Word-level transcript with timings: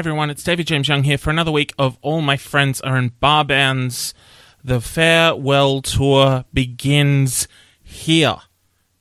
everyone, 0.00 0.30
it's 0.30 0.42
David 0.42 0.66
James 0.66 0.88
Young 0.88 1.02
here 1.02 1.18
for 1.18 1.28
another 1.28 1.50
week 1.50 1.74
of 1.78 1.98
All 2.00 2.22
My 2.22 2.38
Friends 2.38 2.80
Are 2.80 2.96
in 2.96 3.12
Bar 3.20 3.44
Bands. 3.44 4.14
The 4.64 4.80
farewell 4.80 5.82
tour 5.82 6.46
begins 6.54 7.46
here, 7.82 8.36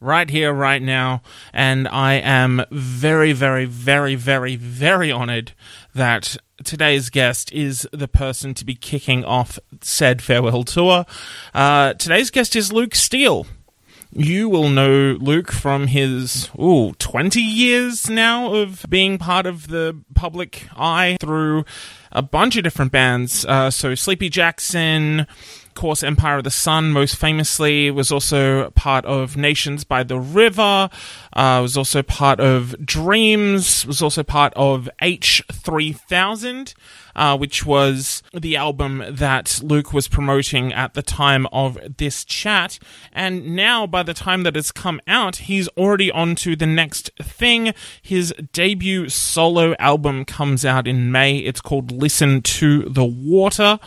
right 0.02 0.30
here, 0.30 0.52
right 0.52 0.82
now, 0.82 1.22
and 1.54 1.88
I 1.88 2.16
am 2.16 2.66
very, 2.70 3.32
very, 3.32 3.64
very, 3.64 4.16
very, 4.16 4.58
very 4.58 5.10
honored 5.10 5.54
that 5.96 6.36
today's 6.66 7.10
guest 7.10 7.50
is 7.54 7.88
the 7.94 8.10
person 8.10 8.54
to 8.56 8.66
be 8.66 8.76
kicking 8.76 9.24
off 9.24 9.58
said 9.80 10.22
farewell 10.22 10.66
tour. 10.66 11.06
Uh, 11.54 11.94
today's 11.94 12.30
guest 12.30 12.58
is 12.58 12.74
Luke 12.74 12.94
Steele. 12.94 13.48
You 14.12 14.50
will 14.50 14.70
know 14.70 15.18
Luke 15.20 15.52
from 15.52 15.88
his 15.88 16.50
ooh, 16.60 16.94
20 16.94 17.40
years 17.40 18.10
now 18.10 18.56
of 18.56 18.84
being 18.90 19.20
part 19.20 19.46
of 19.46 19.68
the 19.68 20.02
public 20.16 20.68
eye 20.76 21.18
through 21.20 21.64
a 22.12 22.24
bunch 22.24 22.58
of 22.58 22.64
different 22.64 22.92
bands. 22.92 23.46
Uh, 23.46 23.70
so 23.70 23.94
Sleepy 23.94 24.30
Jackson, 24.30 25.28
course, 25.74 26.04
Empire 26.04 26.38
of 26.38 26.44
the 26.44 26.52
Sun, 26.52 26.92
most 26.92 27.16
famously, 27.16 27.92
was 27.92 28.12
also 28.12 28.70
part 28.72 29.06
of 29.06 29.38
Nations 29.38 29.84
by 29.84 30.04
the 30.04 30.20
River, 30.20 30.90
uh, 31.34 31.60
was 31.62 31.78
also 31.78 32.02
part 32.02 32.40
of 32.40 32.76
Dreams, 32.86 33.86
was 33.86 34.02
also 34.02 34.24
part 34.24 34.54
of 34.56 34.90
H3000 35.02 36.74
uh, 37.20 37.38
which 37.38 37.66
was 37.66 38.24
the 38.34 38.56
album 38.56 39.04
that 39.10 39.60
Luke 39.62 39.92
was 39.94 40.08
promoting 40.08 40.72
at 40.74 40.94
the 40.94 41.02
time 41.02 41.48
of 41.52 41.78
this 41.98 42.24
chat. 42.24 42.80
And 43.12 43.56
now, 43.56 43.86
by 43.86 44.04
the 44.04 44.14
time 44.14 44.44
that 44.44 44.56
it's 44.56 44.72
come 44.72 45.02
out, 45.06 45.36
he's 45.36 45.68
already 45.70 46.12
on 46.12 46.36
to 46.36 46.56
the 46.56 46.66
next 46.66 47.12
thing. 47.22 47.74
His 48.02 48.34
debut 48.54 49.10
solo 49.10 49.76
album 49.80 50.24
comes 50.24 50.64
out 50.64 50.88
in 50.88 51.12
May. 51.12 51.40
It's 51.40 51.62
called 51.62 51.92
Listen 51.92 52.42
to 52.42 52.84
the 52.84 53.06
Water. 53.06 53.80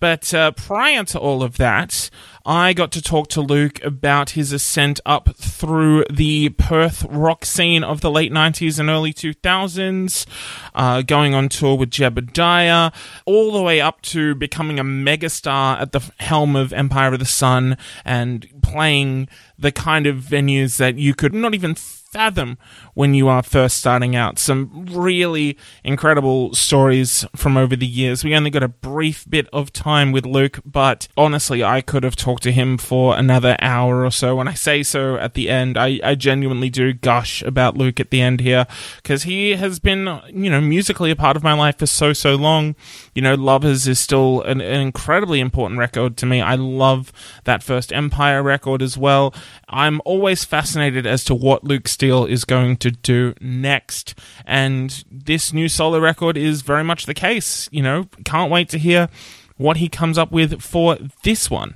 But 0.00 0.32
uh, 0.32 0.52
prior 0.52 1.04
to 1.04 1.18
all 1.18 1.42
of 1.42 1.56
that, 1.56 2.10
I 2.46 2.72
got 2.72 2.92
to 2.92 3.02
talk 3.02 3.28
to 3.30 3.40
Luke 3.40 3.82
about 3.84 4.30
his 4.30 4.52
ascent 4.52 5.00
up 5.04 5.36
through 5.36 6.04
the 6.10 6.50
Perth 6.50 7.04
rock 7.04 7.44
scene 7.44 7.84
of 7.84 8.00
the 8.00 8.10
late 8.10 8.32
90s 8.32 8.78
and 8.78 8.88
early 8.88 9.12
2000s, 9.12 10.26
uh, 10.74 11.02
going 11.02 11.34
on 11.34 11.48
tour 11.48 11.76
with 11.76 11.90
Jebediah, 11.90 12.94
all 13.26 13.52
the 13.52 13.62
way 13.62 13.80
up 13.80 14.00
to 14.02 14.34
becoming 14.34 14.78
a 14.78 14.84
megastar 14.84 15.80
at 15.80 15.92
the 15.92 16.00
helm 16.20 16.56
of 16.56 16.72
Empire 16.72 17.12
of 17.12 17.18
the 17.18 17.26
Sun 17.26 17.76
and 18.04 18.48
playing 18.62 19.28
the 19.58 19.72
kind 19.72 20.06
of 20.06 20.16
venues 20.16 20.78
that 20.78 20.96
you 20.96 21.14
could 21.14 21.34
not 21.34 21.54
even 21.54 21.74
fathom 22.08 22.56
when 22.94 23.12
you 23.12 23.28
are 23.28 23.42
first 23.42 23.76
starting 23.76 24.16
out. 24.16 24.38
Some 24.38 24.86
really 24.90 25.58
incredible 25.84 26.54
stories 26.54 27.26
from 27.36 27.56
over 27.56 27.76
the 27.76 27.86
years. 27.86 28.24
We 28.24 28.34
only 28.34 28.50
got 28.50 28.62
a 28.62 28.68
brief 28.68 29.28
bit 29.28 29.46
of 29.52 29.72
time 29.72 30.10
with 30.10 30.24
Luke, 30.24 30.60
but 30.64 31.08
honestly, 31.16 31.62
I 31.62 31.82
could 31.82 32.04
have 32.04 32.16
talked 32.16 32.42
to 32.44 32.52
him 32.52 32.78
for 32.78 33.16
another 33.16 33.56
hour 33.60 34.04
or 34.04 34.10
so. 34.10 34.36
When 34.36 34.48
I 34.48 34.54
say 34.54 34.82
so 34.82 35.16
at 35.16 35.34
the 35.34 35.50
end, 35.50 35.76
I, 35.76 36.00
I 36.02 36.14
genuinely 36.14 36.70
do 36.70 36.94
gush 36.94 37.42
about 37.42 37.76
Luke 37.76 38.00
at 38.00 38.10
the 38.10 38.22
end 38.22 38.40
here 38.40 38.66
because 38.96 39.24
he 39.24 39.56
has 39.56 39.78
been, 39.78 40.20
you 40.32 40.50
know, 40.50 40.62
musically 40.62 41.10
a 41.10 41.16
part 41.16 41.36
of 41.36 41.42
my 41.42 41.52
life 41.52 41.78
for 41.78 41.86
so, 41.86 42.14
so 42.14 42.36
long. 42.36 42.74
You 43.14 43.20
know, 43.20 43.34
Lovers 43.34 43.86
is 43.86 43.98
still 43.98 44.40
an, 44.42 44.62
an 44.62 44.80
incredibly 44.80 45.40
important 45.40 45.78
record 45.78 46.16
to 46.18 46.26
me. 46.26 46.40
I 46.40 46.54
love 46.54 47.12
that 47.44 47.62
first 47.62 47.92
Empire 47.92 48.42
record 48.42 48.80
as 48.80 48.96
well. 48.96 49.34
I'm 49.68 50.00
always 50.06 50.44
fascinated 50.44 51.06
as 51.06 51.22
to 51.24 51.34
what 51.34 51.64
Luke 51.64 51.86
Steele 51.98 52.26
is 52.26 52.44
going 52.44 52.76
to 52.76 52.92
do 52.92 53.34
next. 53.40 54.14
And 54.46 55.02
this 55.10 55.52
new 55.52 55.68
solo 55.68 55.98
record 55.98 56.36
is 56.36 56.62
very 56.62 56.84
much 56.84 57.06
the 57.06 57.12
case. 57.14 57.68
You 57.72 57.82
know, 57.82 58.04
can't 58.24 58.52
wait 58.52 58.68
to 58.68 58.78
hear 58.78 59.08
what 59.56 59.78
he 59.78 59.88
comes 59.88 60.16
up 60.16 60.30
with 60.30 60.62
for 60.62 60.96
this 61.24 61.50
one. 61.50 61.74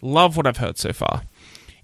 Love 0.00 0.36
what 0.36 0.48
I've 0.48 0.56
heard 0.56 0.78
so 0.78 0.92
far. 0.92 1.22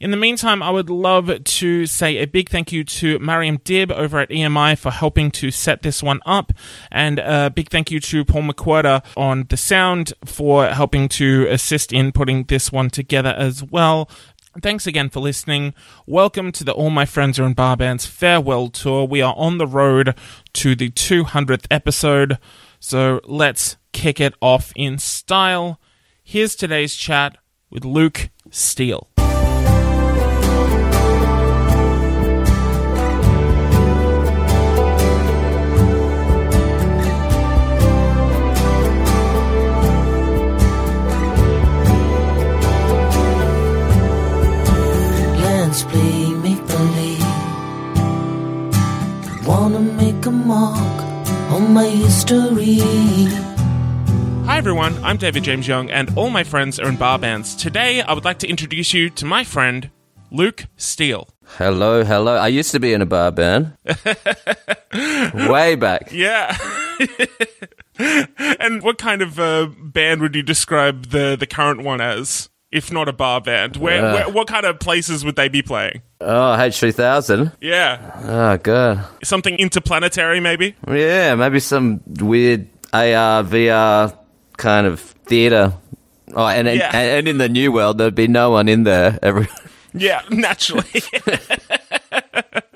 In 0.00 0.10
the 0.10 0.16
meantime, 0.16 0.60
I 0.60 0.70
would 0.70 0.90
love 0.90 1.44
to 1.44 1.86
say 1.86 2.18
a 2.18 2.26
big 2.26 2.48
thank 2.48 2.72
you 2.72 2.82
to 2.82 3.20
Mariam 3.20 3.58
Dibb 3.58 3.92
over 3.92 4.18
at 4.18 4.30
EMI 4.30 4.76
for 4.76 4.90
helping 4.90 5.30
to 5.32 5.52
set 5.52 5.82
this 5.82 6.02
one 6.02 6.20
up, 6.26 6.52
and 6.90 7.18
a 7.18 7.50
big 7.50 7.68
thank 7.68 7.90
you 7.90 7.98
to 8.00 8.24
Paul 8.24 8.42
McWhirter 8.42 9.04
on 9.16 9.46
the 9.50 9.56
sound 9.56 10.12
for 10.24 10.66
helping 10.66 11.08
to 11.10 11.46
assist 11.48 11.92
in 11.92 12.12
putting 12.12 12.44
this 12.44 12.70
one 12.70 12.90
together 12.90 13.34
as 13.36 13.64
well. 13.64 14.08
Thanks 14.60 14.88
again 14.88 15.08
for 15.08 15.20
listening. 15.20 15.72
Welcome 16.04 16.50
to 16.52 16.64
the 16.64 16.72
All 16.72 16.90
My 16.90 17.04
Friends 17.04 17.38
Are 17.38 17.44
in 17.44 17.52
Bar 17.52 17.76
Bands 17.76 18.06
farewell 18.06 18.68
tour. 18.70 19.04
We 19.04 19.22
are 19.22 19.34
on 19.36 19.58
the 19.58 19.66
road 19.68 20.16
to 20.54 20.74
the 20.74 20.90
200th 20.90 21.66
episode, 21.70 22.38
so 22.80 23.20
let's 23.24 23.76
kick 23.92 24.20
it 24.20 24.34
off 24.40 24.72
in 24.74 24.98
style. 24.98 25.78
Here's 26.24 26.56
today's 26.56 26.96
chat 26.96 27.38
with 27.70 27.84
Luke 27.84 28.30
Steele. 28.50 29.06
Make 50.18 50.26
a 50.26 50.30
mark 50.30 51.02
on 51.52 51.72
my 51.72 51.86
history. 51.86 52.78
Hi 54.46 54.58
everyone, 54.58 54.98
I'm 55.04 55.16
David 55.16 55.44
James 55.44 55.68
Young, 55.68 55.90
and 55.90 56.10
all 56.18 56.28
my 56.28 56.42
friends 56.42 56.80
are 56.80 56.88
in 56.88 56.96
bar 56.96 57.20
bands. 57.20 57.54
Today, 57.54 58.00
I 58.02 58.14
would 58.14 58.24
like 58.24 58.40
to 58.40 58.48
introduce 58.48 58.92
you 58.92 59.10
to 59.10 59.24
my 59.24 59.44
friend, 59.44 59.90
Luke 60.32 60.64
Steele. 60.76 61.28
Hello, 61.58 62.02
hello. 62.02 62.34
I 62.34 62.48
used 62.48 62.72
to 62.72 62.80
be 62.80 62.92
in 62.92 63.00
a 63.00 63.06
bar 63.06 63.30
band. 63.30 63.76
Way 65.48 65.76
back. 65.76 66.10
Yeah. 66.10 66.56
and 68.58 68.82
what 68.82 68.98
kind 68.98 69.22
of 69.22 69.38
uh, 69.38 69.68
band 69.80 70.20
would 70.20 70.34
you 70.34 70.42
describe 70.42 71.10
the, 71.10 71.36
the 71.38 71.46
current 71.46 71.84
one 71.84 72.00
as? 72.00 72.48
If 72.70 72.92
not 72.92 73.08
a 73.08 73.12
bar 73.14 73.40
band, 73.40 73.76
where, 73.76 74.04
Uh. 74.04 74.12
where 74.14 74.28
what 74.28 74.46
kind 74.46 74.66
of 74.66 74.78
places 74.78 75.24
would 75.24 75.36
they 75.36 75.48
be 75.48 75.62
playing? 75.62 76.02
Oh, 76.20 76.54
H3000. 76.58 77.52
Yeah, 77.62 77.98
Oh, 78.24 78.56
God. 78.58 79.04
something 79.24 79.56
interplanetary, 79.58 80.40
maybe. 80.40 80.74
Yeah, 80.86 81.34
maybe 81.34 81.60
some 81.60 82.00
weird 82.20 82.68
AR, 82.92 83.42
VR 83.44 84.12
kind 84.58 84.86
of 84.86 85.00
theatre. 85.00 85.72
Oh, 86.34 86.46
and, 86.46 86.68
and, 86.68 86.82
and 86.82 87.26
in 87.28 87.38
the 87.38 87.48
new 87.48 87.72
world, 87.72 87.96
there'd 87.96 88.14
be 88.14 88.28
no 88.28 88.50
one 88.50 88.68
in 88.68 88.84
there. 88.84 89.18
Every 89.22 89.48
Yeah, 89.94 90.20
naturally. 90.30 90.84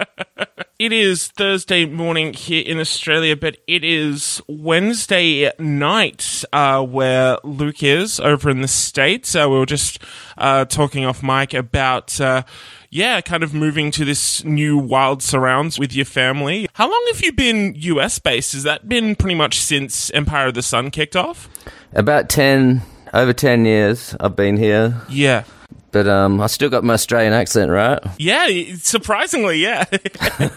it 0.83 0.93
is 0.93 1.29
Thursday 1.29 1.87
morning 1.87 2.35
here 2.35 2.65
in 2.67 2.81
Australia, 2.81 3.37
but 3.37 3.57
it 3.69 3.85
is 3.85 4.43
Wednesday 4.49 5.49
night 5.57 6.43
uh, 6.53 6.85
where 6.85 7.39
Luke 7.45 7.85
is 7.85 8.19
over 8.19 8.51
in 8.51 8.63
the 8.63 8.69
States. 8.69 9.37
Uh, 9.37 9.47
we 9.49 9.61
were 9.61 9.67
just 9.67 10.01
uh, 10.37 10.65
talking 10.65 11.05
off 11.05 11.23
mic 11.23 11.55
about. 11.55 12.21
Uh, 12.21 12.43
yeah, 12.91 13.21
kind 13.21 13.45
of 13.45 13.55
moving 13.55 13.93
to 13.93 14.05
this 14.05 14.45
new 14.45 14.77
wild 14.77 15.23
surrounds 15.23 15.79
with 15.79 15.95
your 15.95 16.05
family. 16.05 16.69
How 16.73 16.91
long 16.91 17.05
have 17.13 17.23
you 17.23 17.33
been 17.33 17.75
US 17.77 18.19
based? 18.19 18.53
Has 18.53 18.65
that 18.65 18.89
been 18.89 19.15
pretty 19.15 19.37
much 19.37 19.61
since 19.61 20.11
Empire 20.11 20.49
of 20.49 20.55
the 20.55 20.63
Sun 20.63 20.91
kicked 20.91 21.15
off? 21.15 21.49
About 21.95 22.29
10, 22.29 22.83
over 23.13 23.33
10 23.33 23.65
years 23.65 24.17
I've 24.21 24.37
been 24.37 24.57
here. 24.57 25.01
Yeah. 25.09 25.45
But 25.93 26.09
um, 26.09 26.41
I 26.41 26.47
still 26.47 26.71
got 26.71 26.85
my 26.85 26.95
Australian 26.95 27.35
accent, 27.35 27.71
right? 27.71 28.01
Yeah, 28.17 28.49
surprisingly, 28.79 29.59
yeah. 29.59 29.85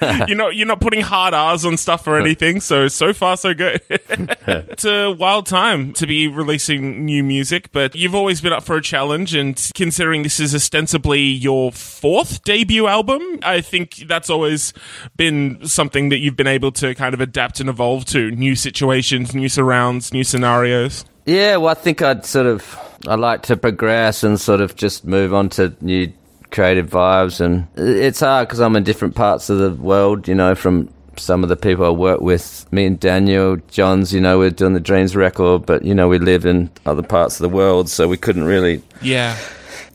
you're 0.28 0.38
not 0.38 0.56
you're 0.56 0.66
not 0.66 0.80
putting 0.80 1.02
hard 1.02 1.34
R's 1.34 1.66
on 1.66 1.76
stuff 1.76 2.08
or 2.08 2.18
anything, 2.18 2.62
so 2.62 2.88
so 2.88 3.12
far 3.12 3.36
so 3.36 3.54
good. 3.54 3.82
it's 3.90 4.86
a 4.86 5.12
wild 5.12 5.46
time 5.46 5.92
to 5.94 6.08
be 6.08 6.30
releasing 6.30 7.04
new 7.04 7.22
music, 7.22 7.70
but 7.74 7.96
you've 7.96 8.16
always 8.16 8.40
been 8.40 8.54
up 8.54 8.64
for 8.64 8.78
a 8.78 8.82
challenge 8.82 9.36
and 9.36 9.72
considering 9.76 10.24
this 10.24 10.40
is 10.40 10.56
ostensibly 10.56 11.20
your 11.20 11.74
fourth 11.74 12.42
debut 12.46 12.88
album, 12.88 13.22
I 13.44 13.60
think 13.60 14.08
that's 14.08 14.30
always 14.30 14.72
been 15.18 15.68
something 15.68 16.10
that 16.10 16.20
you've 16.20 16.38
been 16.38 16.48
able 16.48 16.72
to 16.74 16.96
kind 16.96 17.14
of 17.14 17.20
adapt 17.20 17.60
and 17.60 17.70
evolve 17.70 18.06
to 18.06 18.32
new 18.32 18.56
situations, 18.56 19.36
new 19.36 19.50
surrounds, 19.50 20.14
new 20.14 20.24
scenarios. 20.24 21.04
Yeah, 21.26 21.58
well, 21.58 21.70
I 21.70 21.74
think 21.74 22.02
I'd 22.02 22.26
sort 22.26 22.46
of 22.46 22.78
I 23.08 23.16
like 23.16 23.44
to 23.44 23.58
progress 23.58 24.24
and 24.24 24.40
sort 24.40 24.62
of 24.62 24.76
just 24.76 25.06
move 25.06 25.34
on 25.34 25.50
to 25.50 25.76
new 25.82 26.12
creative 26.52 26.90
vibes, 26.90 27.42
and 27.42 27.68
it's 27.76 28.20
hard 28.20 28.48
because 28.48 28.60
I'm 28.62 28.76
in 28.76 28.84
different 28.84 29.16
parts 29.16 29.50
of 29.50 29.58
the 29.58 29.72
world, 29.72 30.28
you 30.28 30.36
know, 30.36 30.56
from 30.56 30.90
some 31.18 31.44
of 31.44 31.50
the 31.50 31.56
people 31.56 31.86
I 31.86 31.90
work 31.90 32.22
with. 32.22 32.66
Me 32.72 32.86
and 32.86 33.00
Daniel 33.00 33.58
Johns, 33.70 34.14
you 34.14 34.22
know, 34.22 34.38
we're 34.38 34.50
doing 34.52 34.74
the 34.74 34.80
Dreams 34.80 35.16
record, 35.16 35.66
but 35.66 35.84
you 35.84 35.96
know, 35.96 36.08
we 36.08 36.20
live 36.20 36.46
in 36.46 36.70
other 36.86 37.04
parts 37.04 37.40
of 37.40 37.42
the 37.44 37.56
world, 37.56 37.90
so 37.90 38.08
we 38.08 38.18
couldn't 38.18 38.44
really 38.44 38.82
Yeah. 39.02 39.36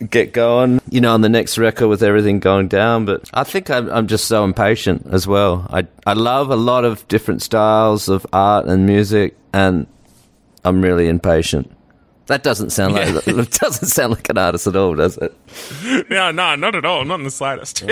get 0.09 0.33
going, 0.33 0.81
you 0.91 1.01
know, 1.01 1.13
on 1.15 1.21
the 1.21 1.29
next 1.29 1.59
record 1.59 1.89
with 1.89 2.03
everything 2.03 2.41
going 2.41 2.69
down. 2.69 3.05
But 3.05 3.29
I 3.35 3.45
think 3.45 3.71
I'm, 3.71 3.89
I'm 3.91 4.07
just 4.07 4.25
so 4.27 4.45
impatient 4.45 5.07
as 5.13 5.27
well. 5.27 5.67
I, 5.71 5.87
I 6.07 6.15
love 6.15 6.51
a 6.51 6.57
lot 6.57 6.85
of 6.85 7.07
different 7.09 7.43
styles 7.43 8.09
of 8.09 8.27
art 8.33 8.67
and 8.67 8.87
music, 8.87 9.37
and 9.53 9.87
I'm 10.65 10.83
really 10.83 11.09
impatient. 11.09 11.71
That 12.31 12.45
doesn't 12.45 12.71
sound 12.71 12.95
like 12.95 13.27
it 13.27 13.51
doesn't 13.61 13.89
sound 13.89 14.13
like 14.13 14.29
an 14.29 14.39
artist 14.39 14.69
at 14.69 14.77
all, 14.77 14.95
does 14.95 15.19
it? 15.19 15.37
No, 16.11 16.31
no, 16.31 16.55
not 16.55 16.77
at 16.77 16.85
all. 16.85 17.05
Not 17.05 17.19
in 17.19 17.25
the 17.25 17.31
slightest. 17.31 17.83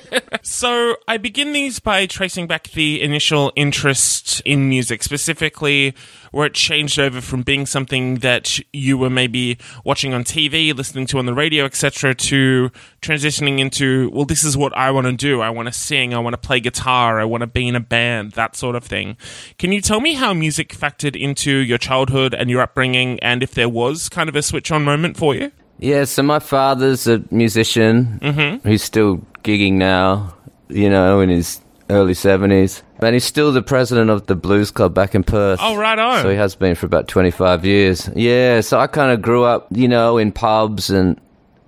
so 0.42 0.96
I 1.08 1.16
begin 1.16 1.52
these 1.52 1.80
by 1.80 2.06
tracing 2.06 2.46
back 2.46 2.70
the 2.70 3.02
initial 3.02 3.52
interest 3.56 4.40
in 4.44 4.68
music, 4.68 5.02
specifically 5.02 5.94
where 6.32 6.46
it 6.46 6.54
changed 6.54 6.98
over 6.98 7.20
from 7.20 7.42
being 7.42 7.66
something 7.66 8.16
that 8.16 8.58
you 8.72 8.96
were 8.98 9.10
maybe 9.10 9.58
watching 9.84 10.14
on 10.14 10.24
TV, 10.24 10.74
listening 10.74 11.06
to 11.06 11.18
on 11.18 11.26
the 11.26 11.34
radio, 11.34 11.64
etc., 11.64 12.14
to 12.14 12.70
transitioning 13.02 13.58
into, 13.58 14.10
well, 14.10 14.24
this 14.24 14.44
is 14.44 14.56
what 14.56 14.76
I 14.76 14.90
want 14.90 15.06
to 15.06 15.12
do. 15.12 15.40
I 15.40 15.50
want 15.50 15.66
to 15.68 15.72
sing. 15.72 16.14
I 16.14 16.18
want 16.18 16.34
to 16.34 16.38
play 16.38 16.60
guitar. 16.60 17.20
I 17.20 17.24
want 17.24 17.42
to 17.42 17.46
be 17.46 17.68
in 17.68 17.76
a 17.76 17.80
band, 17.80 18.32
that 18.32 18.56
sort 18.56 18.76
of 18.76 18.84
thing. 18.84 19.16
Can 19.58 19.72
you 19.72 19.80
tell 19.80 20.00
me 20.00 20.14
how 20.14 20.34
music 20.34 20.70
factored 20.74 21.16
into 21.16 21.50
your 21.50 21.78
childhood 21.78 22.34
and 22.34 22.50
your 22.50 22.60
upbringing, 22.62 23.18
and 23.20 23.42
if 23.42 23.54
there 23.54 23.68
was 23.68 24.08
kind 24.08 24.28
of 24.28 24.36
a 24.36 24.42
switch 24.42 24.70
on 24.70 24.84
moment 24.84 25.16
for 25.16 25.34
you? 25.34 25.52
Yeah, 25.78 26.04
so 26.04 26.22
my 26.24 26.40
father's 26.40 27.06
a 27.06 27.22
musician 27.30 28.18
Mm-hmm. 28.20 28.68
who's 28.68 28.82
still 28.82 29.18
gigging 29.44 29.74
now, 29.74 30.34
you 30.68 30.90
know, 30.90 31.20
in 31.20 31.28
his 31.28 31.60
early 31.90 32.12
70s. 32.12 32.82
And 33.00 33.14
he's 33.14 33.24
still 33.24 33.52
the 33.52 33.62
president 33.62 34.10
of 34.10 34.26
the 34.26 34.34
Blues 34.34 34.70
Club 34.70 34.94
back 34.94 35.14
in 35.14 35.22
Perth. 35.22 35.60
Oh, 35.62 35.76
right 35.76 35.98
on. 35.98 36.22
So 36.22 36.30
he 36.30 36.36
has 36.36 36.54
been 36.54 36.74
for 36.74 36.86
about 36.86 37.08
25 37.08 37.64
years. 37.64 38.08
Yeah, 38.14 38.60
so 38.60 38.78
I 38.78 38.86
kind 38.86 39.12
of 39.12 39.22
grew 39.22 39.44
up, 39.44 39.66
you 39.70 39.88
know, 39.88 40.18
in 40.18 40.32
pubs 40.32 40.90
and 40.90 41.20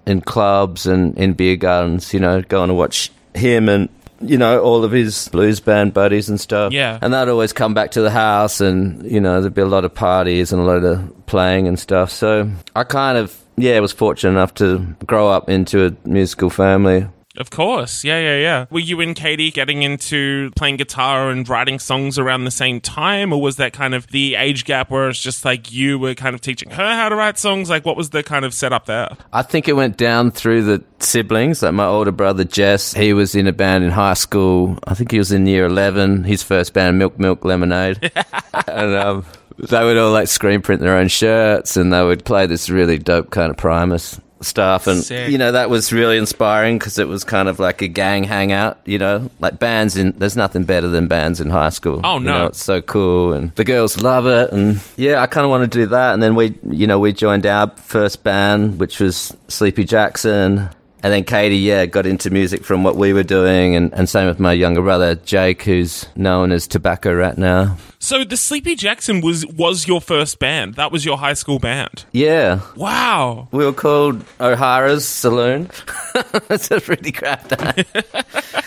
in 0.06 0.20
clubs 0.20 0.86
and 0.86 1.16
in 1.16 1.34
beer 1.34 1.56
gardens, 1.56 2.12
you 2.12 2.20
know, 2.20 2.42
going 2.42 2.68
to 2.68 2.74
watch 2.74 3.12
him 3.34 3.68
and, 3.68 3.88
you 4.20 4.36
know, 4.36 4.60
all 4.60 4.84
of 4.84 4.92
his 4.92 5.28
blues 5.28 5.60
band 5.60 5.94
buddies 5.94 6.28
and 6.28 6.40
stuff. 6.40 6.72
Yeah. 6.72 6.98
And 7.00 7.14
they'd 7.14 7.28
always 7.28 7.52
come 7.52 7.74
back 7.74 7.92
to 7.92 8.02
the 8.02 8.10
house 8.10 8.60
and, 8.60 9.08
you 9.10 9.20
know, 9.20 9.40
there'd 9.40 9.54
be 9.54 9.62
a 9.62 9.66
lot 9.66 9.84
of 9.84 9.94
parties 9.94 10.52
and 10.52 10.60
a 10.60 10.64
lot 10.64 10.84
of 10.84 11.26
playing 11.26 11.68
and 11.68 11.78
stuff. 11.78 12.10
So 12.10 12.50
I 12.74 12.84
kind 12.84 13.18
of, 13.18 13.38
yeah, 13.56 13.78
was 13.78 13.92
fortunate 13.92 14.30
enough 14.30 14.54
to 14.54 14.96
grow 15.06 15.28
up 15.28 15.48
into 15.48 15.86
a 15.86 16.08
musical 16.08 16.50
family. 16.50 17.06
Of 17.36 17.50
course. 17.50 18.02
Yeah, 18.02 18.18
yeah, 18.18 18.38
yeah. 18.38 18.66
Were 18.70 18.80
you 18.80 19.00
and 19.00 19.14
Katie 19.14 19.52
getting 19.52 19.82
into 19.82 20.50
playing 20.56 20.78
guitar 20.78 21.30
and 21.30 21.48
writing 21.48 21.78
songs 21.78 22.18
around 22.18 22.44
the 22.44 22.50
same 22.50 22.80
time? 22.80 23.32
Or 23.32 23.40
was 23.40 23.56
that 23.56 23.72
kind 23.72 23.94
of 23.94 24.08
the 24.08 24.34
age 24.34 24.64
gap 24.64 24.90
where 24.90 25.08
it's 25.08 25.22
just 25.22 25.44
like 25.44 25.70
you 25.70 25.98
were 25.98 26.14
kind 26.14 26.34
of 26.34 26.40
teaching 26.40 26.70
her 26.70 26.94
how 26.94 27.08
to 27.08 27.14
write 27.14 27.38
songs? 27.38 27.70
Like, 27.70 27.86
what 27.86 27.96
was 27.96 28.10
the 28.10 28.24
kind 28.24 28.44
of 28.44 28.52
setup 28.52 28.86
there? 28.86 29.16
I 29.32 29.42
think 29.42 29.68
it 29.68 29.74
went 29.74 29.96
down 29.96 30.32
through 30.32 30.64
the 30.64 30.84
siblings. 30.98 31.62
Like 31.62 31.72
my 31.74 31.86
older 31.86 32.10
brother 32.10 32.42
Jess, 32.42 32.94
he 32.94 33.12
was 33.12 33.36
in 33.36 33.46
a 33.46 33.52
band 33.52 33.84
in 33.84 33.90
high 33.90 34.14
school. 34.14 34.76
I 34.88 34.94
think 34.94 35.12
he 35.12 35.18
was 35.18 35.30
in 35.30 35.46
year 35.46 35.66
eleven. 35.66 36.24
His 36.24 36.42
first 36.42 36.72
band, 36.72 36.98
Milk 36.98 37.18
Milk 37.20 37.44
Lemonade, 37.44 38.10
and 38.66 38.94
um, 38.96 39.24
they 39.56 39.84
would 39.84 39.96
all 39.96 40.10
like 40.10 40.26
screen 40.26 40.62
print 40.62 40.82
their 40.82 40.96
own 40.96 41.06
shirts, 41.08 41.76
and 41.76 41.92
they 41.92 42.04
would 42.04 42.24
play 42.24 42.46
this 42.46 42.68
really 42.68 42.98
dope 42.98 43.30
kind 43.30 43.50
of 43.50 43.56
Primus 43.56 44.20
stuff. 44.40 44.86
And 44.86 45.02
Sick. 45.04 45.30
you 45.30 45.38
know 45.38 45.52
that 45.52 45.68
was 45.70 45.92
really 45.92 46.16
inspiring 46.16 46.78
because 46.78 46.98
it 46.98 47.08
was 47.08 47.24
kind 47.24 47.48
of 47.48 47.58
like 47.58 47.82
a 47.82 47.88
gang 47.88 48.24
hangout. 48.24 48.78
You 48.84 48.98
know, 48.98 49.30
like 49.40 49.58
bands 49.58 49.96
in. 49.96 50.12
There's 50.18 50.36
nothing 50.36 50.64
better 50.64 50.88
than 50.88 51.06
bands 51.08 51.40
in 51.40 51.50
high 51.50 51.68
school. 51.70 52.00
Oh, 52.04 52.18
You 52.18 52.24
no. 52.24 52.38
know, 52.38 52.46
it's 52.46 52.62
so 52.64 52.80
cool, 52.82 53.32
and 53.32 53.54
the 53.56 53.64
girls 53.64 54.00
love 54.02 54.26
it. 54.26 54.52
And 54.52 54.80
yeah, 54.96 55.20
I 55.22 55.26
kind 55.26 55.44
of 55.44 55.50
want 55.50 55.70
to 55.70 55.78
do 55.78 55.86
that. 55.86 56.14
And 56.14 56.22
then 56.22 56.34
we, 56.34 56.58
you 56.68 56.86
know, 56.86 56.98
we 56.98 57.12
joined 57.12 57.46
our 57.46 57.70
first 57.76 58.24
band, 58.24 58.78
which 58.80 59.00
was 59.00 59.36
Sleepy 59.48 59.84
Jackson. 59.84 60.68
And 61.02 61.12
then 61.12 61.24
Katie, 61.24 61.56
yeah, 61.56 61.86
got 61.86 62.04
into 62.06 62.30
music 62.30 62.64
from 62.64 62.84
what 62.84 62.94
we 62.96 63.12
were 63.12 63.22
doing, 63.22 63.74
and, 63.74 63.92
and 63.94 64.08
same 64.08 64.26
with 64.26 64.38
my 64.38 64.52
younger 64.52 64.82
brother 64.82 65.14
Jake, 65.14 65.62
who's 65.62 66.06
known 66.14 66.52
as 66.52 66.66
Tobacco 66.66 67.14
Rat 67.14 67.38
now. 67.38 67.78
So 67.98 68.24
the 68.24 68.36
Sleepy 68.36 68.74
Jackson 68.76 69.20
was 69.20 69.46
was 69.46 69.86
your 69.88 70.00
first 70.00 70.38
band. 70.38 70.74
That 70.74 70.90
was 70.92 71.04
your 71.04 71.18
high 71.18 71.34
school 71.34 71.58
band. 71.58 72.04
Yeah, 72.12 72.60
Wow. 72.76 73.48
we 73.52 73.64
were 73.64 73.72
called 73.72 74.24
O'Hara's 74.40 75.06
Saloon. 75.06 75.70
That's 76.48 76.70
a 76.70 76.80
pretty 76.80 77.12
crap 77.12 77.50
name. 77.50 77.84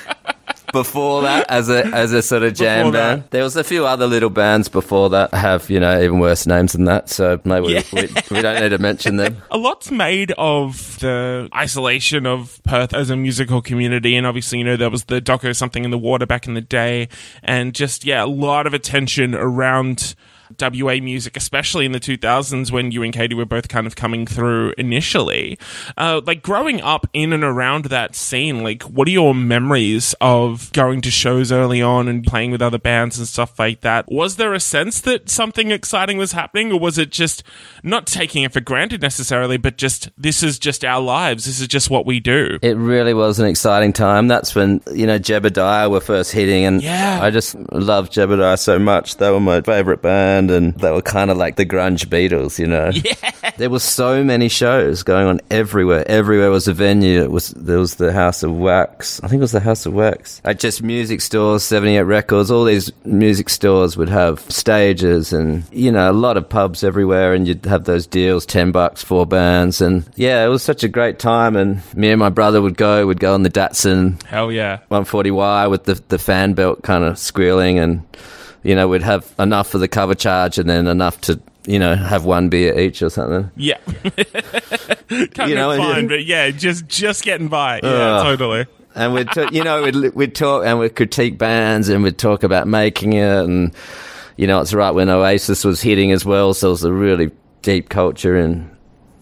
before 0.74 1.22
that, 1.22 1.50
as 1.50 1.70
a 1.70 1.86
as 1.86 2.12
a 2.12 2.22
sort 2.22 2.44
of 2.44 2.54
jam 2.54 2.92
band, 2.92 3.24
there 3.30 3.44
was 3.44 3.56
a 3.56 3.64
few 3.64 3.86
other 3.86 4.06
little 4.08 4.30
bands 4.30 4.68
before 4.68 5.10
that 5.12 5.34
have 5.34 5.70
you 5.70 5.80
know 5.80 6.02
even 6.02 6.20
worse 6.20 6.46
names 6.46 6.74
than 6.74 6.84
that. 6.86 7.08
So 7.10 7.40
maybe 7.46 7.68
Yeah. 7.74 7.84
we, 7.94 8.02
we, 8.02 8.08
we 8.32 8.42
don't 8.42 8.60
need 8.62 8.70
to 8.70 8.78
mention 8.80 9.16
them. 9.16 9.38
A 9.52 9.58
lot's 9.58 9.90
made 9.92 10.34
of 10.38 11.00
the 11.00 11.48
isolation 11.56 12.26
of 12.26 12.60
Perth 12.66 12.94
as 12.94 13.10
a 13.10 13.16
musical 13.16 13.62
community, 13.62 14.16
and 14.18 14.28
obviously, 14.28 14.58
you 14.58 14.66
know, 14.66 14.76
there 14.76 14.90
was 14.90 15.06
the 15.06 15.22
doco 15.22 15.56
Something 15.56 15.86
in 15.86 15.92
the 15.92 15.98
Water 15.98 16.26
back 16.26 16.48
in 16.48 16.56
the 16.56 16.62
day, 16.62 17.08
and 17.44 17.74
just, 17.74 18.04
yeah, 18.04 18.24
a 18.24 18.26
lot 18.26 18.68
of 18.68 18.74
attention 18.74 19.36
around 19.36 20.16
WA 20.60 20.96
music, 21.02 21.36
especially 21.38 21.86
in 21.86 21.92
the 21.92 22.00
2000s 22.00 22.72
when 22.72 22.92
you 22.92 23.04
and 23.04 23.14
Katie 23.14 23.36
were 23.36 23.46
both 23.46 23.68
kind 23.68 23.88
of 23.88 23.96
coming 23.96 24.26
through 24.26 24.74
initially. 24.78 25.58
Uh, 25.98 26.22
like, 26.26 26.42
growing 26.44 26.82
up 26.82 27.08
in 27.14 27.34
and 27.34 27.44
around 27.44 27.86
that 27.86 28.16
scene, 28.16 28.64
like, 28.64 28.84
what 28.84 29.08
are 29.08 29.12
your 29.12 29.34
memories 29.36 30.14
of 30.22 30.72
going 30.74 31.02
to 31.02 31.12
shows 31.12 31.52
early 31.52 31.82
on 31.82 32.08
and 32.08 32.24
playing 32.26 32.52
with 32.52 32.62
other 32.62 32.78
bands 32.80 33.18
and 33.18 33.28
stuff 33.28 33.58
like 33.60 33.82
that? 33.82 34.12
Was 34.12 34.36
there 34.36 34.54
a 34.54 34.60
sense 34.60 35.02
that 35.02 35.30
something 35.30 35.72
exciting 35.72 36.18
was 36.18 36.32
happening, 36.34 36.72
or 36.72 36.80
was 36.80 36.98
it 36.98 37.12
just 37.12 37.44
not 37.84 38.06
taking 38.08 38.44
it 38.44 38.54
for 38.54 38.60
granted 38.60 39.02
necessarily, 39.02 39.58
but 39.58 39.78
just 39.78 40.10
this 40.18 40.44
is 40.44 40.60
just 40.60 40.84
our 40.86 41.02
lives, 41.02 41.46
this 41.46 41.60
is 41.60 41.68
just 41.68 41.90
what 41.90 42.06
we 42.06 42.20
do? 42.20 42.60
It 42.62 42.78
really 42.78 43.14
was 43.14 43.40
an 43.40 43.46
exciting 43.48 43.94
time. 43.94 44.28
That's 44.28 44.56
when 44.56 44.82
you 44.92 45.06
know 45.08 45.20
Jebediah 45.20 45.90
were 45.90 46.02
first 46.02 46.32
hitting, 46.32 46.66
and 46.66 46.82
Yeah. 46.82 47.20
I 47.22 47.30
just 47.30 47.56
loved 47.72 48.14
Jebediah 48.14 48.60
so 48.60 48.80
much. 48.80 49.18
They 49.18 49.32
were 49.32 49.40
my 49.40 49.62
favorite 49.62 50.02
band, 50.02 50.33
and 50.50 50.74
they 50.76 50.92
were 50.92 51.02
kind 51.02 51.30
of 51.32 51.38
like 51.38 51.56
the 51.56 51.66
grunge 51.66 52.08
Beatles, 52.08 52.60
you 52.60 52.68
know. 52.68 52.92
Yeah. 52.94 53.52
There 53.58 53.70
were 53.70 53.80
so 53.80 54.24
many 54.24 54.48
shows 54.48 55.04
going 55.04 55.28
on 55.28 55.42
everywhere. 55.52 56.08
Everywhere 56.08 56.50
was 56.50 56.68
a 56.68 56.74
venue. 56.74 57.22
It 57.22 57.32
was 57.32 57.50
there 57.50 57.78
was 57.78 57.96
the 57.96 58.12
House 58.14 58.42
of 58.42 58.56
Wax. 58.56 59.22
I 59.22 59.28
think 59.28 59.40
it 59.40 59.44
was 59.44 59.52
the 59.52 59.60
House 59.60 59.86
of 59.86 59.94
Wax. 59.94 60.42
Like 60.44 60.60
just 60.60 60.82
music 60.82 61.22
stores, 61.22 61.64
seventy 61.64 61.98
eight 61.98 62.04
records. 62.04 62.50
All 62.50 62.64
these 62.64 62.92
music 63.06 63.50
stores 63.50 63.98
would 63.98 64.10
have 64.10 64.40
stages, 64.50 65.34
and 65.34 65.64
you 65.72 65.92
know 65.92 66.10
a 66.10 66.14
lot 66.14 66.38
of 66.38 66.50
pubs 66.50 66.84
everywhere, 66.84 67.34
and 67.34 67.48
you'd 67.48 67.66
have 67.66 67.84
those 67.84 68.08
deals, 68.08 68.46
ten 68.46 68.72
bucks, 68.72 69.04
four 69.04 69.26
bands, 69.26 69.82
and 69.82 70.06
yeah, 70.16 70.46
it 70.46 70.48
was 70.48 70.64
such 70.64 70.84
a 70.84 70.88
great 70.88 71.20
time. 71.20 71.56
And 71.56 71.82
me 71.96 72.10
and 72.10 72.20
my 72.20 72.30
brother 72.30 72.62
would 72.62 72.78
go. 72.78 73.06
Would 73.06 73.20
go 73.20 73.34
on 73.34 73.44
the 73.44 73.50
Datsun 73.50 74.22
Hell 74.24 74.52
yeah. 74.52 74.80
140Y 74.90 75.70
with 75.70 75.84
the 75.84 76.02
the 76.08 76.18
fan 76.18 76.54
belt 76.54 76.82
kind 76.84 77.04
of 77.04 77.18
squealing, 77.20 77.78
and 77.78 78.04
you 78.64 78.76
know 78.76 78.88
we'd 78.88 79.02
have 79.04 79.32
enough 79.40 79.70
for 79.70 79.78
the 79.78 79.88
cover 79.88 80.16
charge, 80.16 80.58
and 80.58 80.70
then 80.70 80.88
enough 80.88 81.20
to 81.22 81.40
you 81.66 81.80
know 81.80 81.96
have 81.96 82.26
one 82.26 82.50
beer 82.50 82.78
each 82.80 83.02
or 83.02 83.10
something. 83.10 83.50
Yeah. 83.56 83.78
kind 85.10 85.50
You 85.50 85.56
know, 85.56 85.76
fun, 85.78 86.04
you- 86.04 86.10
but 86.10 86.26
yeah, 86.26 86.50
just 86.52 86.88
just 86.88 87.24
getting 87.24 87.48
by. 87.48 87.80
Yeah, 87.84 88.22
totally. 88.24 88.66
And 88.96 89.14
we'd 89.14 89.30
t- 89.32 89.48
you 89.52 89.64
know 89.64 89.84
we'd 89.84 90.14
we'd 90.14 90.36
talk 90.36 90.66
and 90.66 90.80
we'd 90.80 90.96
critique 90.96 91.38
bands, 91.38 91.90
and 91.90 92.04
we'd 92.04 92.18
talk 92.18 92.44
about 92.44 92.68
making 92.68 93.14
it, 93.14 93.44
and 93.44 93.74
you 94.38 94.46
know 94.48 94.62
it's 94.62 94.74
right 94.74 94.92
when 94.92 95.10
Oasis 95.10 95.64
was 95.66 95.82
hitting 95.82 96.12
as 96.12 96.26
well, 96.26 96.54
so 96.54 96.68
it 96.68 96.72
was 96.72 96.84
a 96.84 96.94
really 96.94 97.32
deep 97.64 97.90
culture 97.90 98.38
in 98.38 98.70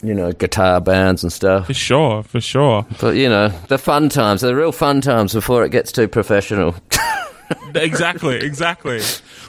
you 0.03 0.13
know 0.13 0.31
guitar 0.33 0.81
bands 0.81 1.23
and 1.23 1.31
stuff. 1.31 1.67
For 1.67 1.73
sure, 1.73 2.23
for 2.23 2.41
sure. 2.41 2.85
But 2.99 3.15
you 3.15 3.29
know 3.29 3.47
the 3.69 3.77
fun 3.77 4.09
times, 4.09 4.41
the 4.41 4.55
real 4.55 4.73
fun 4.73 4.99
times 4.99 5.33
before 5.33 5.63
it 5.63 5.69
gets 5.69 5.91
too 5.93 6.07
professional. 6.09 6.75
exactly, 7.75 8.37
exactly. 8.37 9.01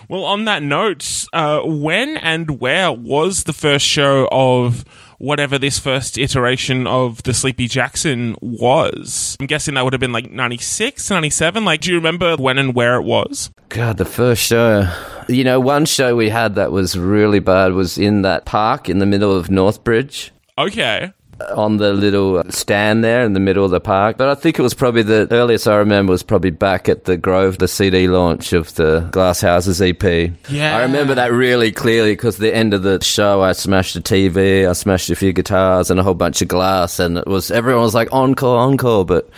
Well, 0.08 0.24
on 0.24 0.44
that 0.46 0.62
note, 0.62 1.26
uh, 1.32 1.60
when 1.64 2.16
and 2.16 2.60
where 2.60 2.92
was 2.92 3.44
the 3.44 3.52
first 3.52 3.86
show 3.86 4.28
of 4.30 4.84
whatever 5.18 5.56
this 5.56 5.78
first 5.78 6.18
iteration 6.18 6.86
of 6.86 7.22
the 7.22 7.32
Sleepy 7.32 7.68
Jackson 7.68 8.36
was? 8.42 9.36
I'm 9.40 9.46
guessing 9.46 9.74
that 9.74 9.84
would 9.84 9.92
have 9.92 10.00
been 10.00 10.12
like 10.12 10.30
96, 10.30 11.08
97. 11.10 11.64
Like, 11.64 11.80
do 11.80 11.90
you 11.90 11.96
remember 11.96 12.36
when 12.36 12.58
and 12.58 12.74
where 12.74 12.96
it 12.96 13.02
was? 13.02 13.50
God, 13.68 13.96
the 13.96 14.04
first 14.04 14.42
show. 14.42 14.92
You 15.28 15.44
know, 15.44 15.60
one 15.60 15.86
show 15.86 16.16
we 16.16 16.28
had 16.28 16.56
that 16.56 16.72
was 16.72 16.98
really 16.98 17.38
bad 17.38 17.72
was 17.72 17.96
in 17.96 18.22
that 18.22 18.44
park 18.44 18.88
in 18.88 18.98
the 18.98 19.06
middle 19.06 19.34
of 19.34 19.46
Northbridge. 19.48 20.30
Okay. 20.58 21.12
On 21.54 21.76
the 21.76 21.92
little 21.92 22.38
uh, 22.38 22.50
stand 22.50 23.02
there 23.04 23.24
in 23.24 23.32
the 23.32 23.40
middle 23.40 23.64
of 23.64 23.70
the 23.70 23.80
park. 23.80 24.16
But 24.16 24.28
I 24.28 24.34
think 24.34 24.58
it 24.58 24.62
was 24.62 24.74
probably 24.74 25.02
the 25.02 25.28
earliest 25.30 25.68
I 25.68 25.76
remember 25.76 26.12
was 26.12 26.22
probably 26.22 26.50
back 26.50 26.88
at 26.88 27.04
the 27.04 27.16
Grove, 27.16 27.58
the 27.58 27.68
CD 27.68 28.08
launch 28.08 28.52
of 28.52 28.74
the 28.74 29.08
Glass 29.12 29.40
Houses 29.40 29.80
EP. 29.80 30.02
Yeah. 30.48 30.76
I 30.76 30.82
remember 30.82 31.14
that 31.14 31.32
really 31.32 31.72
clearly 31.72 32.12
because 32.12 32.38
the 32.38 32.54
end 32.54 32.74
of 32.74 32.82
the 32.82 33.02
show, 33.02 33.42
I 33.42 33.52
smashed 33.52 33.96
a 33.96 34.00
TV, 34.00 34.68
I 34.68 34.72
smashed 34.72 35.10
a 35.10 35.16
few 35.16 35.32
guitars 35.32 35.90
and 35.90 35.98
a 35.98 36.02
whole 36.02 36.14
bunch 36.14 36.42
of 36.42 36.48
glass, 36.48 36.98
and 36.98 37.18
it 37.18 37.26
was 37.26 37.50
everyone 37.50 37.82
was 37.82 37.94
like 37.94 38.12
encore, 38.12 38.58
encore. 38.58 39.04
But 39.04 39.28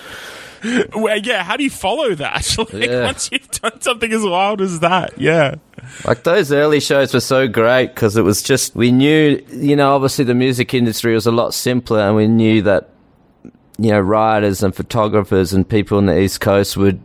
Well, 0.95 1.19
yeah, 1.19 1.43
how 1.45 1.57
do 1.57 1.65
you 1.65 1.71
follow 1.71 2.15
that? 2.15 2.57
like, 2.73 2.73
Yeah. 2.73 3.05
once 3.05 3.29
you've 3.31 3.51
done 3.51 3.81
something 3.81 4.13
as 4.13 4.23
wild 4.23 4.61
as 4.61 4.81
that, 4.81 5.19
yeah. 5.19 5.57
Like 6.07 6.23
those 6.25 6.51
early 6.53 6.81
shows 6.81 7.13
were 7.13 7.21
so 7.21 7.47
great 7.47 7.89
because 7.89 8.17
it 8.17 8.23
was 8.23 8.43
just 8.43 8.75
we 8.75 8.91
knew, 8.91 9.45
you 9.53 9.77
know, 9.77 9.95
obviously 9.95 10.25
the 10.25 10.35
music 10.35 10.73
industry 10.75 11.13
was 11.15 11.27
a 11.27 11.33
lot 11.33 11.53
simpler, 11.55 12.01
and 12.01 12.17
we 12.17 12.27
knew 12.29 12.63
that 12.63 12.89
you 13.77 13.91
know, 13.91 13.99
writers 14.01 14.63
and 14.63 14.75
photographers 14.75 15.53
and 15.53 15.69
people 15.69 15.99
on 15.99 16.07
the 16.07 16.17
East 16.19 16.41
Coast 16.41 16.77
would 16.77 17.01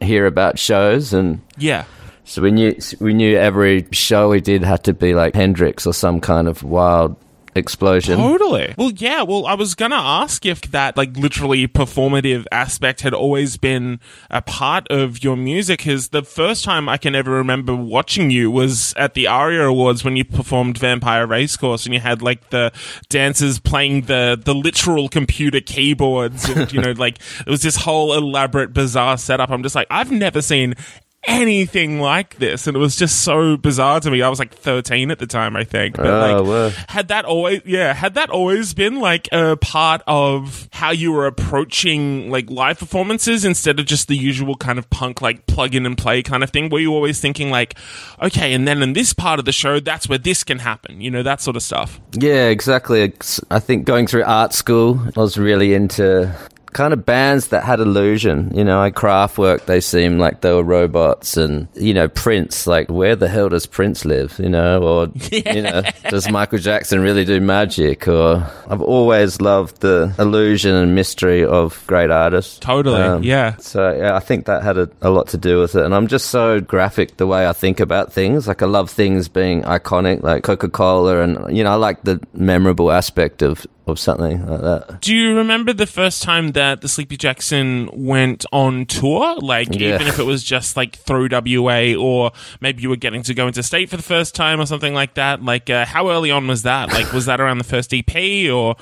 hear 0.00 0.24
about 0.26 0.56
shows 0.58 1.12
and 1.12 1.40
Yeah. 1.58 1.84
so 2.24 2.40
we 2.42 2.50
knew 2.52 2.76
we 3.00 3.12
knew 3.12 3.36
every 3.36 3.86
show 3.92 4.28
we 4.30 4.40
did 4.40 4.62
had 4.64 4.84
to 4.84 4.92
be 4.94 5.14
like 5.14 5.34
Hendrix 5.34 5.84
or 5.86 5.92
some 5.92 6.20
kind 6.20 6.46
of 6.48 6.62
wild 6.62 7.16
explosion. 7.54 8.18
Totally. 8.18 8.74
Well, 8.76 8.90
yeah. 8.92 9.22
Well, 9.22 9.46
I 9.46 9.54
was 9.54 9.74
gonna 9.74 9.96
ask 9.96 10.44
if 10.46 10.62
that 10.70 10.96
like 10.96 11.16
literally 11.16 11.68
performative 11.68 12.44
aspect 12.50 13.02
had 13.02 13.14
always 13.14 13.56
been 13.56 14.00
a 14.30 14.42
part 14.42 14.86
of 14.88 15.22
your 15.22 15.36
music. 15.36 15.80
Because 15.80 16.08
the 16.08 16.22
first 16.22 16.64
time 16.64 16.88
I 16.88 16.96
can 16.96 17.14
ever 17.14 17.30
remember 17.30 17.74
watching 17.74 18.30
you 18.30 18.50
was 18.50 18.94
at 18.96 19.14
the 19.14 19.26
ARIA 19.26 19.66
Awards 19.66 20.04
when 20.04 20.16
you 20.16 20.24
performed 20.24 20.78
Vampire 20.78 21.26
Racecourse, 21.26 21.84
and 21.84 21.94
you 21.94 22.00
had 22.00 22.22
like 22.22 22.50
the 22.50 22.72
dancers 23.08 23.58
playing 23.58 24.02
the 24.02 24.40
the 24.42 24.54
literal 24.54 25.08
computer 25.08 25.60
keyboards, 25.60 26.48
and 26.48 26.72
you 26.72 26.80
know, 26.80 26.92
like 26.96 27.18
it 27.46 27.50
was 27.50 27.62
this 27.62 27.76
whole 27.76 28.14
elaborate, 28.14 28.72
bizarre 28.72 29.18
setup. 29.18 29.50
I'm 29.50 29.62
just 29.62 29.74
like, 29.74 29.86
I've 29.90 30.10
never 30.10 30.42
seen 30.42 30.74
anything 31.24 32.00
like 32.00 32.36
this 32.38 32.66
and 32.66 32.76
it 32.76 32.80
was 32.80 32.96
just 32.96 33.22
so 33.22 33.56
bizarre 33.56 34.00
to 34.00 34.10
me 34.10 34.20
i 34.22 34.28
was 34.28 34.38
like 34.40 34.52
13 34.52 35.10
at 35.10 35.18
the 35.20 35.26
time 35.26 35.54
i 35.56 35.62
think 35.62 35.96
but 35.96 36.06
Oh, 36.06 36.18
like 36.42 36.44
wow. 36.46 36.84
had 36.88 37.08
that 37.08 37.24
always 37.24 37.62
yeah 37.64 37.92
had 37.92 38.14
that 38.14 38.28
always 38.28 38.74
been 38.74 38.96
like 38.98 39.28
a 39.32 39.56
part 39.56 40.02
of 40.08 40.68
how 40.72 40.90
you 40.90 41.12
were 41.12 41.26
approaching 41.26 42.28
like 42.30 42.50
live 42.50 42.78
performances 42.80 43.44
instead 43.44 43.78
of 43.78 43.86
just 43.86 44.08
the 44.08 44.16
usual 44.16 44.56
kind 44.56 44.78
of 44.80 44.90
punk 44.90 45.22
like 45.22 45.46
plug 45.46 45.74
in 45.76 45.86
and 45.86 45.96
play 45.96 46.22
kind 46.24 46.42
of 46.42 46.50
thing 46.50 46.68
were 46.70 46.80
you 46.80 46.92
always 46.92 47.20
thinking 47.20 47.50
like 47.50 47.76
okay 48.20 48.52
and 48.52 48.66
then 48.66 48.82
in 48.82 48.92
this 48.92 49.12
part 49.12 49.38
of 49.38 49.44
the 49.44 49.52
show 49.52 49.78
that's 49.78 50.08
where 50.08 50.18
this 50.18 50.42
can 50.42 50.58
happen 50.58 51.00
you 51.00 51.10
know 51.10 51.22
that 51.22 51.40
sort 51.40 51.56
of 51.56 51.62
stuff 51.62 52.00
Yeah, 52.14 52.48
exactly. 52.48 53.12
I 53.50 53.58
think 53.60 53.84
going 53.86 54.06
through 54.06 54.24
art 54.24 54.52
school, 54.52 55.00
I 55.16 55.20
was 55.20 55.38
really 55.38 55.72
into 55.74 56.34
kind 56.72 56.92
of 56.92 57.04
bands 57.04 57.48
that 57.48 57.64
had 57.64 57.80
illusion. 57.80 58.50
You 58.54 58.64
know, 58.64 58.78
like 58.78 58.94
Kraftwerk, 58.94 59.66
they 59.66 59.80
seemed 59.80 60.18
like 60.18 60.40
they 60.40 60.52
were 60.52 60.62
robots, 60.62 61.36
and 61.36 61.68
you 61.74 61.94
know, 61.94 62.08
Prince. 62.08 62.66
Like, 62.66 62.88
where 62.88 63.16
the 63.16 63.28
hell 63.28 63.48
does 63.48 63.66
Prince 63.66 64.04
live? 64.04 64.38
You 64.38 64.48
know, 64.48 64.82
or 64.82 65.08
you 65.30 65.62
know, 65.62 65.82
does 66.08 66.30
Michael 66.30 66.58
Jackson 66.58 67.00
really 67.00 67.24
do 67.24 67.40
magic? 67.40 68.08
Or 68.08 68.50
I've 68.68 68.82
always 68.82 69.40
loved 69.40 69.80
the 69.80 70.14
illusion 70.18 70.74
and 70.74 70.94
mystery 70.94 71.44
of 71.44 71.84
great 71.86 72.10
artists. 72.10 72.58
Totally, 72.58 73.00
um, 73.02 73.22
yeah. 73.22 73.56
So 73.56 73.94
yeah, 73.94 74.16
I 74.16 74.20
think 74.20 74.46
that 74.46 74.62
had 74.62 74.78
a, 74.78 74.90
a 75.00 75.10
lot 75.10 75.28
to 75.28 75.38
do 75.38 75.60
with 75.60 75.74
it. 75.74 75.84
And 75.84 75.94
I'm 75.94 76.06
just 76.06 76.28
so 76.28 76.60
graphic 76.60 77.16
the 77.16 77.26
way 77.26 77.46
I 77.46 77.52
think 77.52 77.80
about 77.80 78.12
things. 78.12 78.48
Like 78.48 78.62
I 78.62 78.66
love 78.66 78.90
things 78.90 79.28
being 79.28 79.62
iconic, 79.62 80.22
like 80.22 80.42
Coca 80.42 80.68
Cola, 80.68 81.22
and 81.22 81.56
you 81.56 81.64
know, 81.64 81.72
I 81.72 81.76
like 81.76 82.02
the 82.04 82.20
memorable 82.32 82.90
aspect 82.90 83.42
of 83.42 83.66
of 83.86 83.98
something 83.98 84.46
like 84.46 84.60
that. 84.60 85.00
Do 85.00 85.14
you 85.14 85.36
remember 85.36 85.72
the 85.72 85.86
first 85.86 86.22
time 86.22 86.52
that 86.52 86.80
the 86.82 86.88
Sleepy 86.88 87.16
Jackson 87.16 87.88
went 87.92 88.44
on 88.52 88.86
tour? 88.86 89.36
Like, 89.40 89.68
Yeah. 89.74 89.94
even 89.96 90.06
if 90.06 90.18
it 90.18 90.24
was 90.24 90.44
just 90.44 90.76
like 90.76 90.96
through 90.96 91.28
WA, 91.30 91.94
or 91.96 92.30
maybe 92.60 92.82
you 92.82 92.88
were 92.88 92.96
getting 92.96 93.22
to 93.24 93.34
go 93.34 93.46
into 93.48 93.62
state 93.62 93.90
for 93.90 93.96
the 93.96 94.02
first 94.02 94.34
time, 94.34 94.60
or 94.60 94.66
something 94.66 94.94
like 94.94 95.14
that. 95.14 95.42
Like, 95.44 95.68
uh, 95.68 95.84
how 95.84 96.10
early 96.10 96.30
on 96.30 96.46
was 96.46 96.62
that? 96.62 96.90
Like, 96.92 97.12
was 97.12 97.26
that 97.26 97.40
around 97.40 97.58
the 97.58 97.64
first 97.64 97.92
EP, 97.92 98.48
or 98.50 98.76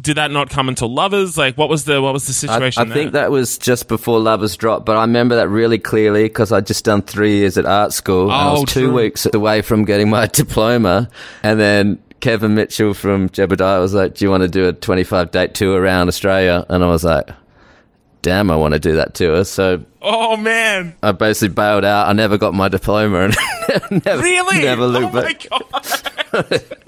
did 0.00 0.16
that 0.16 0.30
not 0.30 0.50
come 0.50 0.68
until 0.68 0.92
Lovers? 0.92 1.36
Like, 1.38 1.56
what 1.58 1.68
was 1.68 1.84
the 1.84 2.00
what 2.00 2.12
was 2.12 2.26
the 2.26 2.32
situation? 2.32 2.80
I 2.80 2.84
there? 2.84 2.94
think 2.94 3.12
that 3.12 3.30
was 3.32 3.58
just 3.58 3.88
before 3.88 4.20
Lovers 4.20 4.56
dropped, 4.56 4.86
but 4.86 4.96
I 4.96 5.00
remember 5.02 5.34
that 5.36 5.48
really 5.48 5.78
clearly 5.78 6.24
because 6.24 6.52
I'd 6.52 6.66
just 6.66 6.84
done 6.84 7.02
three 7.02 7.38
years 7.38 7.58
at 7.58 7.64
art 7.66 7.92
school. 7.92 8.24
and 8.24 8.32
I 8.32 8.50
Oh, 8.50 8.60
was 8.62 8.72
two 8.72 8.86
true. 8.86 8.92
weeks 8.94 9.26
away 9.32 9.62
from 9.62 9.84
getting 9.84 10.10
my 10.10 10.26
diploma, 10.32 11.08
and 11.42 11.58
then 11.58 11.98
Kevin 12.20 12.54
Mitchell 12.54 12.94
from 12.94 13.28
Jebediah 13.28 13.80
was 13.80 13.94
like, 13.94 14.14
"Do 14.14 14.24
you 14.24 14.30
want 14.30 14.42
to 14.42 14.48
do 14.48 14.66
a 14.68 14.72
25 14.72 15.30
date 15.30 15.54
tour 15.54 15.80
around 15.80 16.08
Australia?" 16.08 16.64
And 16.68 16.82
I 16.82 16.86
was 16.88 17.04
like, 17.04 17.30
"Damn, 18.22 18.50
I 18.50 18.56
want 18.56 18.74
to 18.74 18.80
do 18.80 18.96
that 18.96 19.14
tour." 19.14 19.44
So 19.44 19.84
Oh 20.06 20.36
man, 20.36 20.94
I 21.02 21.12
basically 21.12 21.54
bailed 21.54 21.84
out. 21.84 22.08
I 22.08 22.12
never 22.12 22.36
got 22.36 22.52
my 22.54 22.68
diploma 22.68 23.20
and 23.24 23.36
never, 24.04 24.22
really? 24.22 24.62
never 24.62 24.82
oh 24.82 24.86
looked 24.86 25.14
my 25.14 25.22
back. 25.22 25.46
god. 25.50 26.62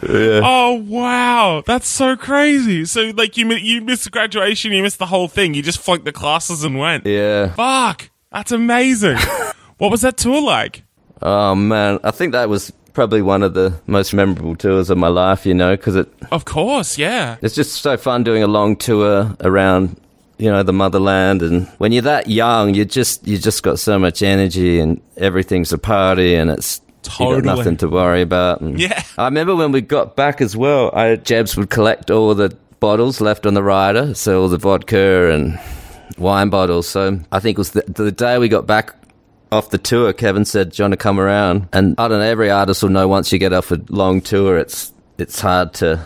Oh 0.00 0.84
wow, 0.86 1.64
that's 1.66 1.88
so 1.88 2.16
crazy! 2.16 2.84
So 2.84 3.10
like 3.16 3.36
you 3.36 3.50
you 3.54 3.80
missed 3.80 4.08
graduation, 4.12 4.72
you 4.72 4.82
missed 4.84 5.00
the 5.00 5.06
whole 5.06 5.26
thing. 5.26 5.54
You 5.54 5.62
just 5.62 5.80
flunked 5.80 6.04
the 6.04 6.12
classes 6.12 6.62
and 6.62 6.78
went. 6.78 7.06
Yeah. 7.06 7.54
Fuck, 7.54 8.10
that's 8.30 8.52
amazing. 8.52 9.16
what 9.78 9.90
was 9.90 10.02
that 10.02 10.16
tour 10.16 10.40
like? 10.40 10.84
Oh 11.20 11.56
man, 11.56 11.98
I 12.04 12.12
think 12.12 12.32
that 12.32 12.48
was 12.48 12.72
probably 12.98 13.22
one 13.22 13.44
of 13.44 13.54
the 13.54 13.72
most 13.86 14.12
memorable 14.12 14.56
tours 14.56 14.90
of 14.90 14.98
my 14.98 15.06
life. 15.08 15.46
You 15.46 15.54
know, 15.54 15.76
because 15.76 15.94
it 15.96 16.08
Of 16.32 16.44
course, 16.44 16.98
yeah. 16.98 17.36
it's 17.42 17.54
just 17.54 17.80
so 17.80 17.96
fun 17.96 18.24
doing 18.24 18.42
a 18.42 18.48
long 18.48 18.74
tour 18.76 19.36
around. 19.40 19.96
You 20.40 20.50
know 20.52 20.62
the 20.62 20.72
motherland, 20.72 21.42
and 21.42 21.66
when 21.78 21.90
you're 21.92 22.02
that 22.14 22.28
young, 22.28 22.74
you 22.74 22.84
just 22.84 23.26
you 23.26 23.38
just 23.38 23.62
got 23.62 23.78
so 23.78 23.98
much 23.98 24.22
energy, 24.22 24.78
and 24.80 25.00
everything's 25.16 25.72
a 25.72 25.78
party, 25.78 26.34
and 26.34 26.50
it's 26.50 26.80
you 26.80 27.10
Totally. 27.10 27.42
got 27.42 27.56
nothing 27.56 27.76
to 27.78 27.88
worry 27.88 28.22
about. 28.22 28.60
And 28.60 28.78
Yeah. 28.80 29.02
I 29.16 29.24
remember 29.24 29.54
when 29.56 29.72
we 29.72 29.80
got 29.80 30.14
back 30.16 30.40
as 30.40 30.56
well. 30.56 30.90
I 30.94 31.16
Jebs 31.16 31.56
would 31.56 31.70
collect 31.70 32.10
all 32.10 32.34
the 32.34 32.50
bottles 32.80 33.20
left 33.20 33.46
on 33.46 33.54
the 33.54 33.62
rider, 33.62 34.14
so 34.14 34.42
all 34.42 34.48
the 34.48 34.58
vodka 34.58 35.30
and 35.32 35.58
wine 36.18 36.50
bottles. 36.50 36.88
So 36.88 37.18
I 37.32 37.40
think 37.40 37.58
it 37.58 37.60
was 37.60 37.70
the, 37.72 37.82
the 37.88 38.12
day 38.12 38.38
we 38.38 38.48
got 38.48 38.66
back 38.66 38.94
off 39.50 39.70
the 39.70 39.78
tour. 39.78 40.12
Kevin 40.12 40.44
said, 40.44 40.70
"Do 40.72 40.82
you 40.82 40.84
want 40.84 40.92
to 40.92 40.96
come 40.98 41.18
around?" 41.20 41.68
And 41.72 41.94
I 41.98 42.08
don't 42.08 42.18
know. 42.20 42.24
Every 42.24 42.50
artist 42.50 42.82
will 42.82 42.90
know 42.90 43.08
once 43.08 43.32
you 43.32 43.38
get 43.38 43.52
off 43.52 43.70
a 43.70 43.80
long 43.88 44.20
tour, 44.20 44.58
it's 44.58 44.92
it's 45.18 45.40
hard 45.40 45.74
to 45.74 46.04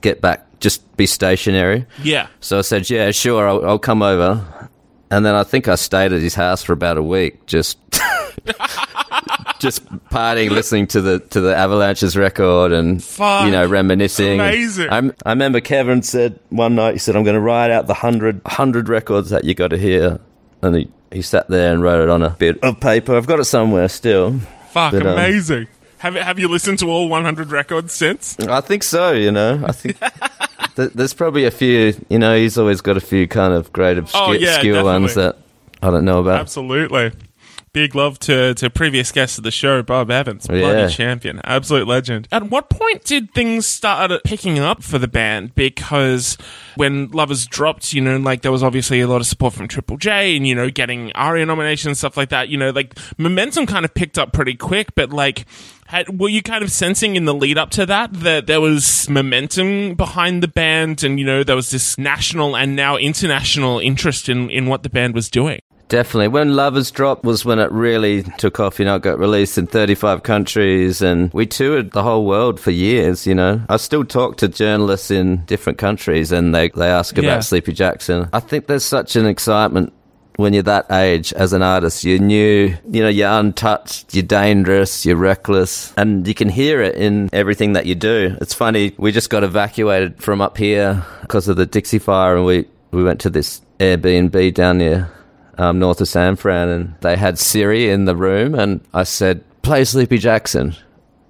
get 0.00 0.20
back. 0.20 0.46
Just 0.60 0.96
be 0.96 1.06
stationary. 1.06 1.86
Yeah. 2.02 2.28
So 2.40 2.58
I 2.58 2.62
said, 2.62 2.88
"Yeah, 2.90 3.10
sure, 3.10 3.48
I'll, 3.48 3.64
I'll 3.64 3.78
come 3.78 4.02
over." 4.02 4.68
And 5.10 5.26
then 5.26 5.34
I 5.34 5.44
think 5.44 5.68
I 5.68 5.74
stayed 5.74 6.12
at 6.12 6.20
his 6.22 6.34
house 6.34 6.62
for 6.62 6.72
about 6.72 6.96
a 6.96 7.02
week, 7.02 7.44
just 7.46 7.76
just 9.58 9.84
partying, 10.08 10.50
listening 10.50 10.86
to 10.88 11.00
the 11.00 11.18
to 11.20 11.40
the 11.40 11.54
Avalanches 11.54 12.16
record, 12.16 12.72
and 12.72 13.02
Fuck. 13.02 13.44
you 13.46 13.52
know, 13.52 13.66
reminiscing. 13.66 14.40
Amazing. 14.40 14.88
I, 14.90 15.10
I 15.26 15.30
remember 15.32 15.60
Kevin 15.60 16.02
said 16.02 16.38
one 16.50 16.74
night, 16.74 16.92
he 16.94 16.98
said, 16.98 17.14
"I'm 17.16 17.24
going 17.24 17.34
to 17.34 17.40
write 17.40 17.70
out 17.70 17.86
the 17.86 17.94
hundred 17.94 18.40
hundred 18.46 18.88
records 18.88 19.30
that 19.30 19.44
you 19.44 19.54
got 19.54 19.68
to 19.68 19.78
hear," 19.78 20.18
and 20.62 20.76
he 20.76 20.88
he 21.12 21.22
sat 21.22 21.48
there 21.48 21.72
and 21.72 21.82
wrote 21.82 22.02
it 22.02 22.08
on 22.08 22.22
a 22.22 22.30
bit 22.30 22.58
of 22.62 22.80
paper. 22.80 23.16
I've 23.16 23.26
got 23.26 23.40
it 23.40 23.44
somewhere 23.44 23.88
still. 23.88 24.38
Fuck, 24.70 24.92
But, 24.92 25.02
um, 25.06 25.12
amazing. 25.14 25.66
Have 25.98 26.14
have 26.14 26.38
you 26.38 26.48
listened 26.48 26.78
to 26.80 26.90
all 26.90 27.08
100 27.08 27.52
records 27.52 27.92
since? 27.92 28.38
I 28.40 28.60
think 28.60 28.82
so. 28.82 29.12
You 29.12 29.30
know, 29.30 29.62
I 29.64 29.72
think. 29.72 29.98
th- 30.76 30.92
There's 30.92 31.14
probably 31.14 31.44
a 31.44 31.50
few, 31.50 31.94
you 32.08 32.18
know, 32.18 32.36
he's 32.36 32.58
always 32.58 32.80
got 32.80 32.96
a 32.96 33.00
few 33.00 33.28
kind 33.28 33.52
of 33.54 33.72
great 33.72 33.98
obscure, 33.98 34.22
Oh, 34.24 34.32
yeah, 34.32 34.82
ones 34.82 35.14
that 35.14 35.36
I 35.82 35.90
don't 35.90 36.04
know 36.04 36.18
about. 36.20 36.40
Absolutely. 36.40 37.12
Big 37.74 37.94
love 37.94 38.18
to, 38.18 38.52
to 38.52 38.68
previous 38.68 39.10
guests 39.12 39.38
of 39.38 39.44
the 39.44 39.50
show, 39.50 39.82
Bob 39.82 40.10
Evans, 40.10 40.46
oh, 40.50 40.52
bloody 40.52 40.80
Yeah. 40.80 40.88
champion, 40.88 41.40
absolute 41.42 41.88
legend. 41.88 42.28
At 42.30 42.50
what 42.50 42.68
point 42.68 43.02
did 43.04 43.32
things 43.32 43.64
start 43.66 44.12
picking 44.24 44.58
up 44.58 44.82
for 44.82 44.98
the 44.98 45.08
band? 45.08 45.54
Because 45.54 46.36
when 46.76 47.08
Lovers 47.12 47.46
dropped, 47.46 47.94
you 47.94 48.02
know, 48.02 48.18
like 48.18 48.42
there 48.42 48.52
was 48.52 48.62
obviously 48.62 49.00
a 49.00 49.06
lot 49.06 49.22
of 49.22 49.26
support 49.26 49.54
from 49.54 49.68
Triple 49.68 49.96
J 49.96 50.36
and, 50.36 50.46
you 50.46 50.54
know, 50.54 50.68
getting 50.68 51.12
ARIA 51.12 51.46
nominations 51.46 51.86
and 51.86 51.96
stuff 51.96 52.18
like 52.18 52.28
that, 52.28 52.50
you 52.50 52.58
know, 52.58 52.68
like 52.70 52.94
momentum 53.16 53.64
kind 53.64 53.86
of 53.86 53.94
picked 53.94 54.18
up 54.18 54.34
pretty 54.34 54.54
quick, 54.54 54.94
but 54.94 55.08
like, 55.10 55.46
had, 55.86 56.20
were 56.20 56.28
you 56.28 56.42
kind 56.42 56.62
of 56.62 56.70
sensing 56.70 57.16
in 57.16 57.24
the 57.24 57.32
lead 57.34 57.56
up 57.56 57.70
to 57.70 57.86
that 57.86 58.12
that 58.12 58.46
there 58.46 58.60
was 58.60 59.08
momentum 59.08 59.94
behind 59.94 60.42
the 60.42 60.48
band 60.48 61.02
and, 61.02 61.18
you 61.18 61.24
know, 61.24 61.42
there 61.42 61.56
was 61.56 61.70
this 61.70 61.96
national 61.96 62.54
and 62.54 62.76
now 62.76 62.98
international 62.98 63.78
interest 63.78 64.28
in, 64.28 64.50
in 64.50 64.66
what 64.66 64.82
the 64.82 64.90
band 64.90 65.14
was 65.14 65.30
doing? 65.30 65.60
Definitely. 65.92 66.28
When 66.28 66.56
Lovers 66.56 66.90
Drop 66.90 67.22
was 67.22 67.44
when 67.44 67.58
it 67.58 67.70
really 67.70 68.22
took 68.22 68.58
off, 68.58 68.78
you 68.78 68.86
know, 68.86 68.96
it 68.96 69.02
got 69.02 69.18
released 69.18 69.58
in 69.58 69.66
35 69.66 70.22
countries 70.22 71.02
and 71.02 71.30
we 71.34 71.44
toured 71.44 71.90
the 71.90 72.02
whole 72.02 72.24
world 72.24 72.58
for 72.58 72.70
years, 72.70 73.26
you 73.26 73.34
know. 73.34 73.60
I 73.68 73.76
still 73.76 74.02
talk 74.02 74.38
to 74.38 74.48
journalists 74.48 75.10
in 75.10 75.44
different 75.44 75.76
countries 75.76 76.32
and 76.32 76.54
they, 76.54 76.70
they 76.70 76.88
ask 76.88 77.18
about 77.18 77.26
Yeah. 77.26 77.40
Sleepy 77.40 77.74
Jackson. 77.74 78.30
I 78.32 78.40
think 78.40 78.68
there's 78.68 78.86
such 78.86 79.16
an 79.16 79.26
excitement 79.26 79.92
when 80.36 80.54
you're 80.54 80.62
that 80.62 80.90
age 80.90 81.34
as 81.34 81.52
an 81.52 81.60
artist. 81.60 82.04
You're 82.04 82.18
new, 82.20 82.74
you 82.88 83.02
know, 83.02 83.10
you're 83.10 83.28
untouched, 83.28 84.14
you're 84.14 84.22
dangerous, 84.22 85.04
you're 85.04 85.16
reckless, 85.16 85.92
and 85.98 86.26
you 86.26 86.32
can 86.32 86.48
hear 86.48 86.80
it 86.80 86.94
in 86.94 87.28
everything 87.34 87.74
that 87.74 87.84
you 87.84 87.96
do. 87.96 88.34
It's 88.40 88.54
funny, 88.54 88.94
we 88.96 89.12
just 89.12 89.28
got 89.28 89.44
evacuated 89.44 90.22
from 90.22 90.40
up 90.40 90.56
here 90.56 91.04
because 91.20 91.48
of 91.48 91.56
the 91.56 91.66
Dixie 91.66 91.98
fire 91.98 92.34
and 92.34 92.46
we, 92.46 92.66
we 92.92 93.04
went 93.04 93.20
to 93.20 93.28
this 93.28 93.60
Airbnb 93.78 94.54
down 94.54 94.78
near 94.78 95.10
um, 95.62 95.78
north 95.78 96.00
of 96.00 96.08
San 96.08 96.36
Fran, 96.36 96.68
and 96.68 96.94
they 97.00 97.16
had 97.16 97.38
Siri 97.38 97.88
in 97.88 98.04
the 98.04 98.16
room, 98.16 98.54
and 98.54 98.80
I 98.92 99.04
said, 99.04 99.44
"Play 99.62 99.84
Sleepy 99.84 100.18
Jackson." 100.18 100.74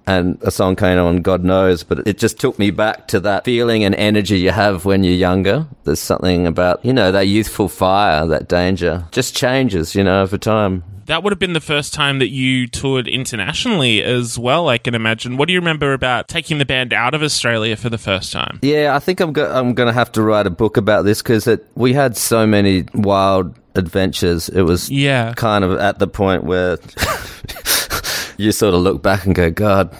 And 0.05 0.37
a 0.41 0.51
song 0.51 0.75
came 0.75 0.99
on, 0.99 1.21
God 1.21 1.45
knows, 1.45 1.83
but 1.83 2.05
it 2.05 2.17
just 2.17 2.37
took 2.37 2.59
me 2.59 2.71
back 2.71 3.07
to 3.07 3.21
that 3.21 3.45
feeling 3.45 3.85
and 3.85 3.95
energy 3.95 4.37
you 4.37 4.51
have 4.51 4.83
when 4.83 5.05
you're 5.05 5.13
younger. 5.13 5.65
There's 5.85 6.01
something 6.01 6.45
about, 6.45 6.83
you 6.83 6.91
know, 6.91 7.13
that 7.13 7.27
youthful 7.27 7.69
fire, 7.69 8.27
that 8.27 8.49
danger. 8.49 9.05
Just 9.11 9.33
changes, 9.33 9.95
you 9.95 10.03
know, 10.03 10.21
over 10.21 10.37
time. 10.37 10.83
That 11.05 11.21
would 11.23 11.31
have 11.31 11.39
been 11.39 11.53
the 11.53 11.59
first 11.61 11.93
time 11.93 12.19
that 12.19 12.29
you 12.29 12.67
toured 12.67 13.07
internationally 13.07 14.01
as 14.03 14.39
well, 14.39 14.69
I 14.69 14.77
can 14.77 14.95
imagine. 14.95 15.37
What 15.37 15.47
do 15.47 15.53
you 15.53 15.59
remember 15.59 15.93
about 15.93 16.27
taking 16.27 16.57
the 16.59 16.65
band 16.65 16.93
out 16.93 17.13
of 17.13 17.21
Australia 17.21 17.75
for 17.75 17.89
the 17.89 17.97
first 17.97 18.31
time? 18.31 18.59
Yeah, 18.61 18.95
I 18.95 18.99
think 18.99 19.19
I'm 19.19 19.33
go- 19.33 19.51
I'm 19.51 19.73
going 19.73 19.87
to 19.87 19.93
have 19.93 20.11
to 20.13 20.21
write 20.21 20.47
a 20.47 20.49
book 20.49 20.77
about 20.77 21.03
this 21.03 21.21
because 21.21 21.47
we 21.75 21.93
had 21.93 22.15
so 22.15 22.47
many 22.47 22.85
wild 22.93 23.53
adventures. 23.75 24.49
It 24.49 24.61
was 24.61 24.89
Yeah. 24.89 25.33
kind 25.35 25.63
of 25.63 25.73
at 25.79 25.99
the 25.99 26.07
point 26.07 26.43
where 26.45 26.77
you 28.37 28.51
sort 28.51 28.73
of 28.73 28.81
look 28.81 29.01
back 29.01 29.25
and 29.25 29.35
go, 29.35 29.51
God, 29.51 29.95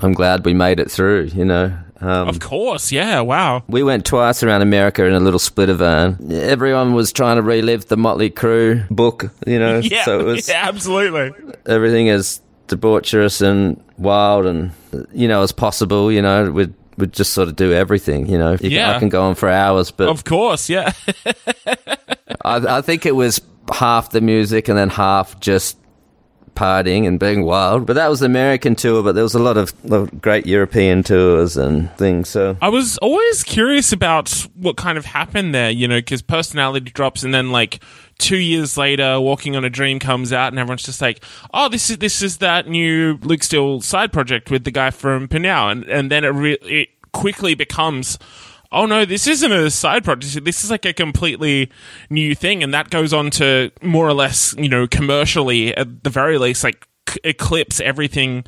I'm 0.00 0.12
glad 0.12 0.44
we 0.44 0.54
made 0.54 0.80
it 0.80 0.90
through. 0.90 1.30
You 1.34 1.44
know. 1.44 1.76
Um, 2.04 2.28
Of 2.28 2.38
course, 2.40 2.92
yeah, 2.92 3.20
wow. 3.20 3.62
we 3.68 3.82
went 3.82 4.04
twice 4.04 4.42
around 4.42 4.62
America 4.62 5.04
in 5.04 5.14
a 5.14 5.20
little 5.20 5.38
splitter 5.38 5.74
van. 5.74 6.18
Everyone 6.30 6.92
was 6.94 7.12
trying 7.12 7.36
to 7.36 7.42
relive 7.42 7.86
the 7.86 7.96
Motley 7.96 8.30
Crue 8.30 8.86
book, 8.90 9.30
you 9.46 9.58
know. 9.58 9.78
Yeah, 9.82 10.04
So 10.04 10.20
it 10.20 10.24
was 10.24 10.48
yeah, 10.52 10.68
absolutely. 10.68 11.32
everything 11.66 12.08
is 12.08 12.40
debaucherous 12.68 13.40
and 13.42 13.82
wild 13.98 14.46
and 14.46 14.72
you 15.12 15.28
know 15.28 15.42
as 15.42 15.52
possible. 15.52 16.10
You 16.12 16.20
know, 16.22 16.50
we'd 16.50 16.74
we'd 16.98 17.12
just 17.12 17.32
sort 17.32 17.48
of 17.48 17.56
do 17.56 17.72
everything. 17.72 18.26
You 18.28 18.38
know, 18.38 18.52
You 18.52 18.58
can- 18.58 18.70
Yeah. 18.70 18.96
I 18.96 18.98
can 18.98 19.08
go 19.08 19.22
on 19.22 19.34
for 19.34 19.48
hours, 19.48 19.90
but 19.90 20.08
Of 20.08 20.24
course, 20.24 20.68
yeah. 20.68 20.92
I, 22.44 22.78
I 22.78 22.80
think 22.82 23.06
it 23.06 23.16
was 23.16 23.40
half 23.72 24.10
the 24.10 24.20
music 24.20 24.68
and 24.68 24.76
then 24.76 24.90
half 24.90 25.40
just 25.40 25.78
partying 26.54 27.06
and 27.06 27.18
being 27.18 27.44
wild. 27.44 27.86
But 27.86 27.94
that 27.94 28.08
was 28.08 28.20
the 28.20 28.26
American 28.26 28.74
tour. 28.74 29.02
But 29.02 29.14
there 29.14 29.24
was 29.24 29.34
a 29.34 29.38
lot 29.38 29.56
of, 29.56 29.72
of 29.90 30.20
great 30.20 30.46
European 30.46 31.02
tours 31.02 31.56
and 31.56 31.90
things. 31.96 32.28
So 32.28 32.56
I 32.60 32.68
was 32.68 32.98
always 32.98 33.42
curious 33.42 33.92
about 33.92 34.30
what 34.54 34.76
kind 34.76 34.98
of 34.98 35.04
happened 35.04 35.54
there, 35.54 35.70
you 35.70 35.88
know, 35.88 35.98
because 35.98 36.22
personality 36.22 36.90
drops, 36.90 37.22
and 37.22 37.34
then 37.34 37.50
like 37.50 37.82
two 38.18 38.38
years 38.38 38.76
later, 38.76 39.20
Walking 39.20 39.56
on 39.56 39.64
a 39.64 39.70
Dream 39.70 39.98
comes 39.98 40.32
out, 40.32 40.52
and 40.52 40.58
everyone's 40.58 40.84
just 40.84 41.00
like, 41.00 41.22
"Oh, 41.52 41.68
this 41.68 41.90
is 41.90 41.98
this 41.98 42.22
is 42.22 42.38
that 42.38 42.68
new 42.68 43.18
Luke 43.22 43.42
Steele 43.42 43.80
side 43.80 44.12
project 44.12 44.50
with 44.50 44.64
the 44.64 44.70
guy 44.70 44.90
from 44.90 45.28
Pnau," 45.28 45.70
and 45.70 45.84
and 45.84 46.10
then 46.10 46.24
it 46.24 46.28
re- 46.28 46.58
it 46.62 46.88
quickly 47.12 47.54
becomes. 47.54 48.18
Oh 48.74 48.86
no, 48.86 49.04
this 49.04 49.26
isn't 49.28 49.52
a 49.52 49.70
side 49.70 50.04
project. 50.04 50.44
This 50.44 50.64
is 50.64 50.70
like 50.70 50.84
a 50.84 50.92
completely 50.92 51.70
new 52.10 52.34
thing, 52.34 52.62
and 52.62 52.74
that 52.74 52.90
goes 52.90 53.12
on 53.12 53.30
to 53.32 53.70
more 53.82 54.06
or 54.06 54.12
less, 54.12 54.54
you 54.58 54.68
know, 54.68 54.86
commercially 54.88 55.74
at 55.76 56.02
the 56.02 56.10
very 56.10 56.38
least, 56.38 56.64
like 56.64 56.86
c- 57.08 57.20
eclipse 57.22 57.80
everything 57.80 58.44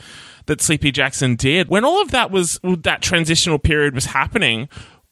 that 0.46 0.60
Sleepy 0.60 0.90
Jackson 0.90 1.36
did. 1.36 1.68
When 1.68 1.84
all 1.84 2.02
of 2.02 2.10
that 2.10 2.30
was 2.32 2.58
that 2.64 3.02
transitional 3.02 3.58
period 3.60 3.94
was 3.94 4.06
happening, 4.06 4.68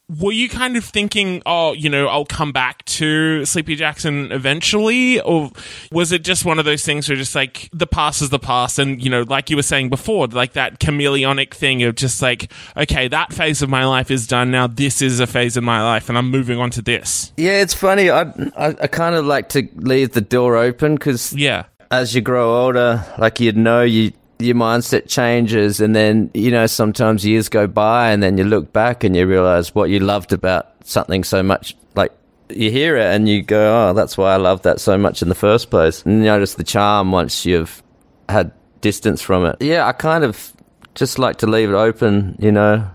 were 0.07 0.31
you 0.31 0.47
kind 0.49 0.77
of 0.77 0.83
thinking, 0.85 1.41
oh, 1.45 1.73
you 1.73 1.89
know, 1.89 2.07
I'll 2.07 2.25
come 2.25 2.51
back 2.51 2.85
to 2.85 3.43
Sleepy 3.45 3.75
Jackson 3.75 4.31
eventually? 4.31 5.19
Or 5.21 5.51
was 5.91 6.11
it 6.11 6.23
just 6.23 6.45
one 6.45 6.59
of 6.59 6.65
those 6.65 6.83
things 6.85 7.09
where 7.09 7.15
just 7.15 7.33
like 7.35 7.69
the 7.73 7.87
past 7.87 8.21
is 8.21 8.29
the 8.29 8.39
past? 8.39 8.77
And, 8.77 9.03
you 9.03 9.09
know, 9.09 9.23
like 9.23 9.49
you 9.49 9.55
were 9.55 9.63
saying 9.63 9.89
before, 9.89 10.27
like 10.27 10.53
that 10.53 10.79
chameleonic 10.79 11.53
thing 11.53 11.81
of 11.83 11.95
just 11.95 12.21
like, 12.21 12.51
okay, 12.77 13.07
that 13.07 13.33
phase 13.33 13.61
of 13.61 13.69
my 13.69 13.85
life 13.85 14.11
is 14.11 14.27
done. 14.27 14.51
Now 14.51 14.67
this 14.67 15.01
is 15.01 15.19
a 15.19 15.27
phase 15.27 15.57
of 15.57 15.63
my 15.63 15.81
life 15.81 16.07
and 16.09 16.17
I'm 16.17 16.29
moving 16.29 16.59
on 16.59 16.69
to 16.71 16.81
this. 16.81 17.31
yeah, 17.37 17.61
it's 17.61 17.73
funny. 17.73 18.09
I 18.09 18.21
I, 18.55 18.75
I 18.81 18.87
kind 18.87 19.15
of 19.15 19.25
like 19.25 19.49
to 19.49 19.67
leave 19.75 20.11
the 20.13 20.21
door 20.21 20.55
open 20.55 20.95
because 20.95 21.33
Yeah. 21.33 21.63
as 21.91 22.13
you 22.13 22.21
grow 22.21 22.63
older, 22.63 23.03
like 23.17 23.39
you'd 23.39 23.57
know 23.57 23.81
you 23.81 24.11
your 24.39 24.55
mindset 24.55 25.07
changes 25.07 25.79
and 25.79 25.95
then 25.95 26.29
you 26.33 26.51
know 26.51 26.65
sometimes 26.65 27.25
years 27.25 27.47
go 27.47 27.67
by 27.67 28.11
and 28.11 28.21
then 28.21 28.37
you 28.37 28.43
look 28.43 28.73
back 28.73 29.03
and 29.03 29.15
you 29.15 29.25
realize 29.25 29.73
what 29.73 29.89
you 29.89 29.99
loved 29.99 30.33
about 30.33 30.73
something 30.83 31.23
so 31.23 31.41
much 31.41 31.75
like 31.95 32.11
you 32.49 32.69
hear 32.69 32.97
it 32.97 33.05
and 33.15 33.29
you 33.29 33.41
go 33.41 33.89
oh 33.89 33.93
that's 33.93 34.17
why 34.17 34.33
I 34.33 34.37
loved 34.37 34.63
that 34.63 34.79
so 34.79 34.97
much 34.97 35.21
in 35.21 35.29
the 35.29 35.35
first 35.35 35.69
place. 35.69 36.03
And 36.03 36.19
you 36.19 36.25
notice 36.25 36.55
the 36.55 36.63
charm 36.63 37.11
once 37.11 37.45
you've 37.45 37.81
had 38.27 38.51
distance 38.81 39.21
from 39.21 39.45
it. 39.45 39.55
Yeah 39.61 39.87
I 39.87 39.93
kind 39.93 40.23
of 40.23 40.53
just 40.95 41.17
like 41.17 41.37
to 41.37 41.47
leave 41.47 41.69
it 41.69 41.75
open 41.75 42.35
you 42.39 42.51
know 42.51 42.89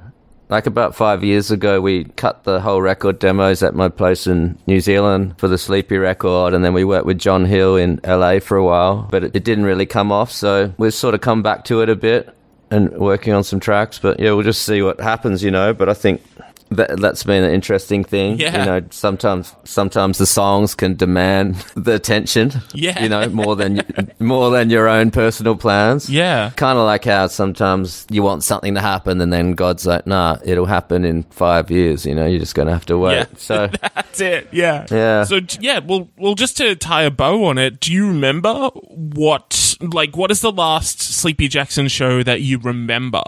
like 0.51 0.67
about 0.67 0.97
five 0.97 1.23
years 1.23 1.51
ago, 1.51 1.81
we 1.81 2.05
cut 2.05 2.43
the 2.43 2.61
whole 2.61 2.83
record 2.83 3.21
demos 3.21 3.63
at 3.63 3.75
my 3.75 3.89
place 3.89 4.27
in 4.27 4.59
New 4.67 4.81
Zealand 4.81 5.39
for 5.39 5.47
the 5.47 5.57
Sleepy 5.57 5.97
record, 5.97 6.55
and 6.55 6.65
then 6.65 6.75
we 6.75 6.83
worked 6.83 7.07
with 7.07 7.19
John 7.19 7.45
Hill 7.45 7.77
in 7.77 8.01
LA 8.05 8.41
for 8.41 8.57
a 8.57 8.65
while, 8.65 9.09
but 9.11 9.23
it, 9.23 9.37
it 9.37 9.45
didn't 9.45 9.65
really 9.65 9.87
come 9.87 10.11
off. 10.11 10.33
So 10.33 10.75
we've 10.77 10.93
sort 10.93 11.15
of 11.15 11.21
come 11.21 11.43
back 11.43 11.65
to 11.67 11.83
it 11.83 11.89
a 11.89 11.97
bit 11.97 12.35
and 12.71 12.91
working 12.99 13.33
on 13.33 13.45
some 13.45 13.61
tracks. 13.61 13.99
But 13.99 14.19
yeah, 14.19 14.33
we'll 14.33 14.43
just 14.43 14.63
see 14.63 14.83
what 14.83 15.01
happens, 15.01 15.43
you 15.43 15.53
know. 15.53 15.73
But 15.73 15.89
I 15.89 15.95
think 15.95 16.23
that 16.71 17.01
that's 17.01 17.25
been 17.25 17.45
an 17.45 17.53
interesting 17.53 18.05
thing. 18.05 18.39
Yeah. 18.39 18.59
You 18.59 18.65
know, 18.65 18.87
sometimes 18.91 19.55
sometimes 19.65 20.19
the 20.19 20.27
songs 20.27 20.75
can 20.75 20.95
demand 20.95 21.57
the 21.75 21.95
attention. 21.95 22.53
Yeah. 22.73 23.03
You 23.03 23.09
know, 23.09 23.29
more 23.29 23.57
than 23.57 23.83
more 24.19 24.51
than 24.51 24.71
your 24.71 24.89
own 24.89 25.11
personal 25.11 25.57
plans. 25.57 26.09
Yeah. 26.09 26.51
Kind 26.57 26.79
of 26.79 26.85
like 26.85 27.05
how 27.05 27.27
sometimes 27.27 28.07
you 28.11 28.23
want 28.23 28.45
something 28.45 28.75
to 28.75 28.81
happen 28.81 29.21
and 29.21 29.33
then 29.33 29.53
God's 29.53 29.87
like, 29.87 30.07
nah, 30.07 30.39
it'll 30.45 30.67
happen 30.67 31.05
in 31.05 31.25
five 31.25 31.71
years. 31.71 32.07
You 32.07 32.15
know, 32.15 32.27
you're 32.27 32.41
just 32.41 32.55
going 32.55 32.67
to 32.67 32.73
have 32.73 32.87
to 32.87 32.99
wait. 32.99 33.15
Yeah. 33.15 33.27
So, 33.37 33.69
That's 33.95 34.21
it. 34.21 34.49
Yeah. 34.53 34.87
Yeah. 34.91 35.25
So 35.25 35.41
yeah, 35.61 35.81
well, 35.81 36.09
well, 36.17 36.35
just 36.35 36.57
to 36.59 36.77
tie 36.77 37.03
a 37.03 37.11
bow 37.11 37.45
on 37.45 37.59
it, 37.59 37.81
do 37.81 37.93
you 37.93 38.09
remember 38.09 38.71
what, 38.89 39.77
like, 39.81 40.17
what 40.17 40.31
is 40.31 40.41
the 40.41 40.53
last 40.53 41.01
Sleepy 41.01 41.49
Jackson 41.49 41.89
show 41.89 42.23
that 42.23 42.41
you 42.41 42.59
remember? 42.59 43.23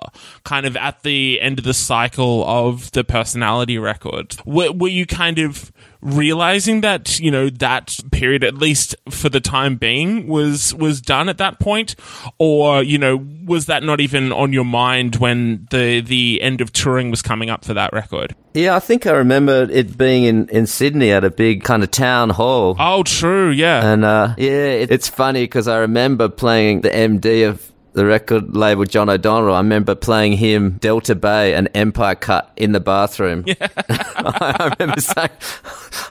Kind 0.44 0.66
of 0.66 0.76
at 0.76 1.02
the 1.02 1.40
end 1.40 1.58
of 1.58 1.64
the 1.64 1.74
cycle 1.74 2.44
of 2.46 2.90
the 2.92 3.04
personality 3.32 3.78
record, 3.78 4.36
were, 4.44 4.70
were 4.72 4.88
you 4.88 5.06
kind 5.06 5.38
of 5.38 5.72
realizing 6.02 6.82
that 6.82 7.18
you 7.18 7.30
know 7.30 7.48
that 7.48 7.96
period, 8.10 8.44
at 8.44 8.54
least 8.54 8.94
for 9.08 9.30
the 9.30 9.40
time 9.40 9.76
being, 9.76 10.26
was 10.26 10.74
was 10.74 11.00
done 11.00 11.30
at 11.30 11.38
that 11.38 11.58
point, 11.58 11.94
or 12.38 12.82
you 12.82 12.98
know, 12.98 13.26
was 13.46 13.66
that 13.66 13.82
not 13.82 14.00
even 14.00 14.32
on 14.32 14.52
your 14.52 14.64
mind 14.64 15.16
when 15.16 15.66
the 15.70 16.02
the 16.02 16.40
end 16.42 16.60
of 16.60 16.72
touring 16.72 17.10
was 17.10 17.22
coming 17.22 17.48
up 17.48 17.64
for 17.64 17.72
that 17.74 17.92
record? 17.92 18.34
yeah, 18.54 18.76
I 18.76 18.80
think 18.80 19.06
I 19.06 19.12
remember 19.12 19.66
it 19.70 19.96
being 19.96 20.24
in, 20.24 20.48
in 20.50 20.66
Sydney 20.66 21.10
at 21.10 21.24
a 21.24 21.30
big 21.30 21.64
kind 21.64 21.82
of 21.82 21.90
town 21.90 22.28
hall. 22.30 22.76
Oh, 22.78 23.02
true. 23.02 23.50
Yeah. 23.50 23.92
And 23.92 24.04
uh, 24.04 24.34
yeah, 24.36 24.50
it, 24.50 24.90
it's 24.90 25.08
funny 25.08 25.44
because 25.44 25.68
I 25.68 25.78
remember 25.78 26.28
playing 26.28 26.82
the 26.82 26.90
MD 26.90 27.48
of 27.48 27.71
the 27.92 28.06
record 28.06 28.56
label, 28.56 28.84
John 28.84 29.08
O'Donnell. 29.08 29.54
I 29.54 29.58
remember 29.58 29.94
playing 29.94 30.34
him 30.34 30.78
Delta 30.80 31.14
Bay 31.14 31.54
and 31.54 31.68
Empire 31.74 32.14
Cut 32.14 32.50
in 32.56 32.72
the 32.72 32.80
bathroom. 32.80 33.44
I 33.88 34.74
remember 34.78 35.00
saying, 35.00 35.30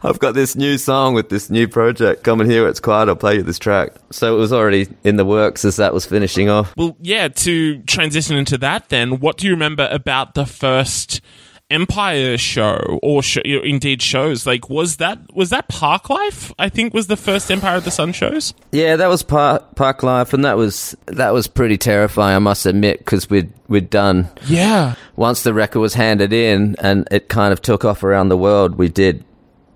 I've 0.04 0.20
got 0.20 0.34
this 0.34 0.56
new 0.56 0.78
song 0.78 1.14
with 1.14 1.30
this 1.30 1.50
new 1.50 1.68
project. 1.68 2.24
Come 2.24 2.42
and 2.42 2.50
hear 2.50 2.68
it. 2.68 2.72
It's 2.72 2.80
quiet. 2.80 3.10
I'll 3.10 3.16
play 3.16 3.36
you 3.36 3.44
this 3.44 3.60
track. 3.60 3.94
So 4.12 4.36
it 4.36 4.40
was 4.40 4.54
already 4.54 4.88
in 5.04 5.16
the 5.16 5.26
works 5.26 5.66
as 5.66 5.78
that 5.78 5.94
was 5.94 6.06
finishing 6.06 6.50
off. 6.50 6.76
Well, 6.78 6.96
yeah, 7.02 7.28
to 7.30 7.82
transition 7.84 8.38
into 8.38 8.58
that 8.60 8.90
then, 8.90 9.20
what 9.20 9.38
do 9.38 9.48
you 9.48 9.54
remember 9.54 9.88
about 9.92 10.36
the 10.36 10.46
first 10.46 11.22
Empire 11.72 12.38
show 12.38 13.00
or 13.02 13.24
sh- 13.24 13.38
indeed 13.46 14.02
shows? 14.02 14.46
Like 14.46 14.70
was 14.70 14.98
that 14.98 15.20
was 15.34 15.50
that 15.50 15.70
Parklife? 15.70 16.52
I 16.60 16.70
think 16.70 16.94
was 16.94 17.08
the 17.08 17.18
first 17.18 17.50
Empire 17.50 17.78
of 17.78 17.86
the 17.86 17.92
Sun 17.92 18.12
shows. 18.14 18.54
Yeah, 18.72 18.96
that 18.98 19.08
was 19.08 19.24
Park, 19.24 19.76
Parklife, 19.76 20.34
and 20.34 20.44
that 20.46 20.58
was 20.58 20.96
that 21.08 21.34
was 21.34 21.48
pretty 21.48 21.78
terrifying. 21.78 22.36
I 22.36 22.40
must 22.40 22.66
admit, 22.66 23.00
because 23.00 23.30
we'd 23.30 23.52
we'd 23.68 23.90
done 23.90 24.30
Yeah. 24.48 24.96
once 25.16 25.44
the 25.44 25.54
record 25.54 25.80
was 25.80 25.94
handed 25.94 26.34
in 26.34 26.76
and 26.80 27.08
it 27.12 27.30
kind 27.30 27.54
of 27.54 27.62
took 27.62 27.86
off 27.86 28.04
around 28.04 28.30
the 28.30 28.38
world, 28.38 28.76
we 28.76 28.90
did, 28.90 29.24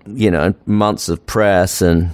you 0.06 0.30
know, 0.30 0.54
months 0.66 1.08
of 1.08 1.24
press 1.26 1.80
and 1.80 2.10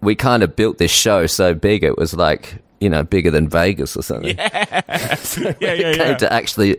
we 0.00 0.14
kind 0.14 0.42
of 0.42 0.56
built 0.56 0.78
this 0.78 0.90
show 0.90 1.26
so 1.26 1.52
big 1.54 1.82
it 1.84 1.98
was 1.98 2.14
like, 2.14 2.62
you 2.80 2.88
know, 2.88 3.02
bigger 3.02 3.30
than 3.30 3.48
Vegas 3.48 3.96
or 3.96 4.02
something. 4.02 4.36
Yeah, 4.36 4.48
yeah, 5.60 5.72
it 5.72 5.96
came 5.96 6.10
yeah. 6.10 6.16
to 6.16 6.32
actually 6.32 6.76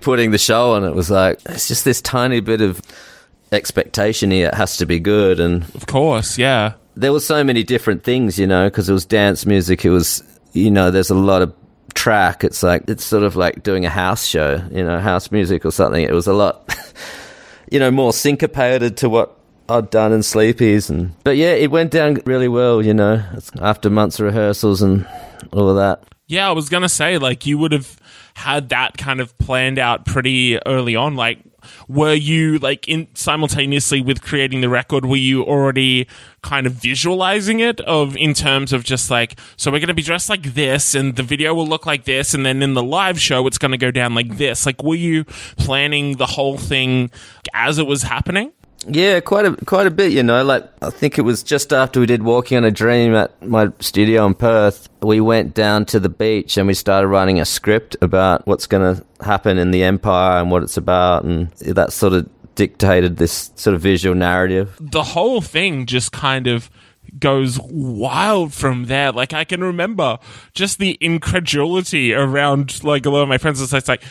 putting 0.00 0.30
the 0.30 0.38
show 0.38 0.72
on, 0.72 0.84
it 0.84 0.94
was 0.94 1.10
like, 1.10 1.38
it's 1.46 1.68
just 1.68 1.84
this 1.84 2.02
tiny 2.02 2.40
bit 2.40 2.60
of 2.60 2.80
expectation 3.52 4.30
here. 4.30 4.48
It 4.48 4.54
has 4.54 4.76
to 4.78 4.86
be 4.86 4.98
good. 4.98 5.40
And 5.40 5.64
Of 5.74 5.86
course, 5.86 6.38
yeah. 6.38 6.74
there 6.94 7.12
was 7.12 7.26
so 7.26 7.42
many 7.42 7.62
different 7.62 8.04
things, 8.04 8.38
you 8.38 8.46
know, 8.46 8.68
because 8.68 8.88
it 8.88 8.92
was 8.92 9.04
dance 9.04 9.46
music. 9.46 9.84
It 9.84 9.90
was, 9.90 10.22
you 10.52 10.70
know, 10.70 10.90
there's 10.90 11.10
a 11.10 11.14
lot 11.14 11.42
of 11.42 11.54
track. 11.94 12.44
It's 12.44 12.62
like 12.62 12.88
it's 12.88 13.04
sort 13.04 13.22
of 13.22 13.36
like 13.36 13.62
doing 13.62 13.84
a 13.86 13.90
house 13.90 14.26
show, 14.26 14.62
you 14.70 14.84
know, 14.84 14.98
house 15.00 15.30
music 15.30 15.64
or 15.64 15.70
something. 15.70 16.02
It 16.02 16.12
was 16.12 16.26
a 16.26 16.32
lot, 16.32 16.74
you 17.70 17.78
know, 17.78 17.90
more 17.90 18.12
syncopated 18.12 18.98
to 18.98 19.08
what 19.08 19.36
I'd 19.70 19.90
done 19.90 20.12
in 20.12 20.20
Sleepies, 20.20 20.90
and 20.90 21.14
but 21.24 21.36
yeah, 21.36 21.52
it 21.52 21.70
went 21.70 21.90
down 21.90 22.20
really 22.26 22.48
well, 22.48 22.84
you 22.84 22.92
know, 22.92 23.22
after 23.60 23.88
months 23.88 24.18
of 24.18 24.26
rehearsals 24.26 24.82
and 24.82 25.06
all 25.52 25.68
of 25.70 25.76
that. 25.76 26.02
Yeah, 26.26 26.48
I 26.48 26.52
was 26.52 26.68
gonna 26.68 26.88
say 26.88 27.18
like 27.18 27.46
you 27.46 27.56
would 27.58 27.72
have 27.72 27.98
had 28.34 28.68
that 28.70 28.96
kind 28.96 29.20
of 29.20 29.36
planned 29.38 29.78
out 29.78 30.04
pretty 30.06 30.58
early 30.66 30.96
on. 30.96 31.16
Like, 31.16 31.38
were 31.88 32.14
you 32.14 32.58
like 32.58 32.88
in 32.88 33.08
simultaneously 33.14 34.00
with 34.00 34.22
creating 34.22 34.60
the 34.60 34.68
record? 34.68 35.04
Were 35.04 35.16
you 35.16 35.44
already 35.44 36.06
kind 36.42 36.66
of 36.66 36.72
visualizing 36.72 37.60
it 37.60 37.80
of 37.82 38.16
in 38.16 38.34
terms 38.34 38.72
of 38.72 38.82
just 38.82 39.10
like 39.10 39.38
so 39.56 39.70
we're 39.70 39.80
gonna 39.80 39.94
be 39.94 40.02
dressed 40.02 40.28
like 40.28 40.54
this, 40.54 40.94
and 40.94 41.16
the 41.16 41.22
video 41.22 41.54
will 41.54 41.66
look 41.66 41.86
like 41.86 42.04
this, 42.04 42.34
and 42.34 42.44
then 42.44 42.62
in 42.62 42.74
the 42.74 42.82
live 42.82 43.20
show 43.20 43.46
it's 43.46 43.58
gonna 43.58 43.78
go 43.78 43.90
down 43.90 44.14
like 44.14 44.36
this. 44.36 44.66
Like, 44.66 44.82
were 44.82 44.94
you 44.94 45.24
planning 45.56 46.16
the 46.16 46.26
whole 46.26 46.58
thing 46.58 47.10
as 47.54 47.78
it 47.78 47.86
was 47.86 48.02
happening? 48.02 48.52
Yeah, 48.86 49.20
quite 49.20 49.44
a 49.44 49.56
quite 49.66 49.86
a 49.86 49.90
bit, 49.90 50.12
you 50.12 50.22
know. 50.22 50.42
Like 50.42 50.66
I 50.80 50.90
think 50.90 51.18
it 51.18 51.22
was 51.22 51.42
just 51.42 51.72
after 51.72 52.00
we 52.00 52.06
did 52.06 52.22
Walking 52.22 52.56
on 52.56 52.64
a 52.64 52.70
Dream 52.70 53.14
at 53.14 53.42
my 53.46 53.70
studio 53.80 54.26
in 54.26 54.34
Perth. 54.34 54.88
We 55.02 55.20
went 55.20 55.54
down 55.54 55.84
to 55.86 56.00
the 56.00 56.08
beach 56.08 56.56
and 56.56 56.66
we 56.66 56.74
started 56.74 57.08
writing 57.08 57.40
a 57.40 57.44
script 57.44 57.96
about 58.00 58.46
what's 58.46 58.66
going 58.66 58.96
to 58.96 59.04
happen 59.24 59.58
in 59.58 59.70
the 59.70 59.82
empire 59.82 60.40
and 60.40 60.50
what 60.50 60.62
it's 60.62 60.78
about, 60.78 61.24
and 61.24 61.50
that 61.52 61.92
sort 61.92 62.14
of 62.14 62.28
dictated 62.54 63.18
this 63.18 63.50
sort 63.54 63.74
of 63.74 63.82
visual 63.82 64.14
narrative. 64.14 64.76
The 64.80 65.02
whole 65.02 65.40
thing 65.40 65.86
just 65.86 66.12
kind 66.12 66.46
of 66.46 66.70
goes 67.18 67.58
wild 67.60 68.54
from 68.54 68.86
there. 68.86 69.12
Like 69.12 69.32
I 69.32 69.44
can 69.44 69.62
remember 69.62 70.18
just 70.54 70.78
the 70.78 70.96
incredulity 71.00 72.14
around 72.14 72.82
like 72.84 73.04
a 73.04 73.10
lot 73.10 73.22
of 73.22 73.28
my 73.28 73.38
friends. 73.38 73.60
It's 73.60 73.88
like 73.88 74.02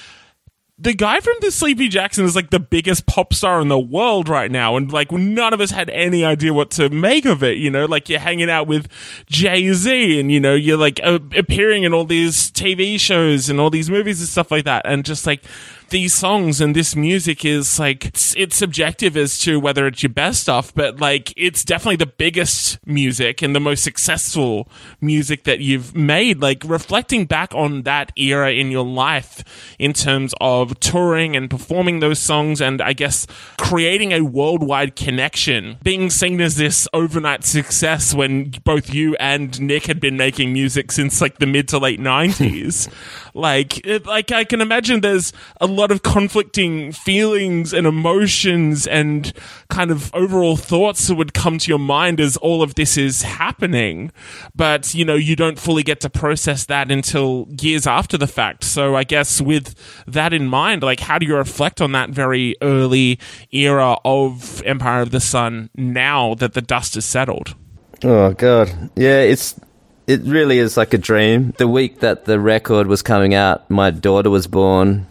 the 0.82 0.94
guy 0.94 1.20
from 1.20 1.36
the 1.42 1.52
Sleepy 1.52 1.90
Jackson 1.90 2.24
is 2.24 2.36
like 2.36 2.52
the 2.52 2.60
biggest 2.60 3.06
pop 3.06 3.34
star 3.34 3.60
in 3.60 3.68
the 3.68 3.78
world 3.78 4.30
right 4.30 4.50
now, 4.50 4.78
and 4.78 4.92
like 4.92 5.12
none 5.12 5.54
of 5.54 5.60
us 5.60 5.72
had 5.72 5.90
any 5.90 6.24
idea 6.24 6.54
what 6.54 6.72
to 6.72 6.90
make 6.90 7.26
of 7.26 7.44
it. 7.44 7.58
You 7.58 7.70
know, 7.70 7.86
like 7.86 8.08
you're 8.08 8.20
hanging 8.20 8.50
out 8.50 8.68
with 8.68 8.88
Jay 9.26 9.72
Z, 9.74 10.20
and 10.20 10.32
you 10.32 10.40
know 10.40 10.56
you're 10.56 10.78
like 10.78 11.02
uh, 11.04 11.20
appearing 11.36 11.84
in 11.84 11.94
all 11.94 12.06
these 12.06 12.50
TV 12.52 12.98
shows 12.98 13.50
and 13.50 13.60
all 13.60 13.70
these 13.70 13.90
movies 13.90 14.22
and 14.22 14.30
stuff 14.30 14.52
like 14.52 14.64
that, 14.64 14.84
and 14.86 15.04
just 15.04 15.28
like 15.28 15.44
these 15.90 16.14
songs 16.14 16.62
and 16.62 16.76
this 16.76 16.96
music 16.96 17.46
is 17.46 17.80
like 17.80 18.06
it's, 18.06 18.36
it's 18.36 18.56
subjective 18.56 19.16
as 19.16 19.40
to 19.40 19.60
whether 19.60 19.88
it's 19.88 20.04
your 20.04 20.12
best 20.12 20.42
stuff, 20.42 20.74
but 20.74 21.00
like 21.00 21.34
it's 21.36 21.64
definitely 21.64 21.98
the 21.98 22.06
biggest 22.06 22.80
music 22.86 23.42
and 23.42 23.56
the 23.56 23.60
most 23.60 23.84
successful 23.84 24.68
music 25.02 25.44
that 25.44 25.60
you've 25.60 25.96
made. 25.96 26.42
Like 26.42 26.64
reflecting 26.66 27.26
back 27.26 27.54
on 27.56 27.84
that 27.84 28.12
era 28.16 28.52
in 28.52 28.72
your 28.72 28.86
life 28.86 29.44
in 29.80 29.94
terms 29.94 30.34
of 30.42 30.80
touring 30.80 31.36
and 31.36 31.50
performing 31.50 32.00
those 32.00 32.20
songs, 32.20 32.62
and 32.62 32.82
I 32.82 32.94
guess 32.94 33.26
creating 33.58 34.12
a 34.12 34.22
worldwide 34.22 34.96
connection, 34.96 35.78
being 35.84 36.10
seen 36.10 36.42
as 36.42 36.56
this 36.56 36.88
overnight 36.94 37.44
success 37.44 38.14
when 38.14 38.52
both 38.64 38.94
you 38.94 39.16
and 39.16 39.60
Nick 39.62 39.86
had 39.86 40.00
been 40.00 40.18
making 40.18 40.54
music 40.54 40.92
since 40.92 41.22
like 41.22 41.40
the 41.40 41.46
mid 41.46 41.68
to 41.70 41.78
late 41.78 42.00
nineties. 42.00 42.90
like, 43.34 43.86
it, 43.86 44.06
like 44.06 44.32
I 44.32 44.44
can 44.44 44.62
imagine 44.62 45.02
there's 45.02 45.34
a 45.60 45.68
lot 45.80 45.92
of 45.92 46.04
conflicting 46.04 46.92
feelings 46.92 47.74
and 47.74 47.88
emotions 47.88 48.86
and 48.88 49.34
kind 49.70 49.92
of 49.92 50.14
overall 50.14 50.58
thoughts 50.58 51.08
that 51.08 51.16
would 51.16 51.34
come 51.34 51.58
to 51.58 51.70
your 51.70 51.80
mind 51.80 52.20
as 52.20 52.38
all 52.38 52.62
of 52.62 52.76
this 52.76 52.98
is 52.98 53.22
happening. 53.22 54.12
But, 54.56 54.94
you 54.94 55.06
know, 55.06 55.16
you 55.16 55.36
don't 55.36 55.60
fully 55.60 55.84
get 55.84 56.02
to 56.02 56.10
process 56.10 56.66
that 56.66 56.92
until 56.92 57.48
years 57.62 57.88
after 57.88 58.18
the 58.18 58.28
fact. 58.28 58.64
So 58.64 58.96
I 58.96 59.04
guess 59.04 59.42
with 59.42 59.76
that 60.08 60.34
in 60.34 60.48
mind, 60.48 60.84
like, 60.84 61.00
how 61.00 61.18
do 61.18 61.26
you 61.26 61.36
reflect 61.36 61.82
on 61.82 61.92
that 61.94 62.10
very 62.10 62.56
early 62.62 63.20
era 63.52 63.98
of 64.06 64.62
Empire 64.64 65.02
of 65.02 65.12
the 65.12 65.20
Sun 65.20 65.70
now 65.76 66.36
that 66.36 66.54
the 66.54 66.62
dust 66.62 66.96
has 66.96 67.06
settled? 67.06 67.56
Oh 68.04 68.32
god, 68.32 68.92
yeah, 68.96 69.20
it's 69.20 69.60
it 70.08 70.22
really 70.22 70.58
is 70.58 70.78
like 70.78 70.94
a 70.94 70.98
dream. 70.98 71.54
The 71.58 71.68
week 71.68 72.00
that 72.00 72.26
the 72.26 72.40
record 72.40 72.88
was 72.88 73.02
coming 73.02 73.34
out, 73.34 73.70
my 73.70 73.92
daughter 73.92 74.30
was 74.30 74.48
born. 74.48 75.06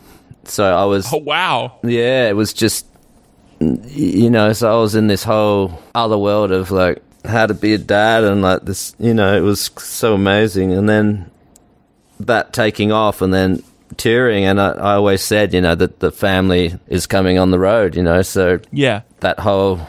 So 0.50 0.64
I 0.64 0.84
was. 0.84 1.12
Oh, 1.12 1.18
wow. 1.18 1.78
Yeah, 1.82 2.28
it 2.28 2.37
was 2.37 2.52
just. 2.52 2.87
You 3.61 4.30
know, 4.30 4.52
so 4.52 4.72
I 4.72 4.80
was 4.80 4.94
in 4.94 5.08
this 5.08 5.24
whole 5.24 5.82
other 5.94 6.16
world 6.16 6.52
of 6.52 6.70
like 6.70 7.02
how 7.24 7.46
to 7.46 7.54
be 7.54 7.74
a 7.74 7.78
dad 7.78 8.22
and 8.22 8.40
like 8.40 8.62
this, 8.62 8.94
you 9.00 9.12
know, 9.12 9.37
it 9.37 9.40
was 9.40 9.70
so 9.76 10.14
amazing. 10.14 10.72
And 10.72 10.88
then 10.88 11.28
that 12.20 12.52
taking 12.52 12.92
off 12.92 13.20
and 13.20 13.34
then 13.34 13.64
touring. 13.96 14.44
And 14.44 14.61
I, 14.61 14.70
I 14.70 14.94
always 14.94 15.22
said, 15.22 15.54
you 15.54 15.61
know, 15.61 15.74
that 15.74 15.98
the 15.98 16.12
family 16.12 16.78
is 16.87 17.08
coming 17.08 17.37
on 17.38 17.50
the 17.50 17.58
road, 17.58 17.96
you 17.96 18.02
know, 18.04 18.22
so. 18.22 18.61
Yeah. 18.70 19.02
That 19.20 19.40
whole, 19.40 19.80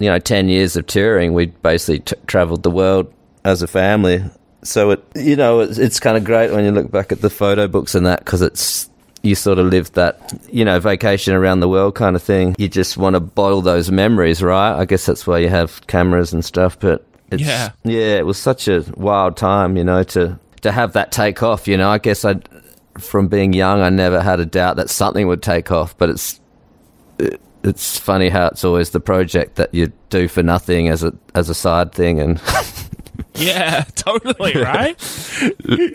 you 0.00 0.10
know, 0.10 0.18
10 0.18 0.48
years 0.48 0.74
of 0.76 0.88
touring, 0.88 1.34
we 1.34 1.46
basically 1.46 2.00
t- 2.00 2.16
traveled 2.26 2.64
the 2.64 2.70
world 2.70 3.14
as 3.44 3.62
a 3.62 3.68
family 3.68 4.24
so 4.64 4.90
it 4.90 5.04
you 5.14 5.36
know 5.36 5.60
it's, 5.60 5.78
it's 5.78 6.00
kind 6.00 6.16
of 6.16 6.24
great 6.24 6.50
when 6.50 6.64
you 6.64 6.70
look 6.72 6.90
back 6.90 7.12
at 7.12 7.20
the 7.20 7.30
photo 7.30 7.68
books 7.68 7.94
and 7.94 8.06
that 8.06 8.18
because 8.20 8.42
it's 8.42 8.88
you 9.24 9.34
sort 9.34 9.58
of 9.58 9.66
live 9.66 9.90
that 9.92 10.38
you 10.52 10.64
know 10.64 10.78
vacation 10.78 11.34
around 11.34 11.60
the 11.60 11.68
world 11.68 11.94
kind 11.94 12.14
of 12.14 12.22
thing 12.22 12.54
you 12.58 12.68
just 12.68 12.96
want 12.96 13.14
to 13.14 13.20
bottle 13.20 13.62
those 13.62 13.90
memories 13.90 14.42
right 14.42 14.78
i 14.78 14.84
guess 14.84 15.06
that's 15.06 15.26
why 15.26 15.38
you 15.38 15.48
have 15.48 15.84
cameras 15.86 16.32
and 16.32 16.44
stuff 16.44 16.78
but 16.78 17.04
it's, 17.30 17.42
Yeah. 17.42 17.70
yeah 17.84 18.16
it 18.18 18.26
was 18.26 18.38
such 18.38 18.68
a 18.68 18.84
wild 18.96 19.36
time 19.36 19.76
you 19.76 19.84
know 19.84 20.02
to 20.04 20.38
to 20.60 20.70
have 20.72 20.92
that 20.92 21.10
take 21.10 21.42
off 21.42 21.66
you 21.66 21.76
know 21.76 21.88
i 21.88 21.98
guess 21.98 22.24
i 22.24 22.36
from 22.98 23.28
being 23.28 23.52
young 23.52 23.80
i 23.80 23.88
never 23.90 24.20
had 24.20 24.40
a 24.40 24.46
doubt 24.46 24.76
that 24.76 24.88
something 24.90 25.26
would 25.26 25.42
take 25.42 25.72
off 25.72 25.96
but 25.98 26.10
it's 26.10 26.40
it, 27.18 27.40
it's 27.62 27.98
funny 27.98 28.28
how 28.28 28.46
it's 28.48 28.62
always 28.64 28.90
the 28.90 29.00
project 29.00 29.56
that 29.56 29.72
you 29.74 29.90
do 30.10 30.28
for 30.28 30.42
nothing 30.42 30.88
as 30.88 31.02
a 31.02 31.12
as 31.34 31.48
a 31.48 31.54
side 31.54 31.92
thing 31.92 32.20
and 32.20 32.38
Yeah, 33.36 33.82
totally, 33.96 34.54
right? 34.54 34.96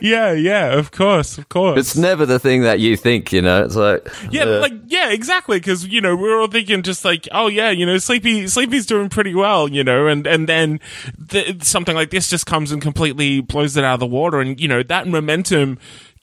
yeah, 0.01 0.33
yeah, 0.33 0.77
of 0.77 0.91
course, 0.91 1.37
of 1.37 1.47
course. 1.49 1.79
It's 1.79 1.95
never 1.95 2.25
the 2.25 2.39
thing 2.39 2.63
that 2.63 2.79
you 2.79 2.97
think, 2.97 3.31
you 3.31 3.41
know. 3.41 3.63
It's 3.63 3.75
like 3.75 4.07
Yeah, 4.29 4.43
uh, 4.43 4.59
like 4.59 4.73
yeah, 4.87 5.11
exactly. 5.11 5.57
Because 5.59 5.87
you 5.87 6.01
know 6.01 6.15
we're 6.15 6.39
all 6.39 6.47
thinking 6.47 6.83
just 6.83 7.05
like, 7.05 7.27
oh 7.31 7.47
yeah, 7.47 7.69
you 7.69 7.85
know, 7.85 7.97
Sleepy 7.97 8.47
Sleepy's 8.47 8.85
doing 8.85 9.09
pretty 9.09 9.33
well, 9.33 9.69
you 9.69 9.83
know, 9.83 10.07
and 10.07 10.27
and 10.27 10.49
then 10.49 10.79
th- 11.29 11.63
something 11.63 11.95
like 11.95 12.09
this 12.09 12.29
just 12.29 12.45
comes 12.45 12.71
and 12.71 12.81
completely 12.81 13.39
blows 13.41 13.77
it 13.77 13.83
out 13.83 13.95
of 13.95 13.99
the 14.01 14.05
water, 14.07 14.39
and 14.39 14.59
you 14.59 14.67
know 14.67 14.83
that 14.83 15.07
momentum 15.07 15.77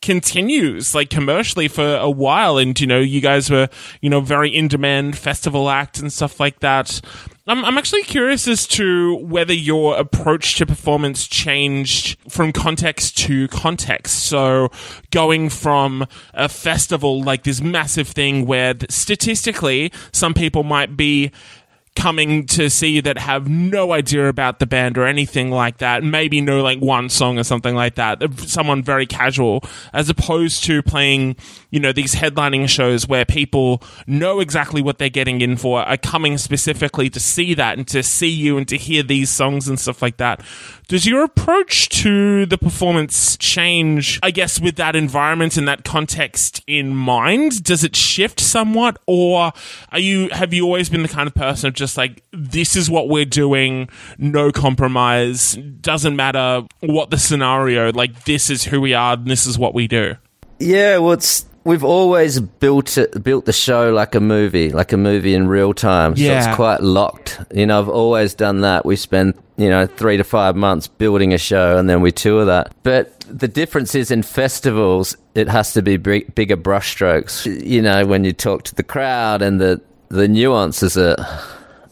continues 0.07 0.95
like 0.95 1.11
commercially 1.11 1.67
for 1.67 1.97
a 1.97 2.09
while 2.09 2.59
and 2.59 2.81
you 2.81 2.87
know 2.87 3.01
you 3.01 3.21
guys 3.21 3.51
were 3.51 3.69
you 4.01 4.09
know 4.09 4.21
very 4.21 4.49
in 4.55 4.69
demand 4.69 5.19
festival 5.19 5.69
act 5.69 5.99
and 5.99 6.13
stuff 6.13 6.39
like 6.39 6.61
that 6.61 7.01
I'm, 7.49 7.65
I'm 7.65 7.77
actually 7.77 8.05
curious 8.05 8.47
as 8.47 8.69
to 8.69 9.17
whether 9.17 9.53
your 9.53 9.97
approach 9.97 10.55
to 10.59 10.67
performance 10.67 11.27
changed 11.27 12.19
from 12.29 12.53
context 12.53 13.19
to 13.19 13.47
context. 13.47 14.25
So, 14.25 14.71
going 15.13 15.49
from 15.51 16.09
a 16.35 16.49
festival 16.49 17.23
like 17.23 17.45
this 17.45 17.61
massive 17.61 18.09
thing 18.09 18.47
where 18.47 18.75
statistically 18.89 19.93
some 20.13 20.35
people 20.35 20.65
might 20.65 20.97
be 20.97 21.31
coming 21.97 22.47
to 22.47 22.71
see 22.71 22.89
you 22.89 23.03
that 23.03 23.19
have 23.19 23.49
no 23.49 23.93
idea 23.93 24.29
about 24.29 24.59
the 24.59 24.67
band 24.67 24.97
or 24.97 25.07
anything 25.07 25.51
like 25.51 25.79
that, 25.79 26.05
maybe 26.05 26.41
know 26.41 26.63
like 26.63 26.79
one 26.79 27.09
song 27.09 27.39
or 27.39 27.45
something 27.45 27.75
like 27.75 27.97
that, 27.97 28.23
someone 28.41 28.83
very 28.83 29.07
casual, 29.07 29.65
as 29.93 30.09
opposed 30.09 30.63
to 30.65 30.83
playing, 30.83 31.37
you 31.71 31.81
know, 31.81 31.93
these 31.93 32.15
headlining 32.15 32.69
shows 32.69 33.09
where 33.09 33.25
people 33.25 33.83
know 34.07 34.41
exactly 34.41 34.83
what 34.83 34.99
they're 34.99 35.09
getting 35.09 35.41
in 35.41 35.57
for, 35.57 35.81
are 35.81 35.97
coming 35.97 36.39
specifically 36.39 37.11
to 37.11 37.19
see 37.19 37.55
that 37.55 37.79
and 37.79 37.89
to 37.89 38.03
see 38.03 38.31
you 38.31 38.57
and 38.59 38.69
to 38.69 38.77
hear 38.77 39.03
these 39.03 39.31
songs 39.31 39.67
and 39.67 39.81
stuff 39.81 40.03
like 40.03 40.19
that. 40.19 40.41
Does 40.89 41.05
your 41.05 41.25
approach 41.25 41.89
to 41.89 42.47
the 42.47 42.57
performance 42.57 43.37
change, 43.39 44.21
I 44.23 44.31
guess, 44.31 44.61
with 44.61 44.77
that 44.77 44.95
environment 44.95 45.57
and 45.57 45.67
that 45.67 45.83
context 45.83 46.63
in 46.69 46.95
mind? 46.95 47.65
Does 47.65 47.83
it 47.83 47.97
shift 47.97 48.39
somewhat, 48.39 48.97
or 49.05 49.53
are 49.91 49.99
you 49.99 50.29
have 50.31 50.55
you 50.55 50.65
always 50.65 50.89
been 50.89 51.03
the 51.03 51.09
kind 51.09 51.27
of 51.27 51.35
person 51.35 51.67
of 51.67 51.75
just 51.75 51.97
like 51.97 52.23
this 52.33 52.77
is 52.77 52.89
what 52.89 53.09
we're 53.09 53.25
doing, 53.25 53.89
no 54.17 54.53
compromise, 54.53 55.57
doesn't 55.81 56.15
matter 56.15 56.65
what 56.79 57.11
the 57.11 57.19
scenario, 57.19 57.91
like 57.91 58.25
this 58.25 58.49
is 58.49 58.63
who 58.63 58.81
we 58.81 58.95
are, 58.95 59.15
and 59.15 59.27
this 59.27 59.45
is 59.45 59.59
what 59.59 59.75
we 59.75 59.89
do. 59.89 60.15
Yeah, 60.61 60.99
well, 60.99 61.15
it's 61.15 61.47
we've 61.67 61.85
always 61.85 62.41
built 62.41 62.97
it, 62.97 63.23
built 63.23 63.45
the 63.45 63.53
show 63.53 63.93
like 63.93 64.15
a 64.15 64.21
movie, 64.21 64.71
like 64.71 64.93
a 64.93 64.97
movie 64.97 65.35
in 65.35 65.49
real 65.49 65.75
time. 65.75 66.17
So 66.17 66.23
Yeah. 66.23 66.39
it's 66.47 66.57
quite 66.57 66.81
locked. 66.83 67.41
You 67.53 67.67
know, 67.67 67.79
I've 67.79 67.89
always 67.89 68.33
done 68.35 68.61
that. 68.63 68.87
We 68.87 68.97
spend 68.97 69.35
you 69.59 69.69
know 69.69 69.87
three 69.87 70.17
to 70.17 70.25
five 70.25 70.55
months 70.57 70.87
building 70.87 71.35
a 71.35 71.39
show, 71.39 71.77
and 71.77 71.89
then 71.91 72.01
we 72.01 72.13
tour 72.13 72.45
that. 72.47 72.73
But 72.83 73.13
the 73.29 73.49
difference 73.49 73.95
is 73.95 74.11
in 74.11 74.23
festivals, 74.23 75.17
it 75.35 75.49
has 75.49 75.73
to 75.73 75.83
be 75.83 75.97
big, 75.97 76.35
bigger 76.35 76.57
brushstrokes. 76.57 77.45
You 77.67 77.83
know, 77.83 78.07
when 78.07 78.25
you 78.25 78.33
talk 78.33 78.63
to 78.65 78.75
the 78.75 78.83
crowd, 78.85 79.43
and 79.43 79.61
the 79.61 79.81
the 80.09 80.29
nuances 80.29 80.97
are. 80.97 81.17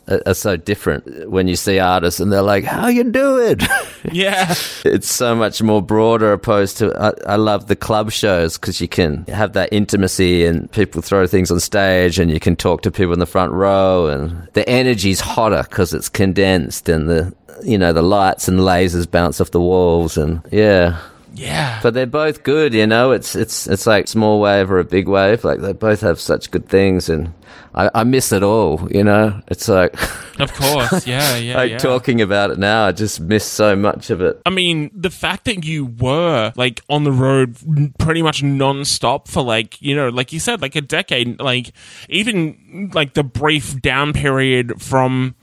Are 0.08 0.34
so 0.34 0.56
different 0.56 1.30
when 1.30 1.48
you 1.48 1.56
see 1.56 1.78
artists 1.78 2.20
and 2.20 2.32
they're 2.32 2.42
like, 2.42 2.64
"How 2.64 2.88
you 2.88 3.04
doing?" 3.04 3.58
Yeah, 4.12 4.54
it's 4.84 5.10
so 5.10 5.34
much 5.34 5.62
more 5.62 5.80
broader 5.80 6.30
opposed 6.32 6.76
to 6.78 6.92
I, 7.00 7.32
I 7.32 7.36
love 7.36 7.68
the 7.68 7.76
club 7.76 8.12
shows 8.12 8.58
because 8.58 8.78
you 8.78 8.86
can 8.86 9.24
have 9.26 9.54
that 9.54 9.70
intimacy 9.72 10.44
and 10.44 10.70
people 10.72 11.00
throw 11.00 11.26
things 11.26 11.50
on 11.50 11.58
stage 11.58 12.18
and 12.18 12.30
you 12.30 12.38
can 12.38 12.54
talk 12.54 12.82
to 12.82 12.90
people 12.90 13.14
in 13.14 13.18
the 13.18 13.26
front 13.26 13.52
row 13.52 14.08
and 14.08 14.46
the 14.52 14.68
energy's 14.68 15.20
hotter 15.20 15.64
because 15.68 15.94
it's 15.94 16.10
condensed 16.10 16.90
and 16.90 17.08
the 17.08 17.34
you 17.62 17.78
know 17.78 17.94
the 17.94 18.02
lights 18.02 18.46
and 18.46 18.60
lasers 18.60 19.10
bounce 19.10 19.40
off 19.40 19.52
the 19.52 19.60
walls 19.60 20.18
and 20.18 20.42
yeah 20.52 21.00
Yeah. 21.34 21.80
But 21.82 21.94
they're 21.94 22.06
both 22.06 22.42
good, 22.42 22.74
you 22.74 22.86
know. 22.86 23.10
It's 23.10 23.34
it's 23.34 23.66
it's 23.66 23.86
like 23.86 24.08
small 24.08 24.40
wave 24.40 24.70
or 24.70 24.78
a 24.78 24.84
big 24.84 25.08
wave. 25.08 25.44
Like 25.44 25.60
they 25.60 25.72
both 25.72 26.00
have 26.00 26.20
such 26.20 26.50
good 26.50 26.68
things, 26.68 27.08
and 27.08 27.34
I, 27.74 27.90
I 27.92 28.04
miss 28.04 28.32
it 28.32 28.42
all. 28.42 28.88
You 28.90 29.02
know, 29.04 29.40
it's 29.48 29.68
like 29.68 29.94
of 30.40 30.52
course, 30.54 31.06
yeah, 31.06 31.36
yeah. 31.36 31.56
like 31.56 31.70
yeah. 31.72 31.78
talking 31.78 32.20
about 32.20 32.50
it 32.50 32.58
now. 32.58 32.86
I 32.86 32.92
just 32.92 33.20
miss 33.20 33.44
so 33.44 33.74
much 33.74 34.10
of 34.10 34.20
it. 34.20 34.40
I 34.46 34.50
mean, 34.50 34.90
the 34.94 35.10
fact 35.10 35.44
that 35.46 35.64
you 35.64 35.86
were 35.86 36.52
like 36.56 36.82
on 36.88 37.04
the 37.04 37.12
road 37.12 37.56
pretty 37.98 38.22
much 38.22 38.42
non-stop 38.42 39.28
for 39.28 39.42
like, 39.42 39.80
you 39.82 39.94
know, 39.94 40.08
like 40.08 40.32
you 40.32 40.38
said, 40.38 40.62
like 40.62 40.76
a 40.76 40.80
decade, 40.80 41.40
like 41.40 41.72
even 42.08 42.90
like 42.94 43.14
the 43.14 43.24
brief 43.24 43.80
down 43.82 44.12
period 44.12 44.80
from 44.80 45.34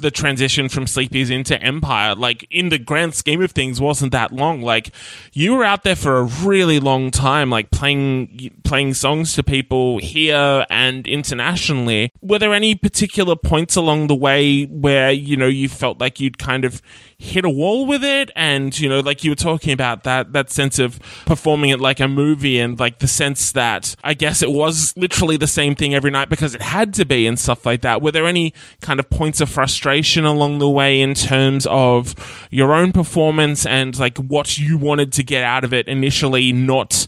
the 0.00 0.10
transition 0.10 0.68
from 0.68 0.86
Sleepy's 0.86 1.30
into 1.30 1.60
Empire, 1.60 2.14
like 2.14 2.46
in 2.50 2.68
the 2.68 2.78
grand 2.78 3.14
scheme 3.14 3.42
of 3.42 3.52
things, 3.52 3.80
wasn't 3.80 4.12
that 4.12 4.32
long. 4.32 4.62
Like 4.62 4.90
you 5.32 5.54
were 5.54 5.64
out 5.64 5.84
there 5.84 5.96
for 5.96 6.18
a 6.18 6.24
really 6.24 6.80
long 6.80 7.10
time, 7.10 7.50
like 7.50 7.70
playing 7.70 8.50
playing 8.64 8.94
songs 8.94 9.34
to 9.34 9.42
people 9.42 9.98
here 9.98 10.66
and 10.70 11.06
internationally. 11.06 12.10
Were 12.20 12.38
there 12.38 12.54
any 12.54 12.74
particular 12.74 13.36
points 13.36 13.76
along 13.76 14.06
the 14.06 14.14
way 14.14 14.64
where 14.64 15.10
you 15.10 15.36
know 15.36 15.48
you 15.48 15.68
felt 15.68 16.00
like 16.00 16.20
you'd 16.20 16.38
kind 16.38 16.64
of 16.64 16.82
hit 17.18 17.44
a 17.44 17.50
wall 17.50 17.86
with 17.86 18.02
it, 18.02 18.30
and 18.34 18.78
you 18.78 18.88
know, 18.88 19.00
like 19.00 19.24
you 19.24 19.30
were 19.30 19.36
talking 19.36 19.72
about 19.72 20.04
that 20.04 20.32
that 20.32 20.50
sense 20.50 20.78
of 20.78 20.98
performing 21.26 21.70
it 21.70 21.80
like 21.80 22.00
a 22.00 22.08
movie, 22.08 22.58
and 22.58 22.78
like 22.78 22.98
the 22.98 23.08
sense 23.08 23.52
that 23.52 23.94
I 24.02 24.14
guess 24.14 24.42
it 24.42 24.50
was 24.50 24.92
literally 24.96 25.36
the 25.36 25.46
same 25.46 25.74
thing 25.74 25.94
every 25.94 26.10
night 26.10 26.28
because 26.28 26.54
it 26.54 26.62
had 26.62 26.92
to 26.94 27.04
be 27.04 27.26
and 27.26 27.38
stuff 27.38 27.64
like 27.64 27.82
that. 27.82 28.02
Were 28.02 28.10
there 28.10 28.26
any 28.26 28.52
kind 28.80 28.98
of 28.98 29.08
points 29.08 29.40
of 29.40 29.48
frustration? 29.48 30.24
along 30.24 30.58
the 30.58 30.68
way 30.68 31.00
in 31.00 31.14
terms 31.14 31.66
of 31.66 32.14
your 32.50 32.72
own 32.72 32.92
performance 32.92 33.64
and 33.64 33.98
like 33.98 34.18
what 34.18 34.58
you 34.58 34.76
wanted 34.76 35.12
to 35.12 35.22
get 35.22 35.42
out 35.42 35.64
of 35.64 35.72
it 35.72 35.88
initially 35.88 36.52
not 36.52 37.06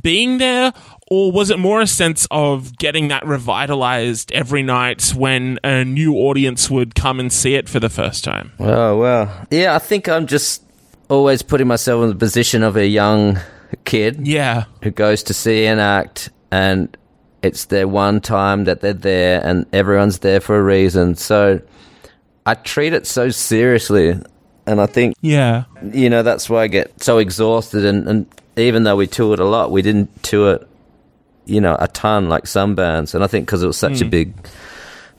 being 0.00 0.38
there 0.38 0.72
or 1.10 1.32
was 1.32 1.50
it 1.50 1.58
more 1.58 1.80
a 1.80 1.86
sense 1.86 2.26
of 2.30 2.76
getting 2.78 3.08
that 3.08 3.26
revitalized 3.26 4.32
every 4.32 4.62
night 4.62 5.12
when 5.16 5.58
a 5.64 5.84
new 5.84 6.14
audience 6.14 6.70
would 6.70 6.94
come 6.94 7.20
and 7.20 7.32
see 7.32 7.54
it 7.54 7.68
for 7.68 7.80
the 7.80 7.90
first 7.90 8.24
time 8.24 8.52
Oh 8.58 8.98
well, 8.98 9.46
yeah. 9.50 9.74
I 9.74 9.78
think 9.78 10.08
I'm 10.08 10.26
just 10.26 10.62
always 11.08 11.42
putting 11.42 11.66
myself 11.66 12.02
in 12.02 12.08
the 12.08 12.14
position 12.14 12.62
of 12.62 12.76
a 12.76 12.86
young 12.86 13.38
kid 13.84 14.26
yeah 14.26 14.64
who 14.82 14.90
goes 14.90 15.22
to 15.22 15.34
see 15.34 15.64
an 15.66 15.78
act 15.78 16.30
and 16.50 16.96
it's 17.42 17.66
their 17.66 17.88
one 17.88 18.20
time 18.20 18.64
that 18.64 18.80
they're 18.80 18.92
there 18.92 19.44
and 19.44 19.66
everyone's 19.72 20.20
there 20.20 20.40
for 20.40 20.56
a 20.58 20.62
reason. 20.62 21.16
So 21.16 21.60
I 22.46 22.54
treat 22.54 22.92
it 22.92 23.06
so 23.06 23.30
seriously. 23.30 24.16
And 24.64 24.80
I 24.80 24.86
think, 24.86 25.16
yeah 25.20 25.64
you 25.92 26.08
know, 26.08 26.22
that's 26.22 26.48
why 26.48 26.62
I 26.62 26.68
get 26.68 27.02
so 27.02 27.18
exhausted. 27.18 27.84
And, 27.84 28.08
and 28.08 28.41
even 28.56 28.82
though 28.84 28.96
we 28.96 29.06
toured 29.06 29.38
a 29.38 29.44
lot, 29.44 29.70
we 29.70 29.82
didn't 29.82 30.22
tour, 30.22 30.60
you 31.46 31.60
know, 31.60 31.76
a 31.78 31.88
ton 31.88 32.28
like 32.28 32.46
some 32.46 32.74
bands. 32.74 33.14
And 33.14 33.24
I 33.24 33.26
think 33.26 33.46
because 33.46 33.62
it 33.62 33.66
was 33.66 33.76
such 33.76 34.00
a 34.00 34.04
hmm. 34.04 34.10
big 34.10 34.34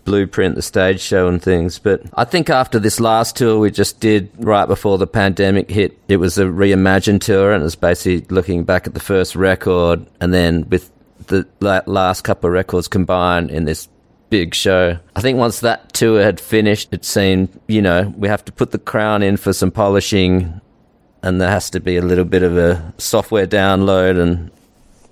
blueprint, 0.05 0.55
the 0.55 0.61
stage 0.61 0.99
show 0.99 1.27
and 1.27 1.41
things. 1.41 1.79
But 1.79 2.01
I 2.13 2.25
think 2.25 2.49
after 2.49 2.79
this 2.79 2.99
last 2.99 3.35
tour 3.37 3.59
we 3.59 3.71
just 3.71 3.99
did 3.99 4.29
right 4.37 4.65
before 4.65 4.97
the 4.97 5.07
pandemic 5.07 5.69
hit, 5.69 5.97
it 6.07 6.17
was 6.17 6.37
a 6.37 6.45
reimagined 6.45 7.21
tour 7.21 7.53
and 7.53 7.61
it 7.61 7.65
was 7.65 7.75
basically 7.75 8.25
looking 8.33 8.63
back 8.63 8.87
at 8.87 8.93
the 8.93 8.99
first 8.99 9.35
record 9.35 10.05
and 10.19 10.33
then 10.33 10.69
with 10.69 10.91
the 11.27 11.47
last 11.59 12.23
couple 12.23 12.47
of 12.47 12.53
records 12.53 12.87
combined 12.87 13.49
in 13.49 13.65
this 13.65 13.87
big 14.29 14.53
show. 14.53 14.97
I 15.15 15.21
think 15.21 15.37
once 15.37 15.59
that 15.61 15.93
tour 15.93 16.21
had 16.21 16.39
finished, 16.39 16.89
it 16.91 17.05
seemed, 17.05 17.49
you 17.67 17.81
know, 17.81 18.13
we 18.17 18.27
have 18.27 18.43
to 18.45 18.51
put 18.51 18.71
the 18.71 18.79
crown 18.79 19.23
in 19.23 19.37
for 19.37 19.53
some 19.53 19.71
polishing 19.71 20.59
and 21.23 21.39
there 21.39 21.49
has 21.49 21.69
to 21.71 21.79
be 21.79 21.95
a 21.97 22.01
little 22.01 22.25
bit 22.25 22.43
of 22.43 22.57
a 22.57 22.93
software 22.97 23.47
download 23.47 24.19
and, 24.19 24.51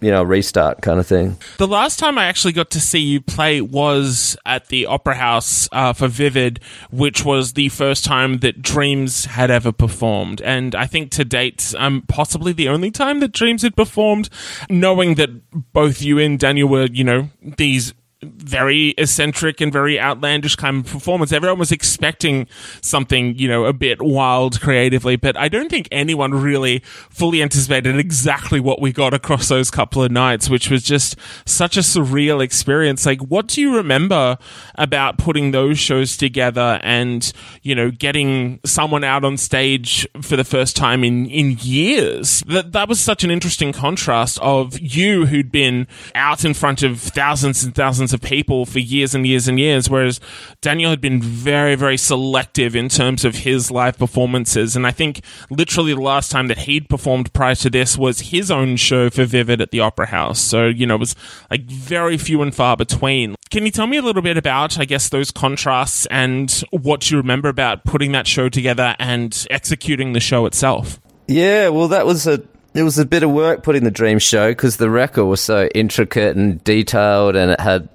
you 0.01 0.11
know, 0.11 0.21
restart 0.21 0.81
kind 0.81 0.99
of 0.99 1.07
thing. 1.07 1.37
The 1.57 1.67
last 1.67 1.99
time 1.99 2.17
I 2.17 2.25
actually 2.25 2.51
got 2.51 2.69
to 2.71 2.81
see 2.81 2.99
you 2.99 3.21
play 3.21 3.61
was 3.61 4.35
at 4.45 4.67
the 4.67 4.87
Opera 4.87 5.15
House 5.15 5.69
uh, 5.71 5.93
for 5.93 6.09
Vivid, 6.09 6.59
which 6.91 7.23
was 7.23 7.53
the 7.53 7.69
first 7.69 8.03
time 8.03 8.39
that 8.39 8.61
Dreams 8.61 9.25
had 9.25 9.49
ever 9.49 9.71
performed. 9.71 10.41
And 10.41 10.75
I 10.75 10.85
think 10.85 11.11
to 11.11 11.23
date, 11.23 11.73
um, 11.77 12.03
possibly 12.09 12.51
the 12.51 12.67
only 12.67 12.91
time 12.91 13.21
that 13.21 13.31
Dreams 13.31 13.61
had 13.61 13.77
performed, 13.77 14.29
knowing 14.69 15.15
that 15.15 15.29
both 15.71 16.01
you 16.01 16.19
and 16.19 16.37
Daniel 16.37 16.67
were, 16.67 16.87
you 16.91 17.05
know, 17.05 17.29
these 17.41 17.93
very 18.23 18.89
eccentric 18.97 19.61
and 19.61 19.73
very 19.73 19.99
outlandish 19.99 20.55
kind 20.55 20.85
of 20.85 20.91
performance. 20.91 21.31
Everyone 21.31 21.57
was 21.57 21.71
expecting 21.71 22.47
something, 22.81 23.35
you 23.35 23.47
know, 23.47 23.65
a 23.65 23.73
bit 23.73 23.99
wild 24.01 24.61
creatively, 24.61 25.15
but 25.15 25.35
I 25.35 25.47
don't 25.47 25.69
think 25.69 25.87
anyone 25.91 26.31
really 26.33 26.79
fully 27.09 27.41
anticipated 27.41 27.97
exactly 27.97 28.59
what 28.59 28.79
we 28.79 28.91
got 28.91 29.13
across 29.13 29.47
those 29.47 29.71
couple 29.71 30.03
of 30.03 30.11
nights, 30.11 30.49
which 30.49 30.69
was 30.69 30.83
just 30.83 31.15
such 31.45 31.77
a 31.77 31.79
surreal 31.79 32.43
experience. 32.43 33.05
Like, 33.07 33.21
what 33.21 33.47
do 33.47 33.59
you 33.59 33.75
remember 33.75 34.37
about 34.75 35.17
putting 35.17 35.51
those 35.51 35.79
shows 35.79 36.15
together 36.15 36.79
and, 36.83 37.31
you 37.63 37.73
know, 37.73 37.89
getting 37.89 38.59
someone 38.63 39.03
out 39.03 39.25
on 39.25 39.37
stage 39.37 40.07
for 40.21 40.35
the 40.35 40.43
first 40.43 40.75
time 40.75 41.03
in, 41.03 41.25
in 41.25 41.57
years? 41.59 42.43
That, 42.47 42.71
that 42.73 42.87
was 42.87 42.99
such 42.99 43.23
an 43.23 43.31
interesting 43.31 43.73
contrast 43.73 44.37
of 44.41 44.79
you 44.79 45.25
who'd 45.25 45.51
been 45.51 45.87
out 46.13 46.45
in 46.45 46.53
front 46.53 46.83
of 46.83 46.99
thousands 46.99 47.63
and 47.63 47.73
thousands 47.73 48.10
of 48.13 48.21
people 48.21 48.65
for 48.65 48.79
years 48.79 49.15
and 49.15 49.25
years 49.25 49.47
and 49.47 49.59
years, 49.59 49.89
whereas 49.89 50.19
Daniel 50.61 50.89
had 50.89 51.01
been 51.01 51.21
very, 51.21 51.75
very 51.75 51.97
selective 51.97 52.75
in 52.75 52.89
terms 52.89 53.25
of 53.25 53.35
his 53.35 53.71
live 53.71 53.97
performances. 53.97 54.75
And 54.75 54.85
I 54.85 54.91
think 54.91 55.21
literally 55.49 55.93
the 55.93 56.01
last 56.01 56.31
time 56.31 56.47
that 56.47 56.59
he'd 56.59 56.89
performed 56.89 57.33
prior 57.33 57.55
to 57.55 57.69
this 57.69 57.97
was 57.97 58.31
his 58.31 58.51
own 58.51 58.75
show 58.75 59.09
for 59.09 59.25
Vivid 59.25 59.61
at 59.61 59.71
the 59.71 59.79
Opera 59.79 60.07
House. 60.07 60.39
So, 60.39 60.67
you 60.67 60.85
know, 60.85 60.95
it 60.95 60.99
was 60.99 61.15
like 61.49 61.63
very 61.63 62.17
few 62.17 62.41
and 62.41 62.53
far 62.53 62.77
between. 62.77 63.35
Can 63.49 63.65
you 63.65 63.71
tell 63.71 63.87
me 63.87 63.97
a 63.97 64.01
little 64.01 64.21
bit 64.21 64.37
about, 64.37 64.79
I 64.79 64.85
guess, 64.85 65.09
those 65.09 65.31
contrasts 65.31 66.05
and 66.07 66.51
what 66.71 67.11
you 67.11 67.17
remember 67.17 67.49
about 67.49 67.83
putting 67.83 68.11
that 68.13 68.27
show 68.27 68.49
together 68.49 68.95
and 68.99 69.45
executing 69.49 70.13
the 70.13 70.19
show 70.19 70.45
itself? 70.45 70.99
Yeah, 71.27 71.69
well, 71.69 71.87
that 71.89 72.05
was 72.05 72.27
a 72.27 72.41
it 72.73 72.83
was 72.83 72.97
a 72.97 73.05
bit 73.05 73.23
of 73.23 73.31
work 73.31 73.63
putting 73.63 73.83
the 73.83 73.91
dream 73.91 74.19
show 74.19 74.51
because 74.51 74.77
the 74.77 74.89
record 74.89 75.25
was 75.25 75.41
so 75.41 75.67
intricate 75.75 76.37
and 76.37 76.63
detailed, 76.63 77.35
and 77.35 77.51
it 77.51 77.59
had 77.59 77.89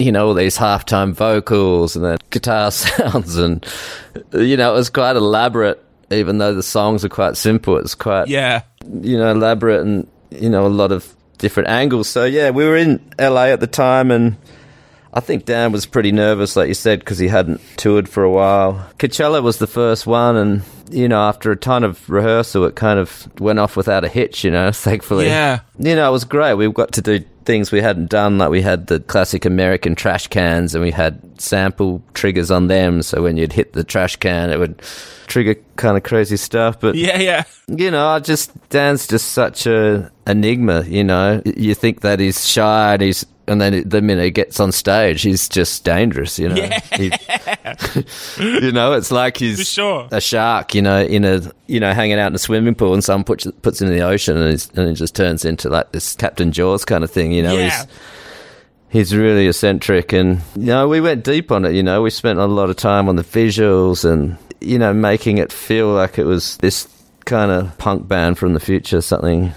you 0.00 0.10
know 0.10 0.26
all 0.28 0.34
these 0.34 0.56
halftime 0.58 1.12
vocals 1.12 1.94
and 1.94 2.04
then 2.04 2.18
guitar 2.30 2.70
sounds, 2.72 3.36
and 3.36 3.64
you 4.32 4.56
know 4.56 4.72
it 4.72 4.76
was 4.76 4.90
quite 4.90 5.14
elaborate. 5.16 5.80
Even 6.10 6.38
though 6.38 6.52
the 6.54 6.62
songs 6.64 7.04
are 7.04 7.08
quite 7.08 7.36
simple, 7.36 7.76
it's 7.76 7.94
quite 7.94 8.26
Yeah. 8.26 8.62
you 9.02 9.16
know 9.16 9.30
elaborate 9.30 9.82
and 9.82 10.08
you 10.30 10.50
know 10.50 10.66
a 10.66 10.68
lot 10.68 10.90
of 10.90 11.14
different 11.38 11.68
angles. 11.68 12.08
So 12.08 12.24
yeah, 12.24 12.50
we 12.50 12.64
were 12.64 12.76
in 12.76 12.98
LA 13.18 13.44
at 13.54 13.60
the 13.60 13.68
time, 13.68 14.10
and 14.10 14.36
I 15.12 15.20
think 15.20 15.44
Dan 15.44 15.72
was 15.72 15.86
pretty 15.86 16.12
nervous, 16.12 16.54
like 16.54 16.68
you 16.68 16.74
said, 16.74 17.00
because 17.00 17.18
he 17.18 17.28
hadn't 17.28 17.60
toured 17.76 18.08
for 18.08 18.22
a 18.22 18.30
while. 18.30 18.86
Coachella 18.98 19.42
was 19.42 19.58
the 19.58 19.66
first 19.66 20.06
one, 20.06 20.36
and 20.36 20.62
you 20.90 21.08
know 21.08 21.20
after 21.20 21.50
a 21.50 21.56
ton 21.56 21.82
of 21.84 22.08
rehearsal, 22.08 22.64
it 22.64 22.76
kind 22.76 22.98
of 22.98 23.28
went 23.40 23.58
off 23.58 23.76
without 23.76 24.04
a 24.04 24.08
hitch. 24.08 24.44
You 24.44 24.50
know, 24.50 24.70
thankfully. 24.72 25.26
Yeah. 25.26 25.60
You 25.78 25.96
know, 25.96 26.08
it 26.08 26.12
was 26.12 26.24
great. 26.24 26.54
We 26.54 26.70
got 26.72 26.92
to 26.92 27.02
do 27.02 27.24
things 27.44 27.72
we 27.72 27.80
hadn't 27.80 28.10
done, 28.10 28.38
like 28.38 28.50
we 28.50 28.62
had 28.62 28.86
the 28.86 29.00
classic 29.00 29.44
American 29.44 29.94
trash 29.96 30.28
cans, 30.28 30.74
and 30.74 30.84
we 30.84 30.92
had 30.92 31.20
sample 31.40 32.02
triggers 32.14 32.50
on 32.50 32.68
them. 32.68 33.02
So 33.02 33.22
when 33.22 33.36
you'd 33.36 33.52
hit 33.52 33.72
the 33.72 33.82
trash 33.82 34.14
can, 34.16 34.50
it 34.50 34.58
would 34.58 34.80
trigger 35.26 35.56
kind 35.76 35.96
of 35.96 36.02
crazy 36.04 36.36
stuff. 36.36 36.78
But 36.78 36.94
Yeah, 36.94 37.18
yeah. 37.18 37.44
you 37.66 37.90
know, 37.90 38.06
I 38.06 38.20
just 38.20 38.52
Dan's 38.68 39.08
just 39.08 39.32
such 39.32 39.66
a 39.66 40.12
enigma. 40.26 40.84
You 40.86 41.02
know, 41.02 41.42
you 41.44 41.74
think 41.74 42.02
that 42.02 42.20
he's 42.20 42.46
shy 42.46 42.92
and 42.92 43.02
he's, 43.02 43.24
and 43.50 43.60
then 43.60 43.88
the 43.88 44.00
minute 44.00 44.24
he 44.24 44.30
gets 44.30 44.60
on 44.60 44.72
stage, 44.72 45.22
he's 45.22 45.48
just 45.48 45.84
dangerous. 45.84 46.38
You 46.38 46.48
know, 46.50 46.68
He- 46.96 47.12
you 48.38 48.72
know, 48.72 48.92
it's 48.92 49.10
like 49.10 49.36
he's 49.36 49.68
sure. 49.68 50.08
a 50.10 50.20
shark. 50.20 50.74
You 50.74 50.82
know, 50.82 51.02
in 51.02 51.24
a 51.24 51.42
you 51.66 51.80
know 51.80 51.92
hanging 51.92 52.18
out 52.18 52.28
in 52.28 52.34
a 52.34 52.38
swimming 52.38 52.74
pool, 52.74 52.94
and 52.94 53.02
someone 53.04 53.24
puts 53.24 53.46
puts 53.62 53.80
him 53.80 53.88
in 53.88 53.94
the 53.94 54.02
ocean, 54.04 54.36
and, 54.36 54.50
he's, 54.50 54.70
and 54.70 54.88
it 54.88 54.94
just 54.94 55.14
turns 55.14 55.44
into 55.44 55.68
like 55.68 55.92
this 55.92 56.14
Captain 56.16 56.52
Jaws 56.52 56.84
kind 56.84 57.04
of 57.04 57.10
thing. 57.10 57.32
You 57.32 57.42
know, 57.42 57.54
Yeah. 57.56 57.70
he's 58.90 59.10
he's 59.10 59.14
really 59.16 59.46
eccentric 59.46 60.12
and 60.12 60.40
you 60.56 60.66
know 60.66 60.88
we 60.88 61.00
went 61.00 61.22
deep 61.22 61.52
on 61.52 61.64
it 61.64 61.72
you 61.74 61.82
know 61.82 62.02
we 62.02 62.10
spent 62.10 62.40
a 62.40 62.44
lot 62.46 62.68
of 62.68 62.74
time 62.74 63.08
on 63.08 63.14
the 63.14 63.22
visuals 63.22 64.04
and 64.04 64.36
you 64.60 64.76
know 64.80 64.92
making 64.92 65.38
it 65.38 65.52
feel 65.52 65.86
like 65.92 66.18
it 66.18 66.24
was 66.24 66.56
this 66.56 66.88
kind 67.24 67.52
of 67.52 67.78
punk 67.78 68.08
band 68.08 68.36
from 68.36 68.52
the 68.52 68.58
future 68.58 69.00
something 69.00 69.52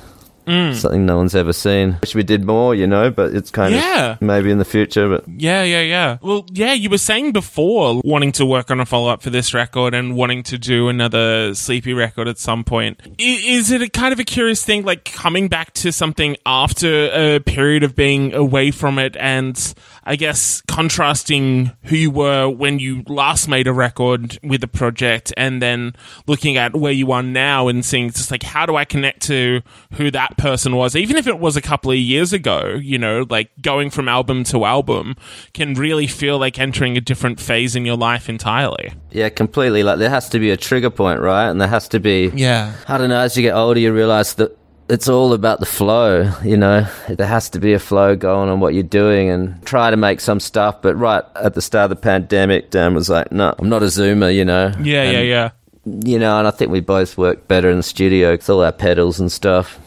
Mm. 0.45 0.73
something 0.75 1.05
no 1.05 1.17
one's 1.17 1.35
ever 1.35 1.53
seen. 1.53 1.97
Wish 2.01 2.15
we 2.15 2.23
did 2.23 2.43
more, 2.43 2.75
you 2.75 2.85
know, 2.87 3.09
but 3.11 3.33
it's 3.33 3.49
kind 3.49 3.73
Yeah. 3.73 4.11
of 4.13 4.21
maybe 4.21 4.51
in 4.51 4.57
the 4.57 4.65
future. 4.65 5.07
But 5.07 5.23
Yeah, 5.37 5.63
yeah, 5.63 5.81
yeah. 5.81 6.17
Well, 6.21 6.45
yeah, 6.51 6.73
you 6.73 6.89
were 6.89 6.97
saying 6.97 7.31
before 7.31 8.01
wanting 8.03 8.31
to 8.33 8.45
work 8.45 8.69
on 8.69 8.79
a 8.79 8.85
follow 8.85 9.09
up 9.09 9.21
for 9.21 9.29
this 9.29 9.53
record 9.53 9.93
and 9.93 10.15
wanting 10.15 10.43
to 10.43 10.57
do 10.57 10.89
another 10.89 11.53
Sleepy 11.55 11.93
record 11.93 12.27
at 12.27 12.37
some 12.37 12.63
point. 12.63 12.99
I- 13.19 13.41
Is 13.53 13.71
it 13.71 13.81
a 13.81 13.89
kind 13.89 14.11
of 14.11 14.19
a 14.19 14.23
curious 14.23 14.63
thing, 14.65 14.83
like 14.83 15.05
coming 15.05 15.47
back 15.47 15.73
to 15.75 15.91
something 15.91 16.35
after 16.45 17.09
a 17.13 17.39
period 17.39 17.83
of 17.83 17.95
being 17.95 18.33
away 18.33 18.71
from 18.71 18.99
it 18.99 19.15
and 19.19 19.73
I 20.05 20.15
guess 20.15 20.61
contrasting 20.67 21.71
who 21.83 21.95
you 21.95 22.11
were 22.11 22.49
when 22.49 22.79
you 22.79 23.03
last 23.07 23.47
made 23.47 23.67
a 23.67 23.73
record 23.73 24.37
with 24.43 24.61
the 24.61 24.67
project 24.67 25.33
and 25.37 25.61
then 25.61 25.93
looking 26.27 26.57
at 26.57 26.75
where 26.75 26.91
you 26.91 27.11
are 27.11 27.23
now 27.23 27.67
and 27.67 27.85
seeing 27.85 28.09
just 28.09 28.31
like 28.31 28.43
how 28.43 28.65
do 28.65 28.75
I 28.75 28.85
connect 28.85 29.21
to 29.23 29.61
who 29.93 30.11
that 30.11 30.37
person 30.37 30.75
was, 30.75 30.95
even 30.95 31.15
if 31.17 31.27
it 31.27 31.39
was 31.39 31.55
a 31.55 31.61
couple 31.61 31.91
of 31.91 31.97
years 31.97 32.33
ago, 32.33 32.77
you 32.81 32.97
know, 32.97 33.25
like 33.29 33.49
going 33.61 33.89
from 33.89 34.07
album 34.09 34.43
to 34.45 34.65
album 34.65 35.15
can 35.53 35.73
really 35.73 36.07
feel 36.07 36.37
like 36.37 36.59
entering 36.59 36.97
a 36.97 37.01
different 37.01 37.39
phase 37.39 37.75
in 37.75 37.85
your 37.85 37.97
life 37.97 38.29
entirely. 38.29 38.93
yeah, 39.11 39.29
completely. 39.29 39.83
Like 39.83 39.99
there 39.99 40.09
has 40.09 40.29
to 40.29 40.39
be 40.39 40.51
a 40.51 40.57
trigger 40.57 40.89
point, 40.89 41.19
right? 41.21 41.49
And 41.49 41.61
there 41.61 41.67
has 41.67 41.87
to 41.89 41.99
be. 41.99 42.31
Yeah. 42.33 42.73
I 42.87 42.97
don't 42.97 43.09
know. 43.09 43.19
As 43.19 43.37
you 43.37 43.43
get 43.43 43.53
older, 43.53 43.79
you 43.79 43.93
realize 43.93 44.33
that 44.35 44.57
it's 44.89 45.07
all 45.07 45.33
about 45.33 45.59
the 45.59 45.65
flow. 45.65 46.31
You 46.43 46.57
know, 46.57 46.87
there 47.07 47.27
has 47.27 47.49
to 47.51 47.59
be 47.59 47.73
a 47.73 47.79
flow 47.79 48.15
going 48.15 48.49
on 48.49 48.59
what 48.59 48.73
you're 48.73 48.83
doing, 48.83 49.29
and 49.29 49.63
try 49.65 49.89
to 49.89 49.97
make 49.97 50.19
some 50.19 50.39
stuff. 50.39 50.81
But 50.81 50.95
right 50.95 51.23
at 51.35 51.53
the 51.53 51.61
start 51.61 51.91
of 51.91 51.97
the 51.97 52.01
pandemic, 52.01 52.69
Dan 52.71 52.93
was 52.93 53.09
like, 53.09 53.31
"No, 53.31 53.53
I'm 53.57 53.69
not 53.69 53.83
a 53.83 53.87
zoomer." 53.87 54.33
You 54.33 54.45
know. 54.45 54.71
Yeah, 54.81 55.03
And, 55.03 55.13
yeah, 55.13 55.21
yeah. 55.21 55.49
You 55.85 56.17
know, 56.17 56.39
and 56.39 56.47
I 56.47 56.51
think 56.51 56.71
we 56.71 56.79
both 56.79 57.17
work 57.17 57.47
better 57.47 57.69
in 57.69 57.77
the 57.77 57.83
studio. 57.83 58.31
It's 58.33 58.49
all 58.49 58.63
our 58.63 58.71
pedals 58.71 59.19
and 59.19 59.31
stuff. 59.31 59.79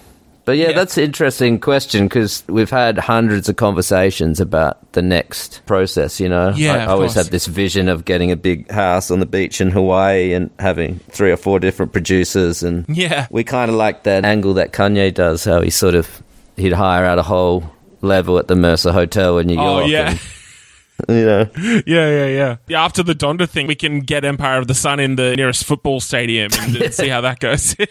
But 0.47 0.57
yeah, 0.57 0.69
Yeah. 0.71 0.73
that's 0.77 0.97
an 0.97 1.05
interesting 1.05 1.61
question 1.61 2.07
because 2.07 2.43
we've 2.49 2.71
had 2.71 2.97
hundreds 2.99 3.49
of 3.51 3.57
conversations 3.57 4.41
about 4.41 4.93
the 4.93 5.03
next 5.03 5.61
process. 5.67 6.19
You 6.21 6.29
know, 6.31 6.53
Yeah, 6.57 6.75
I, 6.77 6.79
I 6.79 6.87
always 6.87 7.13
course. 7.15 7.27
had 7.27 7.33
this 7.33 7.47
vision 7.47 7.89
of 7.89 8.05
getting 8.07 8.31
a 8.31 8.37
big 8.37 8.71
house 8.71 9.11
on 9.11 9.19
the 9.21 9.27
beach 9.27 9.61
in 9.61 9.71
Hawaii 9.73 10.33
and 10.33 10.49
having 10.59 11.01
three 11.11 11.31
or 11.33 11.37
four 11.37 11.59
different 11.61 11.93
producers, 11.93 12.63
and 12.63 12.85
Yeah. 12.89 13.27
we 13.31 13.45
kind 13.45 13.71
of 13.71 13.77
like 13.77 14.05
that 14.05 14.25
angle 14.25 14.55
that 14.55 14.73
Kanye 14.73 15.13
does. 15.13 15.45
How 15.45 15.61
he 15.61 15.69
sort 15.71 15.95
of 15.95 16.23
he'd 16.57 16.73
hire 16.73 17.05
out 17.05 17.19
a 17.19 17.23
whole 17.23 17.71
level 18.01 18.39
at 18.39 18.47
the 18.49 18.57
Mercer 18.57 18.93
Hotel 18.93 19.39
in 19.39 19.49
New 19.49 19.55
York. 19.55 19.85
Oh, 19.85 19.87
yeah. 19.87 20.11
and, 20.11 20.21
you 21.19 21.25
know, 21.27 21.51
Yeah, 21.87 22.09
yeah, 22.09 22.27
yeah. 22.29 22.57
Yeah, 22.69 22.85
after 22.85 23.03
the 23.03 23.15
Donda 23.15 23.49
thing, 23.49 23.67
we 23.67 23.75
can 23.75 23.99
get 24.01 24.25
Empire 24.25 24.59
of 24.59 24.69
the 24.69 24.75
Sun 24.75 25.01
in 25.01 25.17
the 25.17 25.35
nearest 25.37 25.65
football 25.65 25.99
stadium 26.01 26.51
and 26.61 26.77
uh, 26.83 26.91
see 26.91 27.09
how 27.09 27.21
that 27.23 27.41
goes. 27.41 27.75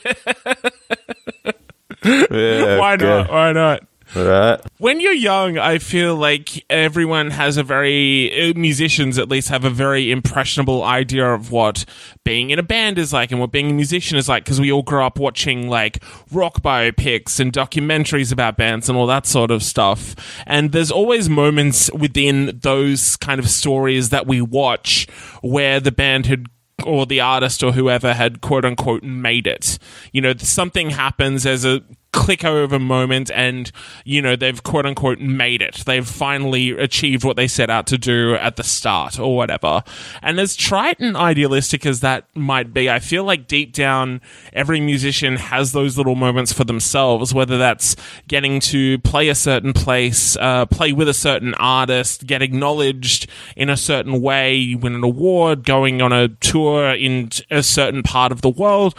yeah, 2.06 2.78
Why 2.78 2.96
not? 2.96 3.32
Why 3.32 3.52
not? 3.52 3.84
Right. 4.14 4.62
When 4.78 5.00
you're 5.00 5.14
young, 5.14 5.58
I 5.58 5.80
feel 5.80 6.16
like 6.16 6.64
everyone 6.70 7.32
has 7.32 7.58
a 7.58 7.64
very, 7.64 8.52
uh, 8.52 8.54
musicians 8.56 9.18
at 9.18 9.30
least 9.30 9.50
have 9.50 9.66
a 9.66 9.70
very 9.70 10.12
impressionable 10.12 10.84
idea 10.84 11.34
of 11.34 11.52
what 11.52 11.86
being 12.24 12.52
in 12.52 12.60
a 12.60 12.64
band 12.64 13.00
is 13.00 13.12
like 13.12 13.32
and 13.32 13.40
what 13.40 13.52
being 13.52 13.72
a 13.72 13.74
musician 13.74 14.18
is 14.18 14.30
like 14.30 14.46
because 14.46 14.62
we 14.62 14.72
all 14.72 14.84
grow 14.84 15.06
up 15.06 15.20
watching 15.20 15.70
like 15.70 16.04
rock 16.32 16.62
biopics 16.62 17.40
and 17.40 17.52
documentaries 17.52 18.32
about 18.32 18.58
bands 18.58 18.88
and 18.90 18.98
all 18.98 19.08
that 19.08 19.26
sort 19.26 19.52
of 19.52 19.64
stuff. 19.64 20.16
And 20.46 20.72
there's 20.72 20.92
always 20.92 21.30
moments 21.30 21.92
within 21.92 22.60
those 22.62 23.18
kind 23.18 23.40
of 23.40 23.50
stories 23.50 24.10
that 24.10 24.28
we 24.28 24.40
watch 24.40 25.08
where 25.42 25.80
the 25.80 25.92
band 25.92 26.28
had 26.28 26.46
or 26.84 27.06
the 27.06 27.22
artist 27.22 27.64
or 27.64 27.72
whoever 27.72 28.14
had 28.14 28.42
quote 28.42 28.66
unquote 28.66 29.04
made 29.04 29.48
it. 29.48 29.78
You 30.12 30.22
know, 30.22 30.34
something 30.38 30.90
happens, 30.90 31.46
as 31.46 31.66
a 31.66 31.82
click 32.16 32.46
over 32.46 32.80
moment 32.80 33.30
and 33.32 33.72
you 34.06 34.22
know 34.22 34.38
they've 34.38 34.64
quote 34.64 34.86
unquote 34.86 35.20
made 35.20 35.62
it. 35.62 35.84
They've 35.86 36.08
finally 36.08 36.72
achieved 36.72 37.26
what 37.26 37.36
they 37.36 37.48
set 37.48 37.70
out 37.70 37.88
to 37.88 37.98
do 37.98 38.36
at 38.36 38.56
the 38.56 38.64
start 38.64 39.20
or 39.20 39.36
whatever. 39.36 39.84
And 40.22 40.40
as 40.40 40.56
trite 40.56 41.00
and 41.00 41.18
idealistic 41.18 41.86
as 41.86 42.00
that 42.00 42.26
might 42.36 42.74
be 42.74 42.90
i 42.90 43.00
feel 43.00 43.24
like 43.24 43.48
deep 43.48 43.74
down 43.74 44.22
every 44.54 44.80
musician 44.80 45.36
has 45.36 45.72
those 45.72 45.98
little 45.98 46.16
moments 46.16 46.54
for 46.54 46.64
themselves 46.64 47.34
whether 47.34 47.58
that's 47.58 47.96
getting 48.28 48.60
to 48.60 48.98
play 49.00 49.28
a 49.28 49.36
certain 49.36 49.74
place 49.74 50.38
uh, 50.38 50.66
play 50.68 50.94
with 50.94 51.10
a 51.10 51.14
certain 51.14 51.54
artist 51.56 52.26
get 52.26 52.42
acknowledged 52.42 53.30
in 53.56 53.70
a 53.70 53.78
certain 53.78 54.22
way 54.22 54.76
win 54.76 54.96
an 54.96 55.04
award 55.04 55.66
going 55.66 56.02
on 56.02 56.14
a 56.14 56.28
tour 56.28 56.92
in 56.92 57.30
a 57.52 57.62
certain 57.62 58.04
part 58.04 58.32
of 58.32 58.42
the 58.42 58.50
world 58.50 58.96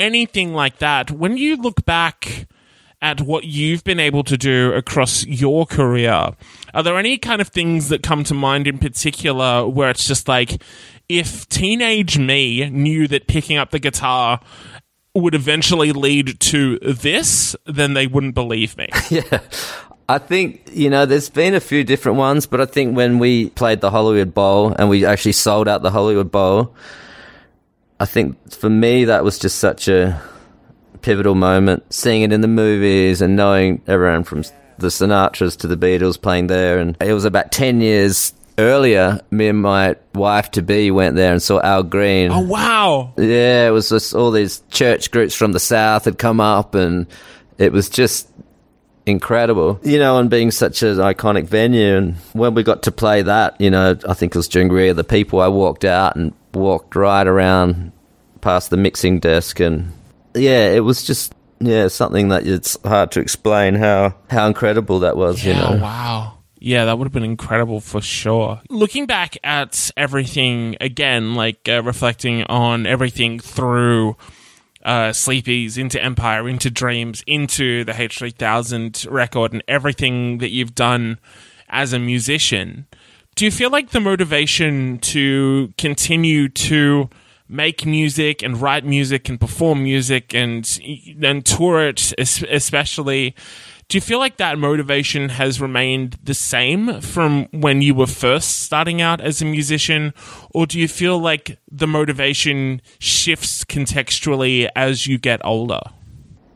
anything 0.00 0.54
like 0.54 0.78
that. 0.78 1.10
When 1.12 1.36
you 1.36 1.56
look 1.56 1.84
back 1.84 2.48
at 3.02 3.20
what 3.20 3.44
you've 3.44 3.82
been 3.84 4.00
able 4.00 4.22
to 4.24 4.36
do 4.36 4.72
across 4.72 5.24
your 5.26 5.66
career, 5.66 6.32
are 6.74 6.82
there 6.82 6.98
any 6.98 7.18
kind 7.18 7.40
of 7.40 7.48
things 7.48 7.88
that 7.88 8.02
come 8.02 8.24
to 8.24 8.34
mind 8.34 8.66
in 8.66 8.78
particular 8.78 9.66
where 9.66 9.90
it's 9.90 10.06
just 10.06 10.28
like, 10.28 10.62
if 11.08 11.48
teenage 11.48 12.18
me 12.18 12.68
knew 12.70 13.08
that 13.08 13.26
picking 13.26 13.56
up 13.56 13.70
the 13.70 13.78
guitar 13.78 14.40
would 15.14 15.34
eventually 15.34 15.92
lead 15.92 16.38
to 16.40 16.78
this, 16.78 17.56
then 17.66 17.94
they 17.94 18.06
wouldn't 18.06 18.34
believe 18.34 18.76
me. 18.76 18.88
Yeah. 19.10 19.40
I 20.08 20.18
think, 20.18 20.68
you 20.72 20.90
know, 20.90 21.06
there's 21.06 21.30
been 21.30 21.54
a 21.54 21.60
few 21.60 21.84
different 21.84 22.18
ones, 22.18 22.44
but 22.44 22.60
I 22.60 22.64
think 22.64 22.96
when 22.96 23.20
we 23.20 23.50
played 23.50 23.80
the 23.80 23.92
Hollywood 23.92 24.34
Bowl 24.34 24.74
and 24.76 24.88
we 24.88 25.06
actually 25.06 25.32
sold 25.32 25.68
out 25.68 25.82
the 25.82 25.90
Hollywood 25.92 26.32
Bowl, 26.32 26.74
I 28.00 28.06
think 28.06 28.50
for 28.50 28.68
me 28.68 29.04
that 29.04 29.22
was 29.22 29.38
just 29.38 29.58
such 29.58 29.86
a 29.86 30.20
pivotal 31.02 31.34
moment. 31.34 31.92
Seeing 31.92 32.22
it 32.22 32.32
in 32.32 32.40
the 32.40 32.48
movies 32.48 33.20
and 33.20 33.36
knowing 33.36 33.82
everyone 33.86 34.24
from 34.24 34.42
the 34.78 34.88
Sinatras 34.88 35.56
to 35.58 35.66
the 35.66 35.76
Beatles 35.76 36.20
playing 36.20 36.46
there. 36.48 36.78
And 36.78 36.96
it 37.00 37.12
was 37.12 37.24
about 37.24 37.52
10 37.52 37.80
years 37.80 38.32
earlier, 38.58 39.20
me 39.30 39.48
and 39.48 39.60
my 39.60 39.96
wife 40.14 40.50
to 40.52 40.62
be 40.62 40.90
went 40.90 41.16
there 41.16 41.32
and 41.32 41.42
saw 41.42 41.60
Al 41.60 41.82
Green. 41.82 42.30
oh, 42.30 42.40
wow. 42.40 43.12
Yeah, 43.16 43.68
it 43.68 43.70
was 43.70 43.88
just 43.88 44.14
all 44.14 44.30
these 44.30 44.62
church 44.70 45.10
groups 45.10 45.34
from 45.34 45.52
the 45.52 45.60
south 45.60 46.04
had 46.04 46.18
come 46.18 46.40
up, 46.40 46.74
and 46.74 47.06
it 47.58 47.72
was 47.72 47.88
just 47.88 48.28
incredible. 49.06 49.80
You 49.82 49.98
know, 49.98 50.18
and 50.18 50.28
being 50.30 50.50
such 50.50 50.82
an 50.82 50.96
iconic 50.98 51.46
venue, 51.46 51.96
and 51.96 52.16
when 52.32 52.54
we 52.54 52.62
got 52.62 52.82
to 52.84 52.92
play 52.92 53.22
that, 53.22 53.58
you 53.60 53.70
know, 53.70 53.96
I 54.06 54.14
think 54.14 54.34
it 54.34 54.38
was 54.38 54.48
during 54.48 54.68
We 54.68 54.88
Are 54.88 54.94
the 54.94 55.04
People, 55.04 55.40
I 55.40 55.48
walked 55.48 55.84
out 55.84 56.16
and 56.16 56.32
walked 56.52 56.94
right 56.96 57.26
around 57.26 57.92
past 58.40 58.70
the 58.70 58.76
mixing 58.76 59.20
desk, 59.20 59.60
and 59.60 59.92
yeah, 60.34 60.70
it 60.70 60.80
was 60.80 61.02
just 61.02 61.34
yeah 61.60 61.88
something 61.88 62.28
that 62.28 62.46
it's 62.46 62.78
hard 62.84 63.12
to 63.12 63.20
explain 63.20 63.74
how 63.74 64.14
how 64.30 64.46
incredible 64.46 65.00
that 65.00 65.16
was. 65.16 65.44
Yeah, 65.44 65.54
you 65.54 65.76
know, 65.76 65.82
wow. 65.82 66.36
Yeah, 66.62 66.84
that 66.84 66.98
would 66.98 67.06
have 67.06 67.12
been 67.12 67.24
incredible 67.24 67.80
for 67.80 68.02
sure. 68.02 68.60
Looking 68.68 69.06
back 69.06 69.38
at 69.42 69.90
everything 69.96 70.76
again, 70.78 71.34
like 71.34 71.66
uh, 71.66 71.82
reflecting 71.82 72.42
on 72.44 72.86
everything 72.86 73.38
through 73.38 74.16
uh, 74.84 75.08
Sleepies 75.10 75.78
into 75.78 76.02
Empire, 76.02 76.46
into 76.48 76.70
Dreams, 76.70 77.24
into 77.26 77.84
the 77.84 77.92
H3000 77.92 79.10
record, 79.10 79.54
and 79.54 79.62
everything 79.68 80.38
that 80.38 80.50
you've 80.50 80.74
done 80.74 81.18
as 81.70 81.94
a 81.94 81.98
musician, 81.98 82.86
do 83.36 83.46
you 83.46 83.50
feel 83.50 83.70
like 83.70 83.90
the 83.90 84.00
motivation 84.00 84.98
to 84.98 85.72
continue 85.78 86.48
to 86.48 87.08
make 87.50 87.84
music 87.84 88.42
and 88.42 88.60
write 88.60 88.84
music 88.84 89.28
and 89.28 89.40
perform 89.40 89.82
music 89.82 90.32
and 90.34 90.78
and 91.22 91.44
tour 91.44 91.88
it 91.88 92.12
especially 92.18 93.34
do 93.90 93.96
you 93.96 94.00
feel 94.00 94.20
like 94.20 94.36
that 94.36 94.56
motivation 94.56 95.30
has 95.30 95.60
remained 95.60 96.16
the 96.22 96.32
same 96.32 97.00
from 97.00 97.46
when 97.50 97.82
you 97.82 97.92
were 97.92 98.06
first 98.06 98.60
starting 98.60 99.02
out 99.02 99.20
as 99.20 99.42
a 99.42 99.44
musician? 99.44 100.14
Or 100.54 100.64
do 100.64 100.78
you 100.78 100.86
feel 100.86 101.18
like 101.18 101.58
the 101.68 101.88
motivation 101.88 102.82
shifts 103.00 103.64
contextually 103.64 104.68
as 104.76 105.08
you 105.08 105.18
get 105.18 105.44
older? 105.44 105.80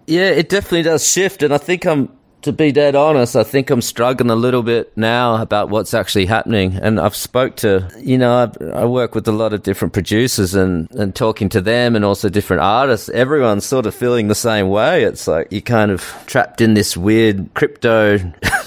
Yeah, 0.06 0.28
it 0.28 0.48
definitely 0.48 0.82
does 0.82 1.10
shift, 1.10 1.42
and 1.42 1.52
I 1.52 1.58
think 1.58 1.84
I'm 1.86 2.08
to 2.44 2.52
be 2.52 2.72
dead 2.72 2.94
honest. 2.94 3.36
I 3.36 3.42
think 3.44 3.70
I'm 3.70 3.82
struggling 3.82 4.30
a 4.30 4.36
little 4.36 4.62
bit 4.62 4.96
now 4.96 5.40
about 5.40 5.68
what's 5.68 5.94
actually 5.94 6.26
happening. 6.26 6.78
And 6.80 7.00
I've 7.00 7.16
spoke 7.16 7.56
to, 7.56 7.90
you 7.98 8.16
know, 8.16 8.34
I've, 8.34 8.74
I 8.74 8.84
work 8.84 9.14
with 9.14 9.26
a 9.28 9.32
lot 9.32 9.52
of 9.52 9.62
different 9.62 9.92
producers 9.92 10.54
and 10.54 10.90
and 10.92 11.14
talking 11.14 11.48
to 11.50 11.60
them, 11.60 11.96
and 11.96 12.04
also 12.04 12.28
different 12.28 12.62
artists. 12.62 13.08
Everyone's 13.10 13.66
sort 13.66 13.86
of 13.86 13.94
feeling 13.94 14.28
the 14.28 14.34
same 14.34 14.68
way. 14.68 15.04
It's 15.04 15.26
like 15.26 15.48
you're 15.50 15.60
kind 15.60 15.90
of 15.90 16.00
trapped 16.26 16.60
in 16.60 16.74
this 16.74 16.96
weird 16.96 17.52
crypto, 17.54 18.18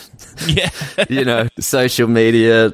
yeah 0.47 0.69
you 1.09 1.23
know, 1.23 1.47
social 1.59 2.07
media, 2.07 2.73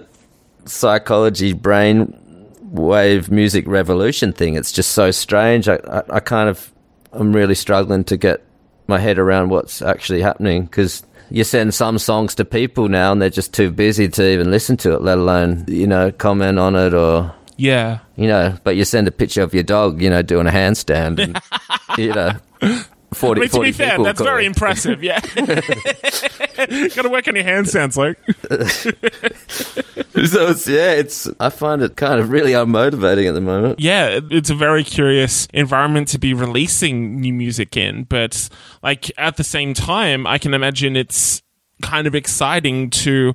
psychology, 0.66 1.54
brain 1.54 2.20
wave 2.62 3.30
music 3.30 3.68
revolution 3.68 4.34
thing. 4.34 4.56
It's 4.56 4.72
just 4.72 4.92
so 4.92 5.12
strange. 5.12 5.68
I, 5.68 5.76
I, 5.88 6.04
I 6.16 6.20
kind 6.20 6.50
of, 6.50 6.72
I'm 7.12 7.34
really 7.34 7.56
struggling 7.56 8.04
to 8.06 8.18
get 8.18 8.44
my 8.88 9.00
head 9.00 9.17
around 9.17 9.50
what's 9.50 9.82
actually 9.82 10.22
happening 10.22 10.63
because 10.63 11.04
you 11.30 11.43
send 11.43 11.74
some 11.74 11.98
songs 11.98 12.36
to 12.36 12.46
people 12.46 12.89
now 12.89 13.12
and 13.12 13.22
they're 13.22 13.30
just 13.30 13.54
too 13.54 13.72
busy 13.72 14.08
to 14.08 14.32
even 14.32 14.52
listen 14.52 14.78
to 14.78 14.93
it, 14.93 15.02
let 15.02 15.17
alone, 15.17 15.65
you 15.67 15.88
know, 15.88 16.12
comment 16.12 16.60
on 16.60 16.76
it 16.76 16.93
or, 16.93 17.34
yeah. 17.58 18.00
you 18.15 18.28
know, 18.28 18.56
but 18.63 18.76
you 18.76 18.86
send 18.86 19.08
a 19.08 19.12
picture 19.12 19.41
of 19.41 19.54
your 19.54 19.63
dog, 19.63 20.02
you 20.02 20.10
know, 20.10 20.22
doing 20.22 20.48
a 20.48 20.52
handstand 20.52 21.19
and, 21.19 21.39
you 21.98 22.13
know, 22.13 22.84
40, 23.14 23.39
I 23.39 23.41
mean, 23.41 23.49
to 23.49 23.55
40 23.55 23.70
be 23.70 23.72
fair, 23.74 24.03
that's 24.03 24.18
call 24.18 24.26
very 24.26 24.43
it. 24.43 24.47
impressive. 24.47 25.03
Yeah, 25.03 25.20
got 25.36 27.01
to 27.03 27.09
work 27.11 27.28
on 27.28 27.36
your 27.36 27.43
hand 27.43 27.70
sounds, 27.70 27.97
like. 27.97 28.18
So 30.26 30.47
it's, 30.51 30.68
yeah, 30.68 30.91
it's. 30.91 31.28
I 31.39 31.49
find 31.49 31.82
it 31.82 31.95
kind 31.97 32.20
of 32.20 32.30
really 32.30 32.51
unmotivating 32.51 33.28
at 33.28 33.34
the 33.34 33.41
moment. 33.41 33.80
yeah, 33.80 34.20
it's 34.30 34.49
a 34.51 34.55
very 34.55 34.84
curious 34.84 35.47
environment 35.53 36.07
to 36.09 36.20
be 36.20 36.34
releasing 36.34 37.20
new 37.20 37.34
music 37.34 37.76
in, 37.76 38.03
but 38.03 38.47
like 38.84 39.11
at 39.18 39.38
the 39.38 39.43
same 39.43 39.74
time, 39.74 40.28
I 40.28 40.38
can 40.38 40.53
imagine 40.53 40.95
it's 40.95 41.41
kind 41.82 42.05
of 42.07 42.16
exciting 42.16 42.89
to 42.91 43.34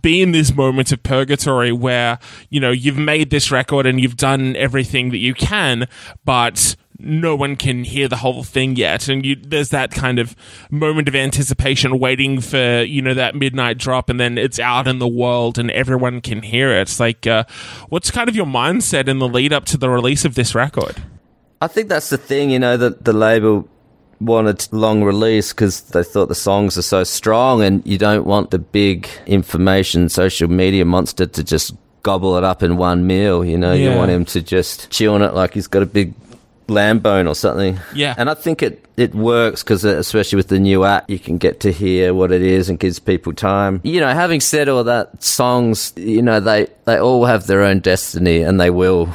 be 0.00 0.22
in 0.22 0.32
this 0.32 0.54
moment 0.54 0.92
of 0.92 1.02
purgatory 1.02 1.72
where, 1.72 2.18
you 2.48 2.60
know, 2.60 2.70
you've 2.70 2.96
made 2.96 3.30
this 3.30 3.50
record 3.50 3.84
and 3.84 4.00
you've 4.00 4.16
done 4.16 4.56
everything 4.56 5.10
that 5.10 5.18
you 5.18 5.34
can, 5.34 5.86
but 6.24 6.76
no 7.04 7.34
one 7.36 7.56
can 7.56 7.84
hear 7.84 8.08
the 8.08 8.16
whole 8.16 8.42
thing 8.42 8.76
yet 8.76 9.08
and 9.08 9.24
you 9.26 9.34
there's 9.36 9.70
that 9.70 9.90
kind 9.90 10.18
of 10.18 10.34
moment 10.70 11.08
of 11.08 11.14
anticipation 11.14 11.98
waiting 11.98 12.40
for 12.40 12.82
you 12.82 13.02
know 13.02 13.14
that 13.14 13.34
midnight 13.34 13.76
drop 13.78 14.08
and 14.08 14.18
then 14.20 14.38
it's 14.38 14.58
out 14.60 14.86
in 14.86 14.98
the 14.98 15.08
world 15.08 15.58
and 15.58 15.70
everyone 15.72 16.20
can 16.20 16.42
hear 16.42 16.72
it 16.72 16.82
it's 16.82 17.00
like 17.00 17.26
uh, 17.26 17.44
what's 17.88 18.10
kind 18.10 18.28
of 18.28 18.36
your 18.36 18.46
mindset 18.46 19.08
in 19.08 19.18
the 19.18 19.28
lead 19.28 19.52
up 19.52 19.64
to 19.64 19.76
the 19.76 19.90
release 19.90 20.24
of 20.24 20.34
this 20.34 20.54
record 20.54 21.02
I 21.60 21.68
think 21.68 21.88
that's 21.88 22.10
the 22.10 22.18
thing, 22.18 22.50
you 22.50 22.58
know, 22.58 22.76
that 22.76 23.04
the 23.04 23.12
label 23.12 23.68
wanted 24.18 24.66
long 24.72 25.04
release 25.04 25.52
because 25.52 25.80
they 25.82 26.02
thought 26.02 26.26
the 26.28 26.34
songs 26.34 26.76
are 26.76 26.82
so 26.82 27.04
strong, 27.04 27.62
and 27.62 27.86
you 27.86 27.98
don't 27.98 28.26
want 28.26 28.50
the 28.50 28.58
big 28.58 29.08
information 29.26 30.08
social 30.08 30.48
media 30.48 30.84
monster 30.84 31.24
to 31.24 31.44
just 31.44 31.72
gobble 32.02 32.36
it 32.36 32.42
up 32.42 32.64
in 32.64 32.76
one 32.76 33.06
meal. 33.06 33.44
You 33.44 33.56
know, 33.58 33.72
Yeah. 33.74 33.92
you 33.92 33.96
want 33.96 34.10
him 34.10 34.24
to 34.24 34.40
just 34.42 34.90
chew 34.90 35.12
on 35.14 35.22
it 35.22 35.34
like 35.34 35.54
he's 35.54 35.68
got 35.68 35.82
a 35.82 35.86
big 35.86 36.14
lamb 36.72 36.98
bone 36.98 37.26
or 37.26 37.34
something. 37.34 37.78
Yeah. 37.94 38.14
and 38.18 38.28
I 38.30 38.34
think 38.34 38.62
it 38.62 38.84
it 38.96 39.14
works 39.14 39.62
because 39.62 39.84
uh, 39.84 39.96
especially 39.96 40.36
with 40.36 40.48
the 40.48 40.58
new 40.58 40.84
app, 40.84 41.08
you 41.08 41.18
can 41.18 41.38
get 41.38 41.60
to 41.60 41.72
hear 41.72 42.12
what 42.14 42.32
it 42.32 42.42
is 42.42 42.68
and 42.68 42.78
gives 42.78 42.98
people 42.98 43.32
time. 43.32 43.80
You 43.84 44.00
know, 44.00 44.12
having 44.12 44.40
said 44.40 44.68
all 44.68 44.84
that, 44.84 45.22
songs, 45.22 45.92
you 45.96 46.22
know, 46.22 46.40
they 46.40 46.66
they 46.84 46.98
all 46.98 47.24
have 47.24 47.46
their 47.46 47.62
own 47.62 47.80
destiny, 47.80 48.42
and 48.42 48.60
they 48.60 48.70
will 48.70 49.08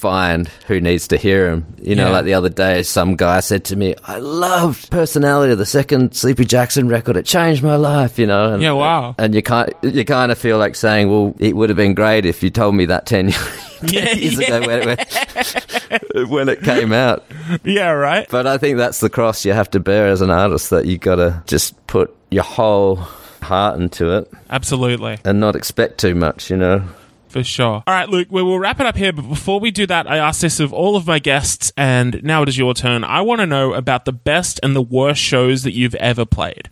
find 0.00 0.48
who 0.66 0.80
needs 0.80 1.06
to 1.08 1.16
hear 1.16 1.50
them. 1.50 1.66
You 1.80 1.94
know, 1.94 2.06
Yeah. 2.06 2.12
like 2.12 2.24
the 2.24 2.34
other 2.34 2.48
day, 2.48 2.82
some 2.82 3.16
guy 3.16 3.40
said 3.40 3.64
to 3.66 3.76
me, 3.76 3.94
"I 4.06 4.18
loved 4.18 4.90
Personality, 4.90 5.52
of 5.52 5.58
the 5.58 5.66
second 5.66 6.14
Sleepy 6.14 6.44
Jackson 6.46 6.88
record. 6.88 7.16
It 7.16 7.26
changed 7.26 7.62
my 7.62 7.76
life." 7.76 8.18
You 8.18 8.26
know, 8.26 8.54
and, 8.54 8.62
Yeah, 8.62 8.72
wow. 8.72 9.14
And 9.18 9.34
you 9.34 9.42
can't, 9.42 9.72
you 9.82 10.04
kind 10.04 10.32
of 10.32 10.38
feel 10.38 10.56
like 10.58 10.74
saying, 10.74 11.10
"Well, 11.10 11.34
it 11.38 11.54
would 11.54 11.68
have 11.68 11.76
been 11.76 11.94
great 11.94 12.24
if 12.24 12.42
you 12.42 12.50
told 12.50 12.74
me 12.74 12.86
that 12.86 13.04
ten 13.06 13.28
Yeah, 13.82 14.12
years 14.12 14.38
yeah. 14.40 14.56
ago 14.56 14.66
when 14.66 14.88
it, 14.98 16.28
when 16.28 16.48
it 16.48 16.62
came 16.62 16.92
out." 16.92 17.24
yeah 17.64 17.90
right 17.90 18.26
But 18.30 18.46
I 18.46 18.56
think 18.58 18.78
that's 18.78 19.00
the 19.00 19.10
cross 19.10 19.44
you 19.44 19.52
have 19.52 19.70
to 19.70 19.80
bear 19.80 20.06
as 20.08 20.20
an 20.22 20.30
artist 20.30 20.70
that 20.70 20.86
you 20.86 20.98
got 20.98 21.16
to 21.16 21.42
just 21.46 21.74
put 21.86 22.14
your 22.30 22.44
whole 22.44 22.96
heart 23.42 23.80
into 23.80 24.16
it 24.16 24.30
absolutely 24.50 25.18
and 25.24 25.40
not 25.40 25.56
expect 25.56 25.98
too 25.98 26.14
much. 26.14 26.50
You 26.50 26.56
know. 26.56 26.82
For 27.30 27.42
sure. 27.44 27.82
All 27.86 27.94
right, 27.94 28.08
Luke, 28.08 28.28
we 28.30 28.42
will 28.42 28.58
wrap 28.58 28.80
it 28.80 28.86
up 28.86 28.96
here. 28.96 29.12
But 29.12 29.28
before 29.28 29.60
we 29.60 29.70
do 29.70 29.86
that, 29.86 30.10
I 30.10 30.18
ask 30.18 30.40
this 30.40 30.58
of 30.60 30.72
all 30.72 30.96
of 30.96 31.06
my 31.06 31.18
guests, 31.20 31.72
and 31.76 32.22
now 32.24 32.42
it 32.42 32.48
is 32.48 32.58
your 32.58 32.74
turn. 32.74 33.04
I 33.04 33.20
want 33.22 33.40
to 33.40 33.46
know 33.46 33.72
about 33.72 34.04
the 34.04 34.12
best 34.12 34.58
and 34.62 34.74
the 34.74 34.82
worst 34.82 35.20
shows 35.22 35.62
that 35.62 35.72
you've 35.72 35.94
ever 35.94 36.26
played. 36.26 36.70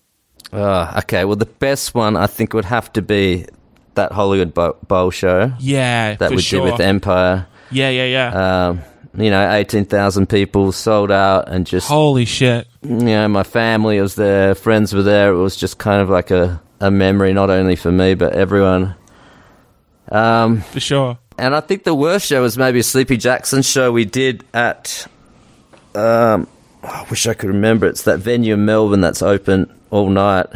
Oh, 0.52 0.92
okay. 0.98 1.24
Well, 1.24 1.36
the 1.36 1.46
best 1.46 1.94
one 1.94 2.16
I 2.16 2.26
think 2.26 2.54
would 2.54 2.64
have 2.64 2.92
to 2.94 3.02
be 3.02 3.46
that 3.94 4.12
Hollywood 4.12 4.52
Bowl, 4.54 5.10
show 5.10 5.52
Yeah, 5.60 6.16
that 6.16 6.30
we 6.30 6.40
sure. 6.42 6.64
did 6.66 6.72
with 6.72 6.80
Empire. 6.80 7.46
yeah, 7.70 7.90
yeah, 7.90 8.04
yeah. 8.06 8.68
Um, 8.68 8.80
you 9.16 9.30
know, 9.30 9.50
eighteen 9.52 9.84
thousand 9.84 10.28
people 10.28 10.70
sold 10.72 11.10
out, 11.10 11.48
and 11.48 11.66
just 11.66 11.88
Holy 11.88 12.24
shit. 12.24 12.66
you 12.82 12.94
know, 12.96 13.26
my 13.28 13.42
family 13.42 14.00
was 14.00 14.14
there, 14.16 14.54
friends 14.54 14.92
were 14.94 15.02
there. 15.02 15.32
It 15.32 15.36
was 15.36 15.56
just 15.56 15.78
kind 15.78 16.00
of 16.02 16.08
like 16.10 16.30
a 16.30 16.60
a 16.80 16.90
memory, 16.90 17.32
not 17.32 17.50
only 17.50 17.74
for 17.76 17.90
me 17.92 18.14
but 18.14 18.32
everyone. 18.34 18.94
Um, 20.10 20.60
For 20.62 20.80
sure. 20.80 21.18
and 21.38 21.54
I 21.54 21.60
think 21.60 21.84
the 21.84 21.94
worst 21.94 22.26
show 22.26 22.42
was 22.42 22.56
maybe 22.56 22.78
a 22.78 22.82
Sleepy 22.82 23.16
Jackson 23.16 23.62
show 23.62 23.92
we 23.92 24.04
did 24.04 24.44
at. 24.54 25.06
Um, 25.94 26.46
I 26.82 27.04
wish 27.10 27.26
I 27.26 27.34
could 27.34 27.48
remember. 27.48 27.86
It's 27.86 28.02
that 28.04 28.18
venue 28.18 28.54
in 28.54 28.64
Melbourne 28.64 29.00
that's 29.00 29.22
open 29.22 29.72
all 29.90 30.08
night. 30.08 30.46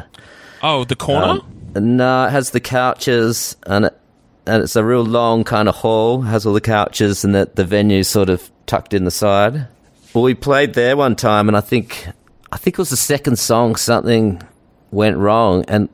Oh, 0.62 0.84
the 0.84 0.96
corner? 0.96 1.40
Um, 1.74 1.96
no, 1.96 2.26
it 2.26 2.30
has 2.30 2.50
the 2.50 2.60
couches 2.60 3.56
and 3.66 3.86
it, 3.86 3.98
and 4.46 4.62
it's 4.62 4.76
a 4.76 4.84
real 4.84 5.04
long 5.04 5.44
kind 5.44 5.68
of 5.68 5.74
hall. 5.76 6.22
Has 6.22 6.46
all 6.46 6.52
the 6.52 6.60
couches 6.60 7.24
and 7.24 7.34
that 7.34 7.56
the 7.56 7.64
venue's 7.64 8.08
sort 8.08 8.28
of 8.28 8.50
tucked 8.66 8.94
in 8.94 9.04
the 9.04 9.10
side. 9.10 9.66
Well, 10.14 10.24
we 10.24 10.34
played 10.34 10.74
there 10.74 10.96
one 10.96 11.16
time, 11.16 11.48
and 11.48 11.56
I 11.56 11.60
think 11.62 12.06
I 12.52 12.56
think 12.58 12.74
it 12.74 12.78
was 12.78 12.90
the 12.90 12.96
second 12.96 13.36
song. 13.38 13.76
Something 13.76 14.42
went 14.90 15.16
wrong, 15.16 15.64
and 15.68 15.88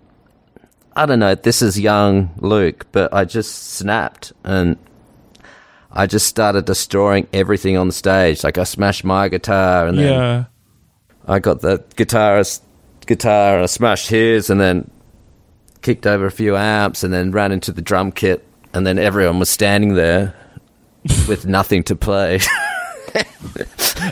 I 0.98 1.06
don't 1.06 1.20
know. 1.20 1.34
This 1.34 1.62
is 1.62 1.78
young 1.78 2.30
Luke, 2.38 2.86
but 2.92 3.12
I 3.14 3.24
just 3.24 3.74
snapped 3.74 4.32
and. 4.44 4.76
I 5.90 6.06
just 6.06 6.26
started 6.26 6.66
destroying 6.66 7.26
everything 7.32 7.78
on 7.78 7.86
the 7.86 7.94
stage. 7.94 8.44
Like 8.44 8.58
I 8.58 8.64
smashed 8.64 9.04
my 9.04 9.28
guitar, 9.28 9.86
and 9.86 9.98
then 9.98 10.12
yeah. 10.12 10.44
I 11.26 11.38
got 11.38 11.62
the 11.62 11.78
guitarist 11.96 12.60
guitar 13.08 13.54
and 13.54 13.62
I 13.62 13.66
smashed 13.66 14.08
his 14.08 14.50
and 14.50 14.60
then 14.60 14.88
kicked 15.82 16.06
over 16.06 16.26
a 16.26 16.30
few 16.30 16.56
amps 16.56 17.02
and 17.02 17.12
then 17.12 17.32
ran 17.32 17.50
into 17.50 17.72
the 17.72 17.82
drum 17.82 18.12
kit 18.12 18.46
and 18.72 18.86
then 18.86 18.98
everyone 18.98 19.38
was 19.38 19.50
standing 19.50 19.94
there 19.94 20.34
with 21.28 21.46
nothing 21.46 21.82
to 21.84 21.96
play. 21.96 22.40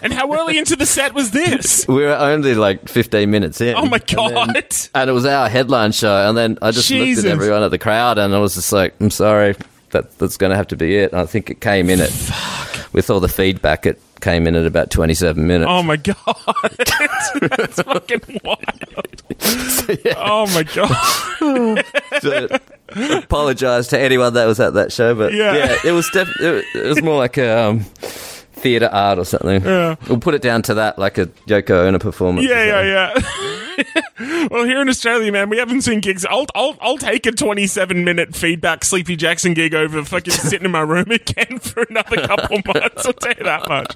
And 0.02 0.12
how 0.12 0.32
early 0.32 0.58
into 0.58 0.74
the 0.76 0.86
set 0.86 1.14
was 1.14 1.30
this? 1.30 1.86
we 1.88 2.02
were 2.02 2.16
only 2.16 2.54
like 2.54 2.88
15 2.88 3.30
minutes 3.30 3.60
in. 3.60 3.74
Oh 3.76 3.86
my 3.86 3.98
And 3.98 4.06
then- 4.08 4.16
god. 4.16 4.88
And, 4.94 5.10
it 5.10 5.12
was 5.12 5.24
our 5.26 5.48
headline 5.48 5.92
show 5.92 6.28
and 6.28 6.36
then 6.36 6.58
I 6.60 6.70
just 6.72 6.88
Jesus. 6.88 7.24
looked 7.24 7.32
at 7.32 7.40
everyone 7.40 7.62
at 7.62 7.70
the 7.70 7.78
crowd 7.78 8.18
and 8.18 8.34
I 8.34 8.38
was 8.38 8.54
just 8.56 8.72
like, 8.72 8.94
I'm 9.00 9.10
sorry, 9.10 9.54
that 9.90 10.18
that's 10.18 10.36
going 10.36 10.50
to 10.50 10.56
have 10.56 10.66
to 10.68 10.76
be 10.76 10.96
it. 10.96 11.12
And 11.12 11.20
I 11.20 11.26
think 11.26 11.50
it 11.50 11.60
came 11.60 11.88
in 11.88 12.00
at 12.00 12.10
with 12.92 13.10
all 13.10 13.20
the 13.20 13.28
feedback 13.28 13.86
it 13.86 14.00
came 14.20 14.46
in 14.46 14.56
at 14.56 14.66
about 14.66 14.90
27 14.90 15.46
minutes. 15.46 15.68
Oh 15.70 15.82
my 15.82 15.96
god. 15.96 16.16
That's 17.40 17.82
fucking 17.82 18.40
wild. 18.42 19.22
Oh 20.16 20.46
my 20.54 20.62
god. 20.62 21.84
to 22.22 22.60
apologize 23.18 23.88
to 23.88 23.98
anyone 23.98 24.34
that 24.34 24.46
was 24.46 24.58
at 24.58 24.74
that 24.74 24.92
show, 24.92 25.14
but 25.14 25.32
Yeah. 25.34 25.54
yeah, 25.54 25.76
it 25.84 25.92
was 25.92 26.08
def- 26.10 26.40
it, 26.40 26.64
it 26.74 26.86
was 26.86 27.02
more 27.02 27.18
like 27.18 27.36
a 27.36 27.64
um, 27.68 27.84
theater 28.56 28.88
art 28.90 29.18
or 29.18 29.24
something. 29.24 29.62
Yeah. 29.62 29.96
We'll 30.08 30.18
put 30.18 30.34
it 30.34 30.42
down 30.42 30.62
to 30.62 30.74
that, 30.74 30.98
like 30.98 31.18
a 31.18 31.26
Yoko 31.46 31.86
Ono 31.86 31.98
performance. 31.98 32.48
Yeah, 32.48 32.64
yeah, 32.64 33.14
yeah. 33.14 34.46
well, 34.50 34.64
here 34.64 34.80
in 34.80 34.88
Australia, 34.88 35.30
man, 35.30 35.50
we 35.50 35.58
haven't 35.58 35.82
seen 35.82 36.00
gigs. 36.00 36.24
I'll, 36.24 36.46
I'll, 36.54 36.76
I'll 36.80 36.96
take 36.96 37.26
a 37.26 37.32
27 37.32 38.02
minute 38.02 38.34
feedback 38.34 38.84
Sleepy 38.84 39.14
Jackson 39.14 39.54
gig 39.54 39.74
over 39.74 40.02
fucking 40.04 40.32
sitting 40.32 40.64
in 40.64 40.70
my 40.70 40.80
room 40.80 41.06
again 41.10 41.58
for 41.58 41.84
another 41.88 42.26
couple 42.26 42.58
of 42.58 42.66
months. 42.74 43.06
I'll 43.06 43.12
tell 43.12 43.34
you 43.36 43.44
that 43.44 43.68
much. 43.68 43.94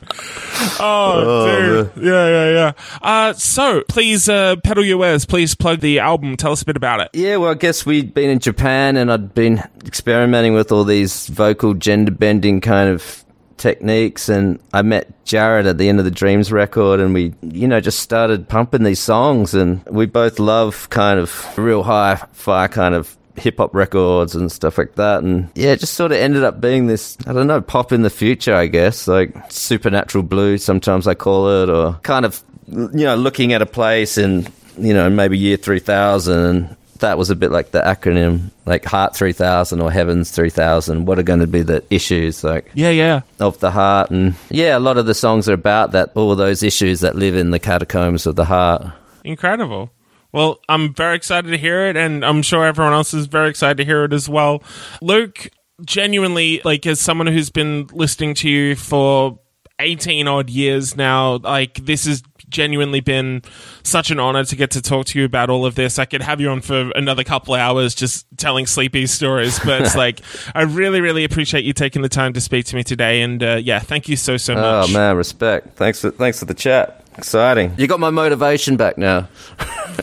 Oh, 0.78 1.90
dude. 1.94 2.04
Yeah, 2.04 2.28
yeah, 2.28 2.50
yeah. 2.50 2.72
Uh, 3.00 3.32
so, 3.32 3.82
please, 3.88 4.28
uh, 4.28 4.56
pedal 4.62 4.84
your 4.84 4.98
wares. 4.98 5.24
Please 5.24 5.54
plug 5.54 5.80
the 5.80 5.98
album. 6.00 6.36
Tell 6.36 6.52
us 6.52 6.62
a 6.62 6.66
bit 6.66 6.76
about 6.76 7.00
it. 7.00 7.08
Yeah, 7.14 7.36
well, 7.36 7.50
I 7.50 7.54
guess 7.54 7.86
we'd 7.86 8.12
been 8.12 8.28
in 8.28 8.40
Japan 8.40 8.96
and 8.96 9.10
I'd 9.10 9.34
been 9.34 9.62
experimenting 9.86 10.52
with 10.52 10.70
all 10.70 10.84
these 10.84 11.28
vocal 11.28 11.72
gender 11.74 12.12
bending 12.12 12.60
kind 12.60 12.90
of 12.90 13.24
techniques. 13.60 14.28
And 14.28 14.58
I 14.72 14.82
met 14.82 15.24
Jarrad 15.24 15.68
at 15.68 15.78
the 15.78 15.88
end 15.88 16.00
of 16.00 16.04
the 16.04 16.10
Dreams 16.10 16.50
record 16.50 16.98
and 16.98 17.14
we, 17.14 17.34
you 17.42 17.68
know, 17.68 17.80
just 17.80 18.00
started 18.00 18.48
pumping 18.48 18.82
these 18.82 18.98
songs. 18.98 19.54
And 19.54 19.84
we 19.86 20.06
both 20.06 20.40
love 20.40 20.90
kind 20.90 21.20
of 21.20 21.56
real 21.56 21.84
high 21.84 22.16
fi 22.32 22.66
kind 22.66 22.94
of 22.94 23.16
hip 23.36 23.58
hop 23.58 23.74
records 23.74 24.34
and 24.34 24.50
stuff 24.50 24.78
like 24.78 24.96
that. 24.96 25.22
And 25.22 25.50
yeah, 25.54 25.72
it 25.72 25.80
just 25.80 25.94
sort 25.94 26.12
of 26.12 26.18
ended 26.18 26.42
up 26.42 26.60
being 26.60 26.86
this, 26.86 27.16
I 27.26 27.32
don't 27.32 27.46
know, 27.46 27.60
pop 27.60 27.92
in 27.92 28.02
the 28.02 28.10
future, 28.10 28.54
I 28.54 28.66
guess, 28.66 29.06
like 29.06 29.34
supernatural 29.50 30.24
blue, 30.24 30.58
sometimes 30.58 31.06
I 31.06 31.14
call 31.14 31.62
it, 31.62 31.70
or 31.70 31.94
kind 32.02 32.24
of, 32.24 32.42
you 32.68 33.04
know, 33.04 33.16
looking 33.16 33.52
at 33.52 33.62
a 33.62 33.66
place 33.66 34.18
in, 34.18 34.46
you 34.78 34.94
know, 34.94 35.08
maybe 35.10 35.38
year 35.38 35.56
3000 35.56 36.38
and 36.38 36.76
that 37.00 37.18
was 37.18 37.30
a 37.30 37.36
bit 37.36 37.50
like 37.50 37.70
the 37.72 37.80
acronym, 37.80 38.50
like 38.66 38.84
Heart 38.84 39.16
3000 39.16 39.80
or 39.80 39.90
Heavens 39.90 40.30
3000. 40.30 41.04
What 41.06 41.18
are 41.18 41.22
going 41.22 41.40
to 41.40 41.46
be 41.46 41.62
the 41.62 41.82
issues, 41.90 42.42
like 42.44 42.70
Yeah, 42.74 42.90
yeah. 42.90 43.20
of 43.38 43.58
the 43.60 43.70
heart? 43.70 44.10
And 44.10 44.34
yeah, 44.50 44.76
a 44.76 44.80
lot 44.80 44.96
of 44.98 45.06
the 45.06 45.14
songs 45.14 45.48
are 45.48 45.54
about 45.54 45.92
that, 45.92 46.12
all 46.14 46.34
those 46.36 46.62
issues 46.62 47.00
that 47.00 47.16
live 47.16 47.34
in 47.36 47.50
the 47.50 47.58
catacombs 47.58 48.26
of 48.26 48.36
the 48.36 48.44
heart. 48.44 48.86
Incredible. 49.24 49.90
Well, 50.32 50.60
I'm 50.68 50.94
very 50.94 51.16
excited 51.16 51.50
to 51.50 51.58
hear 51.58 51.88
it, 51.88 51.96
and 51.96 52.24
I'm 52.24 52.42
sure 52.42 52.64
everyone 52.64 52.92
else 52.92 53.12
is 53.12 53.26
very 53.26 53.50
excited 53.50 53.78
to 53.78 53.84
hear 53.84 54.04
it 54.04 54.12
as 54.12 54.28
well. 54.28 54.62
Luke, 55.02 55.50
genuinely, 55.84 56.60
like, 56.64 56.86
as 56.86 57.00
someone 57.00 57.26
who's 57.26 57.50
been 57.50 57.88
listening 57.92 58.34
to 58.34 58.48
you 58.48 58.76
for 58.76 59.40
18 59.80 60.28
odd 60.28 60.48
years 60.48 60.96
now, 60.96 61.38
like, 61.38 61.74
this 61.84 62.06
has 62.06 62.22
genuinely 62.50 63.00
been 63.00 63.42
such 63.82 64.10
an 64.10 64.18
honor 64.20 64.44
to 64.44 64.56
get 64.56 64.70
to 64.72 64.82
talk 64.82 65.06
to 65.06 65.18
you 65.18 65.24
about 65.24 65.50
all 65.50 65.64
of 65.64 65.74
this. 65.74 65.98
I 65.98 66.04
could 66.04 66.22
have 66.22 66.40
you 66.40 66.48
on 66.50 66.60
for 66.60 66.90
another 66.94 67.24
couple 67.24 67.54
of 67.54 67.60
hours 67.60 67.94
just 67.94 68.26
telling 68.36 68.66
sleepy 68.66 69.06
stories, 69.06 69.58
but 69.60 69.82
it's 69.82 69.94
like, 70.04 70.20
I 70.54 70.62
really, 70.62 71.00
really 71.00 71.24
appreciate 71.24 71.64
you 71.64 71.72
taking 71.72 72.02
the 72.02 72.08
time 72.08 72.32
to 72.34 72.40
speak 72.40 72.66
to 72.66 72.76
me 72.76 72.82
today, 72.84 73.22
and 73.22 73.42
uh, 73.42 73.60
yeah, 73.62 73.78
thank 73.78 74.08
you 74.08 74.16
so, 74.16 74.36
so 74.36 74.54
much. 74.54 74.90
Oh 74.90 74.92
man, 74.92 75.16
respect. 75.16 75.76
Thanks 75.76 76.00
for 76.00 76.10
thanks 76.10 76.38
for 76.38 76.44
the 76.44 76.54
chat. 76.54 77.04
Exciting. 77.18 77.74
You 77.76 77.86
got 77.86 78.00
my 78.00 78.10
motivation 78.10 78.76
back 78.76 78.96
now. 78.96 79.28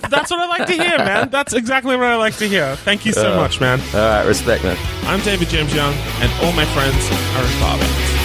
That's 0.09 0.29
what 0.29 0.39
I 0.39 0.47
like 0.47 0.67
to 0.67 0.73
hear, 0.73 0.97
man. 0.97 1.29
That's 1.29 1.53
exactly 1.53 1.95
what 1.95 2.05
I 2.05 2.15
like 2.15 2.35
to 2.37 2.47
hear. 2.47 2.75
Thank 2.77 3.05
you 3.05 3.13
so 3.13 3.33
Uh. 3.33 3.37
much, 3.37 3.59
man. 3.59 3.79
All 3.93 4.01
right, 4.01 4.25
respect, 4.25 4.63
man. 4.63 4.77
I'm 5.03 5.21
David 5.21 5.47
James 5.49 5.73
Young, 5.73 5.93
and 5.95 6.31
all 6.43 6.51
my 6.51 6.65
friends 6.65 7.09
are 7.09 7.43
in 7.43 7.59
bar 7.59 7.77
bands. 7.79 8.16